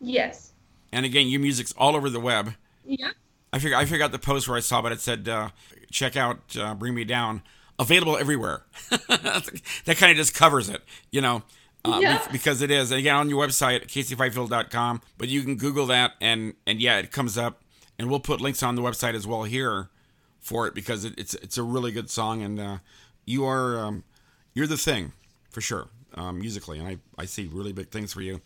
Yes. 0.00 0.52
And 0.92 1.06
again, 1.06 1.28
your 1.28 1.40
music's 1.40 1.72
all 1.78 1.96
over 1.96 2.10
the 2.10 2.20
web. 2.20 2.54
Yeah. 2.84 3.12
I 3.52 3.58
figure 3.58 3.76
I 3.76 3.84
figured 3.84 4.02
out 4.02 4.12
the 4.12 4.18
post 4.18 4.48
where 4.48 4.56
I 4.56 4.60
saw, 4.60 4.82
but 4.82 4.92
it 4.92 5.00
said, 5.00 5.28
uh, 5.28 5.50
"Check 5.90 6.16
out 6.16 6.56
uh, 6.58 6.74
Bring 6.74 6.94
Me 6.94 7.04
Down." 7.04 7.42
Available 7.82 8.16
everywhere. 8.16 8.62
that 8.90 9.96
kind 9.98 10.10
of 10.10 10.16
just 10.16 10.34
covers 10.34 10.68
it, 10.68 10.82
you 11.10 11.20
know, 11.20 11.42
uh, 11.84 11.98
Yeah. 12.00 12.26
because 12.30 12.62
it 12.62 12.70
is. 12.70 12.90
And 12.90 12.98
again, 13.00 13.16
on 13.16 13.28
your 13.28 13.44
website, 13.46 13.86
caseyfifield.com. 13.86 15.00
But 15.18 15.28
you 15.28 15.42
can 15.42 15.56
Google 15.56 15.86
that, 15.86 16.12
and 16.20 16.54
and 16.66 16.80
yeah, 16.80 16.98
it 16.98 17.10
comes 17.12 17.36
up. 17.36 17.62
And 17.98 18.08
we'll 18.10 18.20
put 18.20 18.40
links 18.40 18.62
on 18.62 18.74
the 18.74 18.82
website 18.82 19.14
as 19.14 19.26
well 19.26 19.42
here 19.44 19.88
for 20.40 20.66
it 20.66 20.74
because 20.74 21.04
it, 21.04 21.14
it's 21.18 21.34
it's 21.34 21.58
a 21.58 21.62
really 21.62 21.92
good 21.92 22.08
song, 22.10 22.42
and 22.42 22.58
uh, 22.58 22.78
you 23.26 23.44
are 23.44 23.78
um, 23.78 24.04
you're 24.54 24.66
the 24.66 24.76
thing 24.78 25.12
for 25.50 25.60
sure 25.60 25.88
um, 26.14 26.40
musically, 26.40 26.78
and 26.78 26.88
I 26.88 26.96
I 27.18 27.26
see 27.26 27.46
really 27.52 27.72
big 27.72 27.90
things 27.90 28.12
for 28.12 28.22
you. 28.22 28.40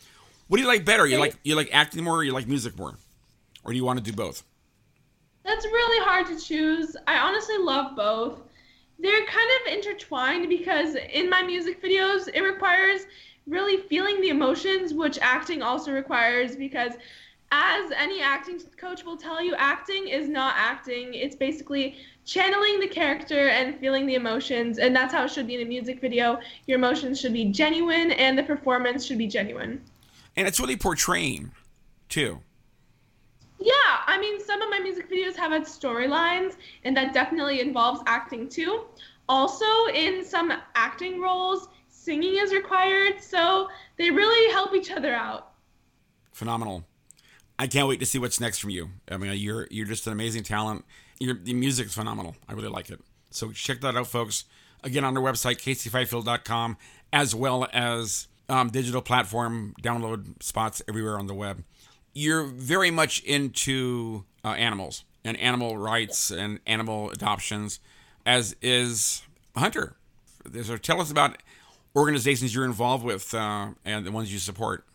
What 0.48 0.58
do 0.58 0.62
you 0.62 0.68
like 0.68 0.84
better? 0.84 1.06
You 1.06 1.18
like 1.18 1.36
you 1.42 1.54
like 1.56 1.70
acting 1.72 2.04
more, 2.04 2.16
or 2.16 2.24
you 2.24 2.32
like 2.32 2.46
music 2.48 2.76
more, 2.78 2.96
or 3.64 3.72
do 3.72 3.76
you 3.76 3.84
want 3.84 3.98
to 3.98 4.04
do 4.04 4.12
both? 4.14 4.42
That's 5.44 5.64
really 5.64 6.04
hard 6.04 6.26
to 6.26 6.38
choose. 6.44 6.96
I 7.06 7.18
honestly 7.18 7.56
love 7.58 7.94
both. 7.96 8.40
They're 8.98 9.26
kind 9.26 9.50
of 9.60 9.72
intertwined 9.74 10.48
because 10.48 10.94
in 10.94 11.28
my 11.28 11.42
music 11.42 11.82
videos, 11.82 12.28
it 12.32 12.40
requires 12.40 13.06
really 13.46 13.76
feeling 13.88 14.20
the 14.20 14.30
emotions, 14.30 14.94
which 14.94 15.18
acting 15.20 15.62
also 15.62 15.92
requires 15.92 16.56
because 16.56 16.92
as 17.52 17.92
any 17.92 18.20
acting 18.20 18.60
coach 18.76 19.04
will 19.04 19.16
tell 19.16 19.42
you, 19.42 19.54
acting 19.56 20.08
is 20.08 20.28
not 20.28 20.54
acting. 20.56 21.14
It's 21.14 21.36
basically 21.36 21.96
channeling 22.24 22.80
the 22.80 22.88
character 22.88 23.48
and 23.48 23.78
feeling 23.78 24.06
the 24.06 24.16
emotions, 24.16 24.78
and 24.78 24.96
that's 24.96 25.14
how 25.14 25.24
it 25.24 25.30
should 25.30 25.46
be 25.46 25.54
in 25.54 25.62
a 25.62 25.64
music 25.64 26.00
video. 26.00 26.40
Your 26.66 26.78
emotions 26.78 27.20
should 27.20 27.32
be 27.32 27.44
genuine 27.46 28.10
and 28.12 28.36
the 28.36 28.42
performance 28.42 29.06
should 29.06 29.18
be 29.18 29.28
genuine. 29.28 29.80
And 30.36 30.48
it's 30.48 30.58
really 30.58 30.76
portraying, 30.76 31.52
too. 32.08 32.40
Yeah, 33.58 33.72
I 34.06 34.18
mean, 34.18 34.38
some 34.44 34.60
of 34.60 34.70
my 34.70 34.78
music 34.78 35.10
videos 35.10 35.36
have 35.36 35.52
had 35.52 35.62
storylines, 35.62 36.56
and 36.84 36.96
that 36.96 37.14
definitely 37.14 37.60
involves 37.60 38.00
acting 38.06 38.48
too. 38.48 38.84
Also, 39.28 39.64
in 39.94 40.24
some 40.24 40.52
acting 40.74 41.20
roles, 41.20 41.68
singing 41.88 42.36
is 42.36 42.52
required, 42.52 43.20
so 43.20 43.68
they 43.96 44.10
really 44.10 44.52
help 44.52 44.74
each 44.74 44.90
other 44.90 45.14
out. 45.14 45.52
Phenomenal. 46.32 46.84
I 47.58 47.66
can't 47.66 47.88
wait 47.88 48.00
to 48.00 48.06
see 48.06 48.18
what's 48.18 48.38
next 48.40 48.58
from 48.58 48.70
you. 48.70 48.90
I 49.10 49.16
mean, 49.16 49.32
you're 49.38 49.66
you're 49.70 49.86
just 49.86 50.06
an 50.06 50.12
amazing 50.12 50.42
talent. 50.42 50.84
Your 51.18 51.34
the 51.34 51.54
music's 51.54 51.94
phenomenal. 51.94 52.36
I 52.48 52.52
really 52.52 52.68
like 52.68 52.90
it. 52.90 53.00
So 53.30 53.50
check 53.52 53.80
that 53.80 53.96
out, 53.96 54.06
folks. 54.06 54.44
Again, 54.84 55.04
on 55.04 55.16
our 55.16 55.22
website, 55.22 55.56
caseyfifield.com, 55.56 56.76
as 57.12 57.34
well 57.34 57.66
as 57.72 58.28
um, 58.48 58.68
digital 58.68 59.02
platform 59.02 59.74
download 59.82 60.42
spots 60.42 60.82
everywhere 60.86 61.18
on 61.18 61.26
the 61.26 61.34
web. 61.34 61.64
You're 62.18 62.44
very 62.44 62.90
much 62.90 63.22
into 63.24 64.24
uh, 64.42 64.52
animals 64.52 65.04
and 65.22 65.36
animal 65.36 65.76
rights 65.76 66.30
and 66.30 66.60
animal 66.66 67.10
adoptions, 67.10 67.78
as 68.24 68.56
is 68.62 69.22
Hunter. 69.54 69.96
So 70.62 70.78
tell 70.78 71.02
us 71.02 71.10
about 71.10 71.36
organizations 71.94 72.54
you're 72.54 72.64
involved 72.64 73.04
with 73.04 73.34
uh, 73.34 73.68
and 73.84 74.06
the 74.06 74.12
ones 74.12 74.32
you 74.32 74.38
support. 74.38 74.86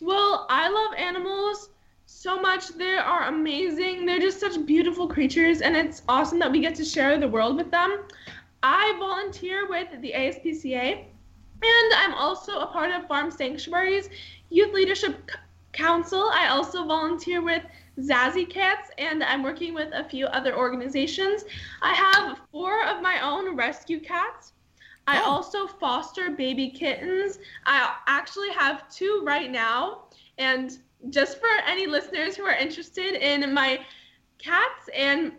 Well, 0.00 0.46
I 0.48 0.68
love 0.68 0.94
animals 0.96 1.70
so 2.06 2.40
much. 2.40 2.68
They 2.68 2.98
are 2.98 3.24
amazing. 3.24 4.06
They're 4.06 4.20
just 4.20 4.38
such 4.38 4.64
beautiful 4.64 5.08
creatures, 5.08 5.60
and 5.60 5.76
it's 5.76 6.02
awesome 6.08 6.38
that 6.38 6.52
we 6.52 6.60
get 6.60 6.76
to 6.76 6.84
share 6.84 7.18
the 7.18 7.26
world 7.26 7.56
with 7.56 7.72
them. 7.72 8.04
I 8.62 8.94
volunteer 9.00 9.68
with 9.68 9.88
the 10.00 10.12
ASPCA, 10.12 11.04
and 11.62 11.94
I'm 11.96 12.14
also 12.14 12.60
a 12.60 12.66
part 12.68 12.92
of 12.92 13.08
Farm 13.08 13.32
Sanctuary's 13.32 14.08
Youth 14.50 14.72
Leadership 14.72 15.16
Council. 15.74 16.30
I 16.32 16.48
also 16.48 16.84
volunteer 16.84 17.42
with 17.42 17.62
Zazzy 17.98 18.48
Cats, 18.48 18.90
and 18.98 19.22
I'm 19.22 19.42
working 19.42 19.74
with 19.74 19.90
a 19.92 20.04
few 20.04 20.26
other 20.26 20.56
organizations. 20.56 21.44
I 21.82 21.92
have 21.92 22.38
four 22.50 22.84
of 22.86 23.02
my 23.02 23.20
own 23.20 23.54
rescue 23.56 24.00
cats. 24.00 24.52
I 25.06 25.20
oh. 25.20 25.24
also 25.24 25.66
foster 25.66 26.30
baby 26.30 26.70
kittens. 26.70 27.38
I 27.66 27.96
actually 28.06 28.50
have 28.50 28.88
two 28.88 29.22
right 29.24 29.50
now, 29.50 30.04
and 30.38 30.78
just 31.10 31.38
for 31.38 31.48
any 31.66 31.86
listeners 31.86 32.36
who 32.36 32.44
are 32.44 32.54
interested 32.54 33.14
in 33.14 33.52
my 33.52 33.80
cats 34.38 34.88
and 34.94 35.32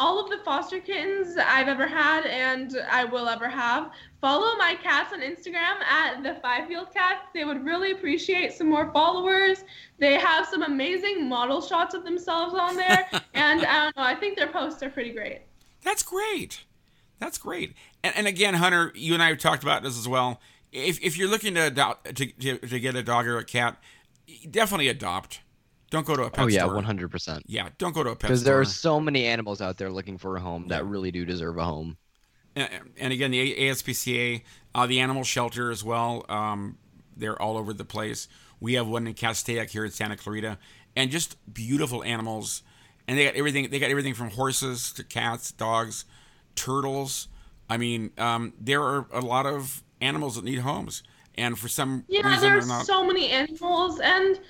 all 0.00 0.18
of 0.18 0.30
the 0.30 0.38
foster 0.44 0.80
kittens 0.80 1.36
I've 1.36 1.68
ever 1.68 1.86
had 1.86 2.24
and 2.24 2.74
I 2.90 3.04
will 3.04 3.28
ever 3.28 3.48
have, 3.48 3.90
follow 4.20 4.56
my 4.56 4.74
cats 4.82 5.12
on 5.12 5.20
Instagram 5.20 5.80
at 5.82 6.22
the 6.22 6.40
Fifield 6.42 6.92
Cats. 6.92 7.26
They 7.34 7.44
would 7.44 7.64
really 7.64 7.92
appreciate 7.92 8.52
some 8.52 8.68
more 8.68 8.90
followers. 8.92 9.64
They 9.98 10.14
have 10.14 10.46
some 10.46 10.62
amazing 10.62 11.28
model 11.28 11.60
shots 11.60 11.94
of 11.94 12.04
themselves 12.04 12.54
on 12.54 12.76
there, 12.76 13.08
and 13.34 13.64
I 13.64 13.84
don't 13.84 13.96
know, 13.96 14.02
I 14.02 14.14
think 14.14 14.36
their 14.36 14.48
posts 14.48 14.82
are 14.82 14.90
pretty 14.90 15.12
great. 15.12 15.42
That's 15.82 16.02
great. 16.02 16.64
That's 17.18 17.38
great. 17.38 17.74
And, 18.02 18.14
and 18.16 18.26
again, 18.26 18.54
Hunter, 18.54 18.92
you 18.94 19.14
and 19.14 19.22
I 19.22 19.28
have 19.28 19.38
talked 19.38 19.62
about 19.62 19.82
this 19.82 19.98
as 19.98 20.08
well. 20.08 20.40
If, 20.72 21.02
if 21.02 21.18
you're 21.18 21.28
looking 21.28 21.54
to, 21.54 21.66
adopt, 21.66 22.16
to, 22.16 22.26
to, 22.26 22.58
to 22.58 22.80
get 22.80 22.94
a 22.94 23.02
dog 23.02 23.26
or 23.26 23.38
a 23.38 23.44
cat, 23.44 23.76
definitely 24.50 24.88
adopt. 24.88 25.40
Don't 25.90 26.06
go 26.06 26.14
to 26.14 26.22
a 26.22 26.26
oh, 26.26 26.30
pet 26.30 26.52
store. 26.52 26.76
oh, 26.76 26.80
yeah, 26.80 26.92
100%. 26.92 27.42
Yeah, 27.46 27.68
don't 27.78 27.92
go 27.92 28.04
to 28.04 28.10
a 28.10 28.12
pet 28.12 28.20
store. 28.20 28.28
Because 28.28 28.44
there 28.44 28.60
are 28.60 28.64
so 28.64 29.00
many 29.00 29.26
animals 29.26 29.60
out 29.60 29.76
there 29.76 29.90
looking 29.90 30.18
for 30.18 30.36
a 30.36 30.40
home 30.40 30.68
that 30.68 30.86
really 30.86 31.10
do 31.10 31.24
deserve 31.24 31.58
a 31.58 31.64
home. 31.64 31.96
And, 32.56 33.12
again, 33.12 33.30
the 33.30 33.54
ASPCA, 33.54 34.42
uh, 34.74 34.86
the 34.86 35.00
animal 35.00 35.24
shelter 35.24 35.70
as 35.70 35.84
well, 35.84 36.24
um, 36.28 36.76
they're 37.16 37.40
all 37.40 37.56
over 37.56 37.72
the 37.72 37.84
place. 37.84 38.28
We 38.60 38.74
have 38.74 38.86
one 38.86 39.06
in 39.06 39.14
Castaic 39.14 39.70
here 39.70 39.84
in 39.84 39.90
Santa 39.90 40.16
Clarita, 40.16 40.58
and 40.96 41.10
just 41.10 41.36
beautiful 41.52 42.02
animals. 42.02 42.62
And 43.06 43.18
they 43.18 43.24
got 43.24 43.34
everything. 43.34 43.70
They 43.70 43.78
got 43.78 43.90
everything 43.90 44.14
from 44.14 44.30
horses 44.30 44.92
to 44.92 45.04
cats, 45.04 45.52
dogs, 45.52 46.04
turtles. 46.54 47.28
I 47.68 47.76
mean, 47.76 48.10
um, 48.18 48.52
there 48.60 48.82
are 48.82 49.06
a 49.12 49.20
lot 49.20 49.46
of 49.46 49.82
animals 50.00 50.34
that 50.36 50.44
need 50.44 50.58
homes, 50.58 51.02
and 51.36 51.58
for 51.58 51.68
some 51.68 52.04
yeah, 52.08 52.28
reason, 52.28 52.50
there's 52.50 52.68
not... 52.68 52.84
so 52.84 53.04
many 53.04 53.30
animals, 53.30 54.00
and 54.00 54.40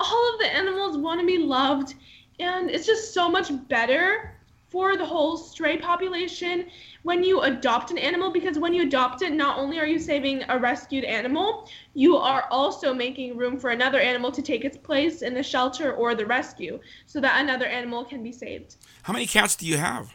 all 0.00 0.32
of 0.34 0.40
the 0.40 0.46
animals 0.46 0.96
want 0.96 1.20
to 1.20 1.26
be 1.26 1.38
loved, 1.38 1.94
and 2.38 2.70
it's 2.70 2.86
just 2.86 3.12
so 3.12 3.28
much 3.28 3.50
better 3.68 4.34
for 4.70 4.96
the 4.96 5.04
whole 5.04 5.36
stray 5.36 5.76
population 5.76 6.66
when 7.02 7.24
you 7.24 7.40
adopt 7.42 7.90
an 7.90 7.98
animal 7.98 8.30
because 8.30 8.58
when 8.58 8.74
you 8.74 8.82
adopt 8.82 9.22
it 9.22 9.32
not 9.32 9.58
only 9.58 9.78
are 9.78 9.86
you 9.86 9.98
saving 9.98 10.44
a 10.48 10.58
rescued 10.58 11.04
animal 11.04 11.68
you 11.94 12.16
are 12.16 12.46
also 12.50 12.92
making 12.92 13.36
room 13.36 13.58
for 13.58 13.70
another 13.70 14.00
animal 14.00 14.30
to 14.30 14.42
take 14.42 14.64
its 14.64 14.76
place 14.76 15.22
in 15.22 15.34
the 15.34 15.42
shelter 15.42 15.94
or 15.94 16.14
the 16.14 16.26
rescue 16.26 16.78
so 17.06 17.20
that 17.20 17.40
another 17.40 17.66
animal 17.66 18.04
can 18.04 18.22
be 18.22 18.32
saved 18.32 18.76
how 19.02 19.12
many 19.12 19.26
cats 19.26 19.56
do 19.56 19.66
you 19.66 19.76
have 19.76 20.14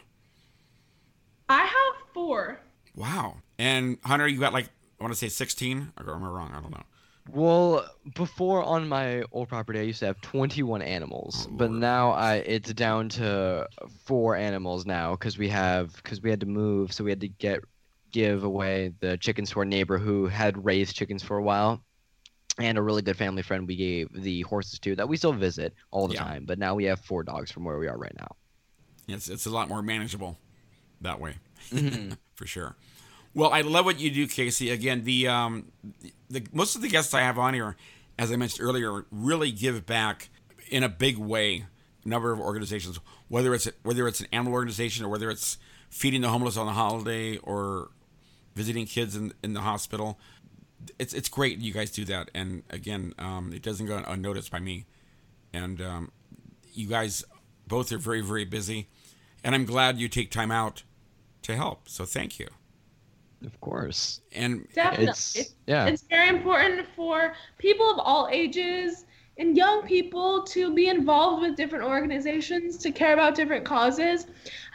I 1.48 1.64
have 1.64 2.12
four. 2.12 2.60
Wow. 2.94 3.36
And 3.58 3.98
Hunter, 4.04 4.26
you 4.26 4.40
got 4.40 4.52
like 4.52 4.66
I 5.00 5.04
want 5.04 5.12
to 5.12 5.18
say 5.18 5.28
16. 5.28 5.92
Or 5.98 6.14
am 6.14 6.24
I 6.24 6.28
wrong? 6.28 6.52
I 6.54 6.60
don't 6.60 6.70
know. 6.70 6.82
Well, 7.30 7.88
before 8.14 8.62
on 8.62 8.88
my 8.88 9.24
old 9.32 9.48
property, 9.48 9.80
I 9.80 9.82
used 9.82 9.98
to 10.00 10.06
have 10.06 10.20
21 10.20 10.82
animals, 10.82 11.48
oh, 11.48 11.54
but 11.54 11.70
now 11.70 12.10
I 12.10 12.36
it's 12.36 12.72
down 12.72 13.08
to 13.10 13.68
four 14.04 14.36
animals 14.36 14.86
now 14.86 15.12
because 15.12 15.36
we 15.36 15.48
have 15.48 15.94
because 15.96 16.22
we 16.22 16.30
had 16.30 16.40
to 16.40 16.46
move, 16.46 16.92
so 16.92 17.02
we 17.02 17.10
had 17.10 17.20
to 17.20 17.28
get 17.28 17.60
give 18.12 18.44
away 18.44 18.92
the 19.00 19.16
chickens 19.18 19.50
to 19.50 19.58
our 19.58 19.64
neighbor 19.64 19.98
who 19.98 20.26
had 20.26 20.64
raised 20.64 20.94
chickens 20.94 21.22
for 21.22 21.36
a 21.36 21.42
while, 21.42 21.82
and 22.58 22.78
a 22.78 22.82
really 22.82 23.02
good 23.02 23.16
family 23.16 23.42
friend 23.42 23.66
we 23.66 23.76
gave 23.76 24.08
the 24.12 24.42
horses 24.42 24.78
to 24.78 24.94
that 24.96 25.08
we 25.08 25.16
still 25.16 25.32
visit 25.32 25.74
all 25.90 26.06
the 26.06 26.14
yeah. 26.14 26.22
time. 26.22 26.44
But 26.44 26.58
now 26.58 26.74
we 26.74 26.84
have 26.84 27.00
four 27.00 27.22
dogs 27.22 27.50
from 27.50 27.64
where 27.64 27.78
we 27.78 27.88
are 27.88 27.98
right 27.98 28.14
now. 28.18 28.36
It's 29.08 29.28
it's 29.28 29.46
a 29.46 29.50
lot 29.50 29.68
more 29.68 29.82
manageable 29.82 30.38
that 31.00 31.20
way, 31.20 31.34
mm-hmm. 31.70 32.12
for 32.34 32.46
sure. 32.46 32.76
Well, 33.36 33.50
I 33.52 33.60
love 33.60 33.84
what 33.84 34.00
you 34.00 34.10
do, 34.10 34.26
Casey. 34.26 34.70
Again, 34.70 35.04
the 35.04 35.28
um, 35.28 35.70
the 36.30 36.42
most 36.54 36.74
of 36.74 36.80
the 36.80 36.88
guests 36.88 37.12
I 37.12 37.20
have 37.20 37.38
on 37.38 37.52
here, 37.52 37.76
as 38.18 38.32
I 38.32 38.36
mentioned 38.36 38.66
earlier, 38.66 39.04
really 39.10 39.52
give 39.52 39.84
back 39.84 40.30
in 40.70 40.82
a 40.82 40.88
big 40.88 41.18
way. 41.18 41.66
A 42.02 42.08
number 42.08 42.32
of 42.32 42.40
organizations, 42.40 42.98
whether 43.28 43.52
it's 43.52 43.68
whether 43.82 44.08
it's 44.08 44.20
an 44.20 44.26
animal 44.32 44.54
organization 44.54 45.04
or 45.04 45.10
whether 45.10 45.28
it's 45.28 45.58
feeding 45.90 46.22
the 46.22 46.30
homeless 46.30 46.56
on 46.56 46.64
the 46.64 46.72
holiday 46.72 47.36
or 47.36 47.90
visiting 48.54 48.86
kids 48.86 49.14
in 49.14 49.34
in 49.42 49.52
the 49.52 49.60
hospital, 49.60 50.18
it's 50.98 51.12
it's 51.12 51.28
great 51.28 51.58
you 51.58 51.74
guys 51.74 51.90
do 51.90 52.06
that. 52.06 52.30
And 52.34 52.62
again, 52.70 53.12
um, 53.18 53.52
it 53.52 53.60
doesn't 53.62 53.84
go 53.84 54.02
unnoticed 54.06 54.50
by 54.50 54.60
me. 54.60 54.86
And 55.52 55.82
um, 55.82 56.10
you 56.72 56.88
guys 56.88 57.22
both 57.66 57.92
are 57.92 57.98
very 57.98 58.22
very 58.22 58.46
busy 58.46 58.88
and 59.44 59.54
I'm 59.54 59.66
glad 59.66 59.98
you 59.98 60.08
take 60.08 60.30
time 60.30 60.50
out 60.50 60.84
to 61.42 61.54
help. 61.54 61.86
So 61.90 62.06
thank 62.06 62.38
you. 62.38 62.48
Of 63.44 63.60
course. 63.60 64.22
And 64.32 64.66
definitely, 64.74 65.08
it's, 65.08 65.54
yeah, 65.66 65.86
it's 65.86 66.02
very 66.02 66.28
important 66.28 66.86
for 66.96 67.34
people 67.58 67.90
of 67.90 67.98
all 67.98 68.28
ages 68.30 69.04
and 69.38 69.56
young 69.56 69.82
people 69.82 70.42
to 70.44 70.72
be 70.74 70.88
involved 70.88 71.42
with 71.42 71.56
different 71.56 71.84
organizations 71.84 72.78
to 72.78 72.90
care 72.90 73.12
about 73.12 73.34
different 73.34 73.64
causes. 73.64 74.26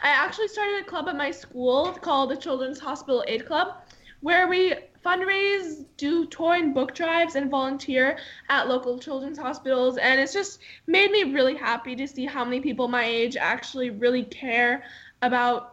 I 0.02 0.08
actually 0.08 0.48
started 0.48 0.82
a 0.82 0.84
club 0.84 1.08
at 1.08 1.16
my 1.16 1.32
school 1.32 1.92
called 2.00 2.30
the 2.30 2.36
Children's 2.36 2.78
Hospital 2.78 3.24
Aid 3.26 3.46
Club, 3.46 3.74
where 4.20 4.46
we 4.46 4.74
fundraise, 5.04 5.84
do 5.96 6.26
toy 6.26 6.60
and 6.60 6.72
book 6.72 6.94
drives, 6.94 7.34
and 7.34 7.50
volunteer 7.50 8.18
at 8.48 8.68
local 8.68 8.98
children's 9.00 9.38
hospitals. 9.38 9.96
And 9.96 10.20
it's 10.20 10.32
just 10.32 10.60
made 10.86 11.10
me 11.10 11.24
really 11.24 11.56
happy 11.56 11.96
to 11.96 12.06
see 12.06 12.24
how 12.24 12.44
many 12.44 12.60
people 12.60 12.86
my 12.86 13.04
age 13.04 13.36
actually 13.36 13.90
really 13.90 14.22
care 14.24 14.84
about 15.22 15.71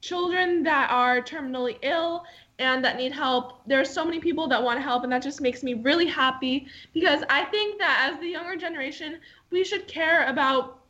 children 0.00 0.62
that 0.64 0.90
are 0.90 1.20
terminally 1.20 1.78
ill 1.82 2.24
and 2.58 2.84
that 2.84 2.96
need 2.96 3.12
help. 3.12 3.66
There 3.66 3.80
are 3.80 3.84
so 3.84 4.04
many 4.04 4.20
people 4.20 4.46
that 4.48 4.62
want 4.62 4.78
to 4.78 4.82
help, 4.82 5.02
and 5.02 5.12
that 5.12 5.22
just 5.22 5.40
makes 5.40 5.62
me 5.62 5.74
really 5.74 6.06
happy 6.06 6.66
because 6.92 7.22
I 7.30 7.44
think 7.44 7.78
that 7.78 8.10
as 8.10 8.20
the 8.20 8.28
younger 8.28 8.56
generation, 8.56 9.18
we 9.50 9.64
should 9.64 9.88
care 9.88 10.26
about 10.26 10.80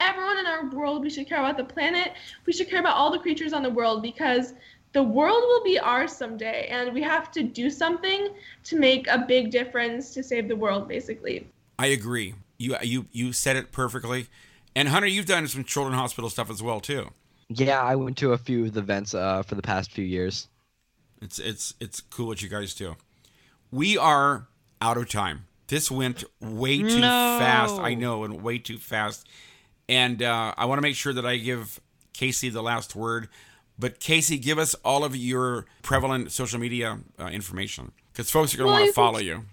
everyone 0.00 0.38
in 0.38 0.46
our 0.46 0.68
world. 0.70 1.02
We 1.02 1.10
should 1.10 1.28
care 1.28 1.38
about 1.38 1.56
the 1.56 1.64
planet. 1.64 2.12
We 2.44 2.52
should 2.52 2.68
care 2.68 2.80
about 2.80 2.96
all 2.96 3.12
the 3.12 3.20
creatures 3.20 3.52
on 3.52 3.62
the 3.62 3.70
world 3.70 4.02
because 4.02 4.54
the 4.92 5.02
world 5.02 5.42
will 5.42 5.64
be 5.64 5.78
ours 5.78 6.12
someday 6.12 6.66
and 6.70 6.92
we 6.92 7.02
have 7.02 7.30
to 7.32 7.42
do 7.42 7.70
something 7.70 8.28
to 8.64 8.78
make 8.78 9.06
a 9.08 9.18
big 9.18 9.50
difference 9.50 10.12
to 10.14 10.22
save 10.22 10.48
the 10.48 10.56
world 10.56 10.86
basically 10.86 11.46
i 11.78 11.86
agree 11.86 12.34
you 12.58 12.76
you 12.82 13.06
you 13.10 13.32
said 13.32 13.56
it 13.56 13.72
perfectly 13.72 14.26
and 14.76 14.88
hunter 14.88 15.06
you've 15.06 15.26
done 15.26 15.46
some 15.48 15.64
children 15.64 15.94
hospital 15.94 16.28
stuff 16.28 16.50
as 16.50 16.62
well 16.62 16.80
too 16.80 17.10
yeah 17.60 17.80
i 17.80 17.94
went 17.96 18.16
to 18.18 18.32
a 18.32 18.38
few 18.38 18.64
of 18.64 18.72
the 18.72 18.80
events 18.80 19.14
uh, 19.14 19.42
for 19.42 19.54
the 19.54 19.62
past 19.62 19.92
few 19.92 20.04
years. 20.04 20.48
It's 21.20 21.38
it's 21.38 21.74
it's 21.80 22.00
cool 22.00 22.26
what 22.26 22.42
you 22.42 22.48
guys 22.48 22.74
do. 22.74 22.96
We 23.70 23.96
are 23.96 24.48
out 24.80 24.96
of 24.96 25.08
time. 25.08 25.46
This 25.68 25.90
went 25.90 26.24
way 26.40 26.78
too 26.78 27.00
no. 27.00 27.36
fast. 27.38 27.78
I 27.78 27.94
know 27.94 28.24
and 28.24 28.42
way 28.42 28.58
too 28.58 28.78
fast. 28.78 29.26
And 29.88 30.22
uh, 30.22 30.54
i 30.56 30.64
want 30.64 30.78
to 30.78 30.82
make 30.82 30.96
sure 30.96 31.12
that 31.12 31.26
i 31.26 31.36
give 31.36 31.80
casey 32.12 32.48
the 32.48 32.62
last 32.62 32.94
word. 32.94 33.28
But 33.78 33.98
Casey, 33.98 34.38
give 34.38 34.58
us 34.58 34.74
all 34.84 35.02
of 35.02 35.16
your 35.16 35.66
prevalent 35.82 36.30
social 36.30 36.60
media 36.60 37.00
uh, 37.18 37.26
information 37.26 37.92
because 38.12 38.30
folks 38.30 38.54
are 38.54 38.58
going 38.58 38.68
to 38.68 38.72
well, 38.72 38.80
want 38.80 38.90
to 38.90 38.94
follow 38.94 39.18
you. 39.18 39.44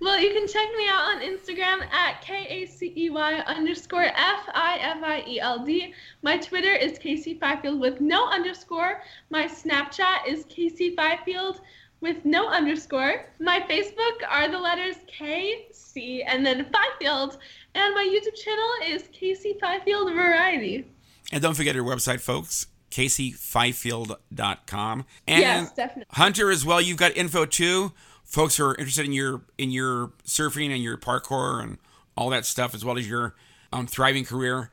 Well, 0.00 0.20
you 0.20 0.32
can 0.32 0.46
check 0.46 0.68
me 0.76 0.88
out 0.88 1.14
on 1.14 1.20
Instagram 1.20 1.90
at 1.92 2.20
K 2.20 2.46
A 2.48 2.66
C 2.66 2.92
E 2.96 3.10
Y 3.10 3.34
underscore 3.46 4.04
F 4.04 4.48
I 4.54 4.78
F 4.80 5.02
I 5.02 5.24
E 5.26 5.40
L 5.40 5.64
D. 5.64 5.94
My 6.22 6.36
Twitter 6.36 6.72
is 6.72 6.98
Casey 6.98 7.38
Fifield 7.38 7.80
with 7.80 8.00
no 8.00 8.28
underscore. 8.28 9.02
My 9.30 9.46
Snapchat 9.46 10.28
is 10.28 10.44
Casey 10.48 10.94
Fifield 10.96 11.60
with 12.00 12.24
no 12.24 12.48
underscore. 12.48 13.26
My 13.40 13.60
Facebook 13.60 14.28
are 14.28 14.48
the 14.48 14.58
letters 14.58 14.96
K, 15.06 15.66
C, 15.72 16.22
and 16.22 16.44
then 16.44 16.66
Fifield. 16.66 17.38
And 17.74 17.94
my 17.94 18.04
YouTube 18.04 18.36
channel 18.36 18.70
is 18.86 19.08
Casey 19.12 19.56
Fifield 19.60 20.12
Variety. 20.12 20.86
And 21.32 21.42
don't 21.42 21.54
forget 21.54 21.74
your 21.74 21.84
website, 21.84 22.20
folks 22.20 22.66
CaseyFifield.com. 22.94 25.04
And 25.26 25.40
Yes, 25.40 25.72
definitely. 25.72 26.04
Hunter 26.10 26.52
as 26.52 26.64
well. 26.64 26.80
You've 26.80 26.96
got 26.96 27.16
info 27.16 27.44
too. 27.44 27.90
Folks 28.34 28.56
who 28.56 28.64
are 28.64 28.74
interested 28.74 29.04
in 29.04 29.12
your 29.12 29.42
in 29.58 29.70
your 29.70 30.10
surfing 30.26 30.70
and 30.72 30.82
your 30.82 30.96
parkour 30.98 31.62
and 31.62 31.78
all 32.16 32.30
that 32.30 32.44
stuff, 32.44 32.74
as 32.74 32.84
well 32.84 32.98
as 32.98 33.08
your 33.08 33.36
um, 33.72 33.86
thriving 33.86 34.24
career. 34.24 34.70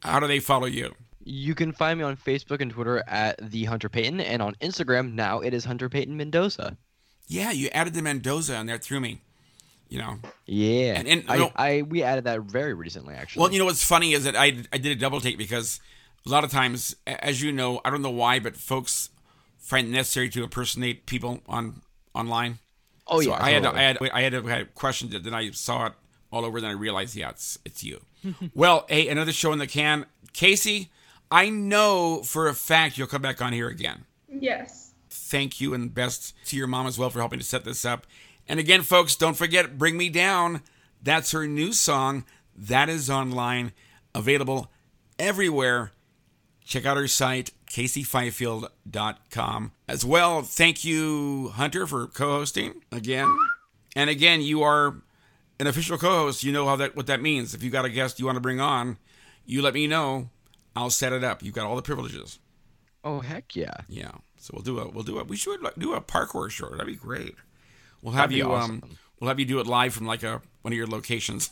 How 0.00 0.18
do 0.18 0.26
they 0.26 0.38
follow 0.38 0.64
you? 0.64 0.94
You 1.22 1.54
can 1.54 1.72
find 1.72 1.98
me 1.98 2.06
on 2.06 2.16
Facebook 2.16 2.62
and 2.62 2.70
Twitter 2.70 3.04
at 3.06 3.36
the 3.50 3.64
Hunter 3.64 3.90
Payton, 3.90 4.20
and 4.22 4.40
on 4.40 4.54
Instagram 4.62 5.12
now 5.12 5.40
it 5.40 5.52
is 5.52 5.66
Hunter 5.66 5.90
Payton 5.90 6.16
Mendoza. 6.16 6.78
Yeah, 7.28 7.50
you 7.50 7.68
added 7.68 7.92
the 7.92 8.00
Mendoza 8.00 8.56
on 8.56 8.64
there 8.64 8.78
through 8.78 9.00
me. 9.00 9.20
You 9.90 9.98
know, 9.98 10.18
Yeah, 10.46 10.94
And- 10.98 11.06
and, 11.06 11.24
I, 11.28 11.36
no- 11.36 11.52
I 11.54 11.82
we 11.82 12.02
added 12.02 12.24
that 12.24 12.40
very 12.40 12.72
recently 12.72 13.14
actually. 13.14 13.40
Well, 13.42 13.52
you 13.52 13.58
know 13.58 13.66
what's 13.66 13.84
funny 13.84 14.14
is 14.14 14.24
that 14.24 14.34
I 14.36 14.64
I 14.72 14.78
did 14.78 14.86
a 14.86 14.96
double 14.96 15.20
take 15.20 15.36
because 15.36 15.80
a 16.26 16.30
lot 16.30 16.44
of 16.44 16.50
times, 16.50 16.96
as 17.06 17.42
you 17.42 17.52
know, 17.52 17.82
I 17.84 17.90
don't 17.90 18.00
know 18.00 18.08
why, 18.10 18.38
but 18.38 18.56
folks 18.56 19.10
find 19.58 19.86
it 19.86 19.90
necessary 19.90 20.30
to 20.30 20.42
impersonate 20.42 21.04
people 21.04 21.42
on 21.46 21.82
online. 22.14 22.58
Oh 23.06 23.20
so 23.20 23.30
yeah, 23.30 23.42
I 23.42 23.50
had 23.50 23.62
to, 23.62 23.70
totally. 23.70 23.80
I 23.82 23.86
had 23.86 24.12
I 24.12 24.20
had 24.22 24.32
to, 24.32 24.48
I 24.48 24.56
had 24.58 24.74
questioned 24.74 25.14
it, 25.14 25.24
then 25.24 25.34
I 25.34 25.50
saw 25.50 25.86
it 25.86 25.92
all 26.30 26.44
over, 26.44 26.60
then 26.60 26.70
I 26.70 26.74
realized, 26.74 27.14
yeah, 27.16 27.30
it's 27.30 27.58
it's 27.64 27.84
you. 27.84 28.00
well, 28.54 28.86
hey, 28.88 29.08
another 29.08 29.32
show 29.32 29.52
in 29.52 29.58
the 29.58 29.66
can, 29.66 30.06
Casey. 30.32 30.90
I 31.30 31.48
know 31.48 32.22
for 32.22 32.46
a 32.46 32.54
fact 32.54 32.98
you'll 32.98 33.06
come 33.06 33.22
back 33.22 33.40
on 33.40 33.54
here 33.54 33.68
again. 33.68 34.04
Yes. 34.28 34.92
Thank 35.08 35.60
you 35.60 35.72
and 35.72 35.92
best 35.92 36.34
to 36.46 36.56
your 36.56 36.66
mom 36.66 36.86
as 36.86 36.98
well 36.98 37.08
for 37.08 37.20
helping 37.20 37.38
to 37.38 37.44
set 37.44 37.64
this 37.64 37.86
up. 37.86 38.06
And 38.46 38.60
again, 38.60 38.82
folks, 38.82 39.16
don't 39.16 39.36
forget 39.36 39.78
Bring 39.78 39.96
Me 39.96 40.10
Down. 40.10 40.62
That's 41.02 41.30
her 41.30 41.46
new 41.46 41.72
song. 41.72 42.24
That 42.54 42.90
is 42.90 43.08
online, 43.08 43.72
available 44.14 44.70
everywhere. 45.18 45.92
Check 46.64 46.86
out 46.86 46.96
her 46.96 47.08
site, 47.08 47.50
caseyfifield.com. 47.70 49.72
As 49.88 50.04
well, 50.04 50.42
thank 50.42 50.84
you, 50.84 51.50
Hunter, 51.54 51.86
for 51.86 52.06
co-hosting 52.06 52.82
again. 52.90 53.28
And 53.96 54.08
again, 54.08 54.40
you 54.40 54.62
are 54.62 54.94
an 55.60 55.66
official 55.66 55.98
co-host. 55.98 56.44
You 56.44 56.52
know 56.52 56.66
how 56.66 56.76
that 56.76 56.96
what 56.96 57.06
that 57.08 57.20
means. 57.20 57.54
If 57.54 57.62
you 57.62 57.70
got 57.70 57.84
a 57.84 57.90
guest 57.90 58.18
you 58.18 58.26
want 58.26 58.36
to 58.36 58.40
bring 58.40 58.60
on, 58.60 58.96
you 59.44 59.60
let 59.62 59.74
me 59.74 59.86
know. 59.86 60.30
I'll 60.74 60.90
set 60.90 61.12
it 61.12 61.22
up. 61.22 61.42
You've 61.42 61.54
got 61.54 61.66
all 61.66 61.76
the 61.76 61.82
privileges. 61.82 62.38
oh 63.04 63.20
heck 63.20 63.54
yeah. 63.54 63.74
Yeah. 63.88 64.12
So 64.38 64.52
we'll 64.54 64.62
do 64.62 64.78
a 64.78 64.88
we'll 64.88 65.04
do 65.04 65.18
a 65.18 65.24
we 65.24 65.36
should 65.36 65.60
do 65.78 65.92
a 65.94 66.00
parkour 66.00 66.48
show. 66.50 66.70
That'd 66.70 66.86
be 66.86 66.96
great. 66.96 67.34
We'll 68.00 68.14
have 68.14 68.30
That'd 68.30 68.30
be 68.30 68.36
you 68.38 68.52
um 68.54 68.82
we'll 69.20 69.28
have 69.28 69.38
you 69.38 69.44
do 69.46 69.60
it 69.60 69.66
live 69.66 69.92
from 69.92 70.06
like 70.06 70.22
a 70.22 70.40
one 70.62 70.72
of 70.72 70.76
your 70.76 70.86
locations. 70.86 71.50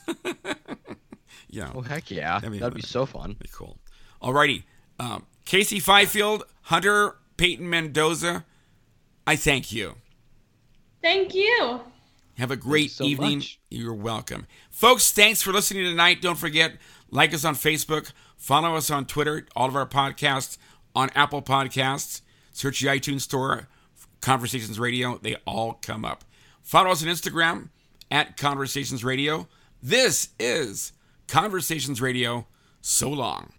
yeah. 1.50 1.70
Oh 1.74 1.82
heck 1.82 2.11
yeah. 2.11 2.34
That'd 2.40 2.52
be- 2.52 2.58
That'd 2.58 2.74
be 2.74 2.80
so 2.82 3.04
fun. 3.06 3.36
Be 3.38 3.48
cool. 3.52 3.78
Alrighty. 4.22 4.64
Um, 5.01 5.26
Casey 5.46 5.80
Fifield, 5.80 6.44
Hunter 6.62 7.16
Payton 7.38 7.68
Mendoza, 7.68 8.44
I 9.26 9.34
thank 9.34 9.72
you. 9.72 9.94
Thank 11.01 11.34
you. 11.34 11.80
Have 12.36 12.51
a 12.51 12.57
great 12.57 12.90
so 12.90 13.05
evening. 13.05 13.38
much. 13.38 13.59
You're 13.70 13.94
welcome. 13.94 14.46
Folks, 14.70 15.11
thanks 15.11 15.40
for 15.40 15.53
listening 15.53 15.84
tonight. 15.84 16.20
Don't 16.20 16.38
forget, 16.38 16.74
like 17.11 17.32
us 17.32 17.44
on 17.46 17.55
Facebook, 17.55 18.12
follow 18.36 18.76
us 18.76 18.90
on 18.90 19.07
Twitter, 19.07 19.46
all 19.57 19.68
of 19.68 19.76
our 19.76 19.86
podcasts 19.86 20.59
on 20.94 21.09
Apple 21.14 21.40
Podcasts. 21.40 22.20
Search 22.53 22.80
the 22.80 22.88
iTunes 22.88 23.22
Store, 23.22 23.68
Conversations 24.20 24.78
Radio. 24.78 25.18
They 25.22 25.36
all 25.46 25.74
come 25.80 26.05
up. 26.05 26.24
Follow 26.62 26.90
us 26.90 27.03
on 27.03 27.09
Instagram 27.09 27.70
at 28.11 28.36
Conversations 28.36 29.03
Radio. 29.03 29.48
This 29.82 30.28
is 30.38 30.92
Conversations 31.26 32.03
Radio. 32.03 32.46
So 32.82 33.09
long. 33.11 33.53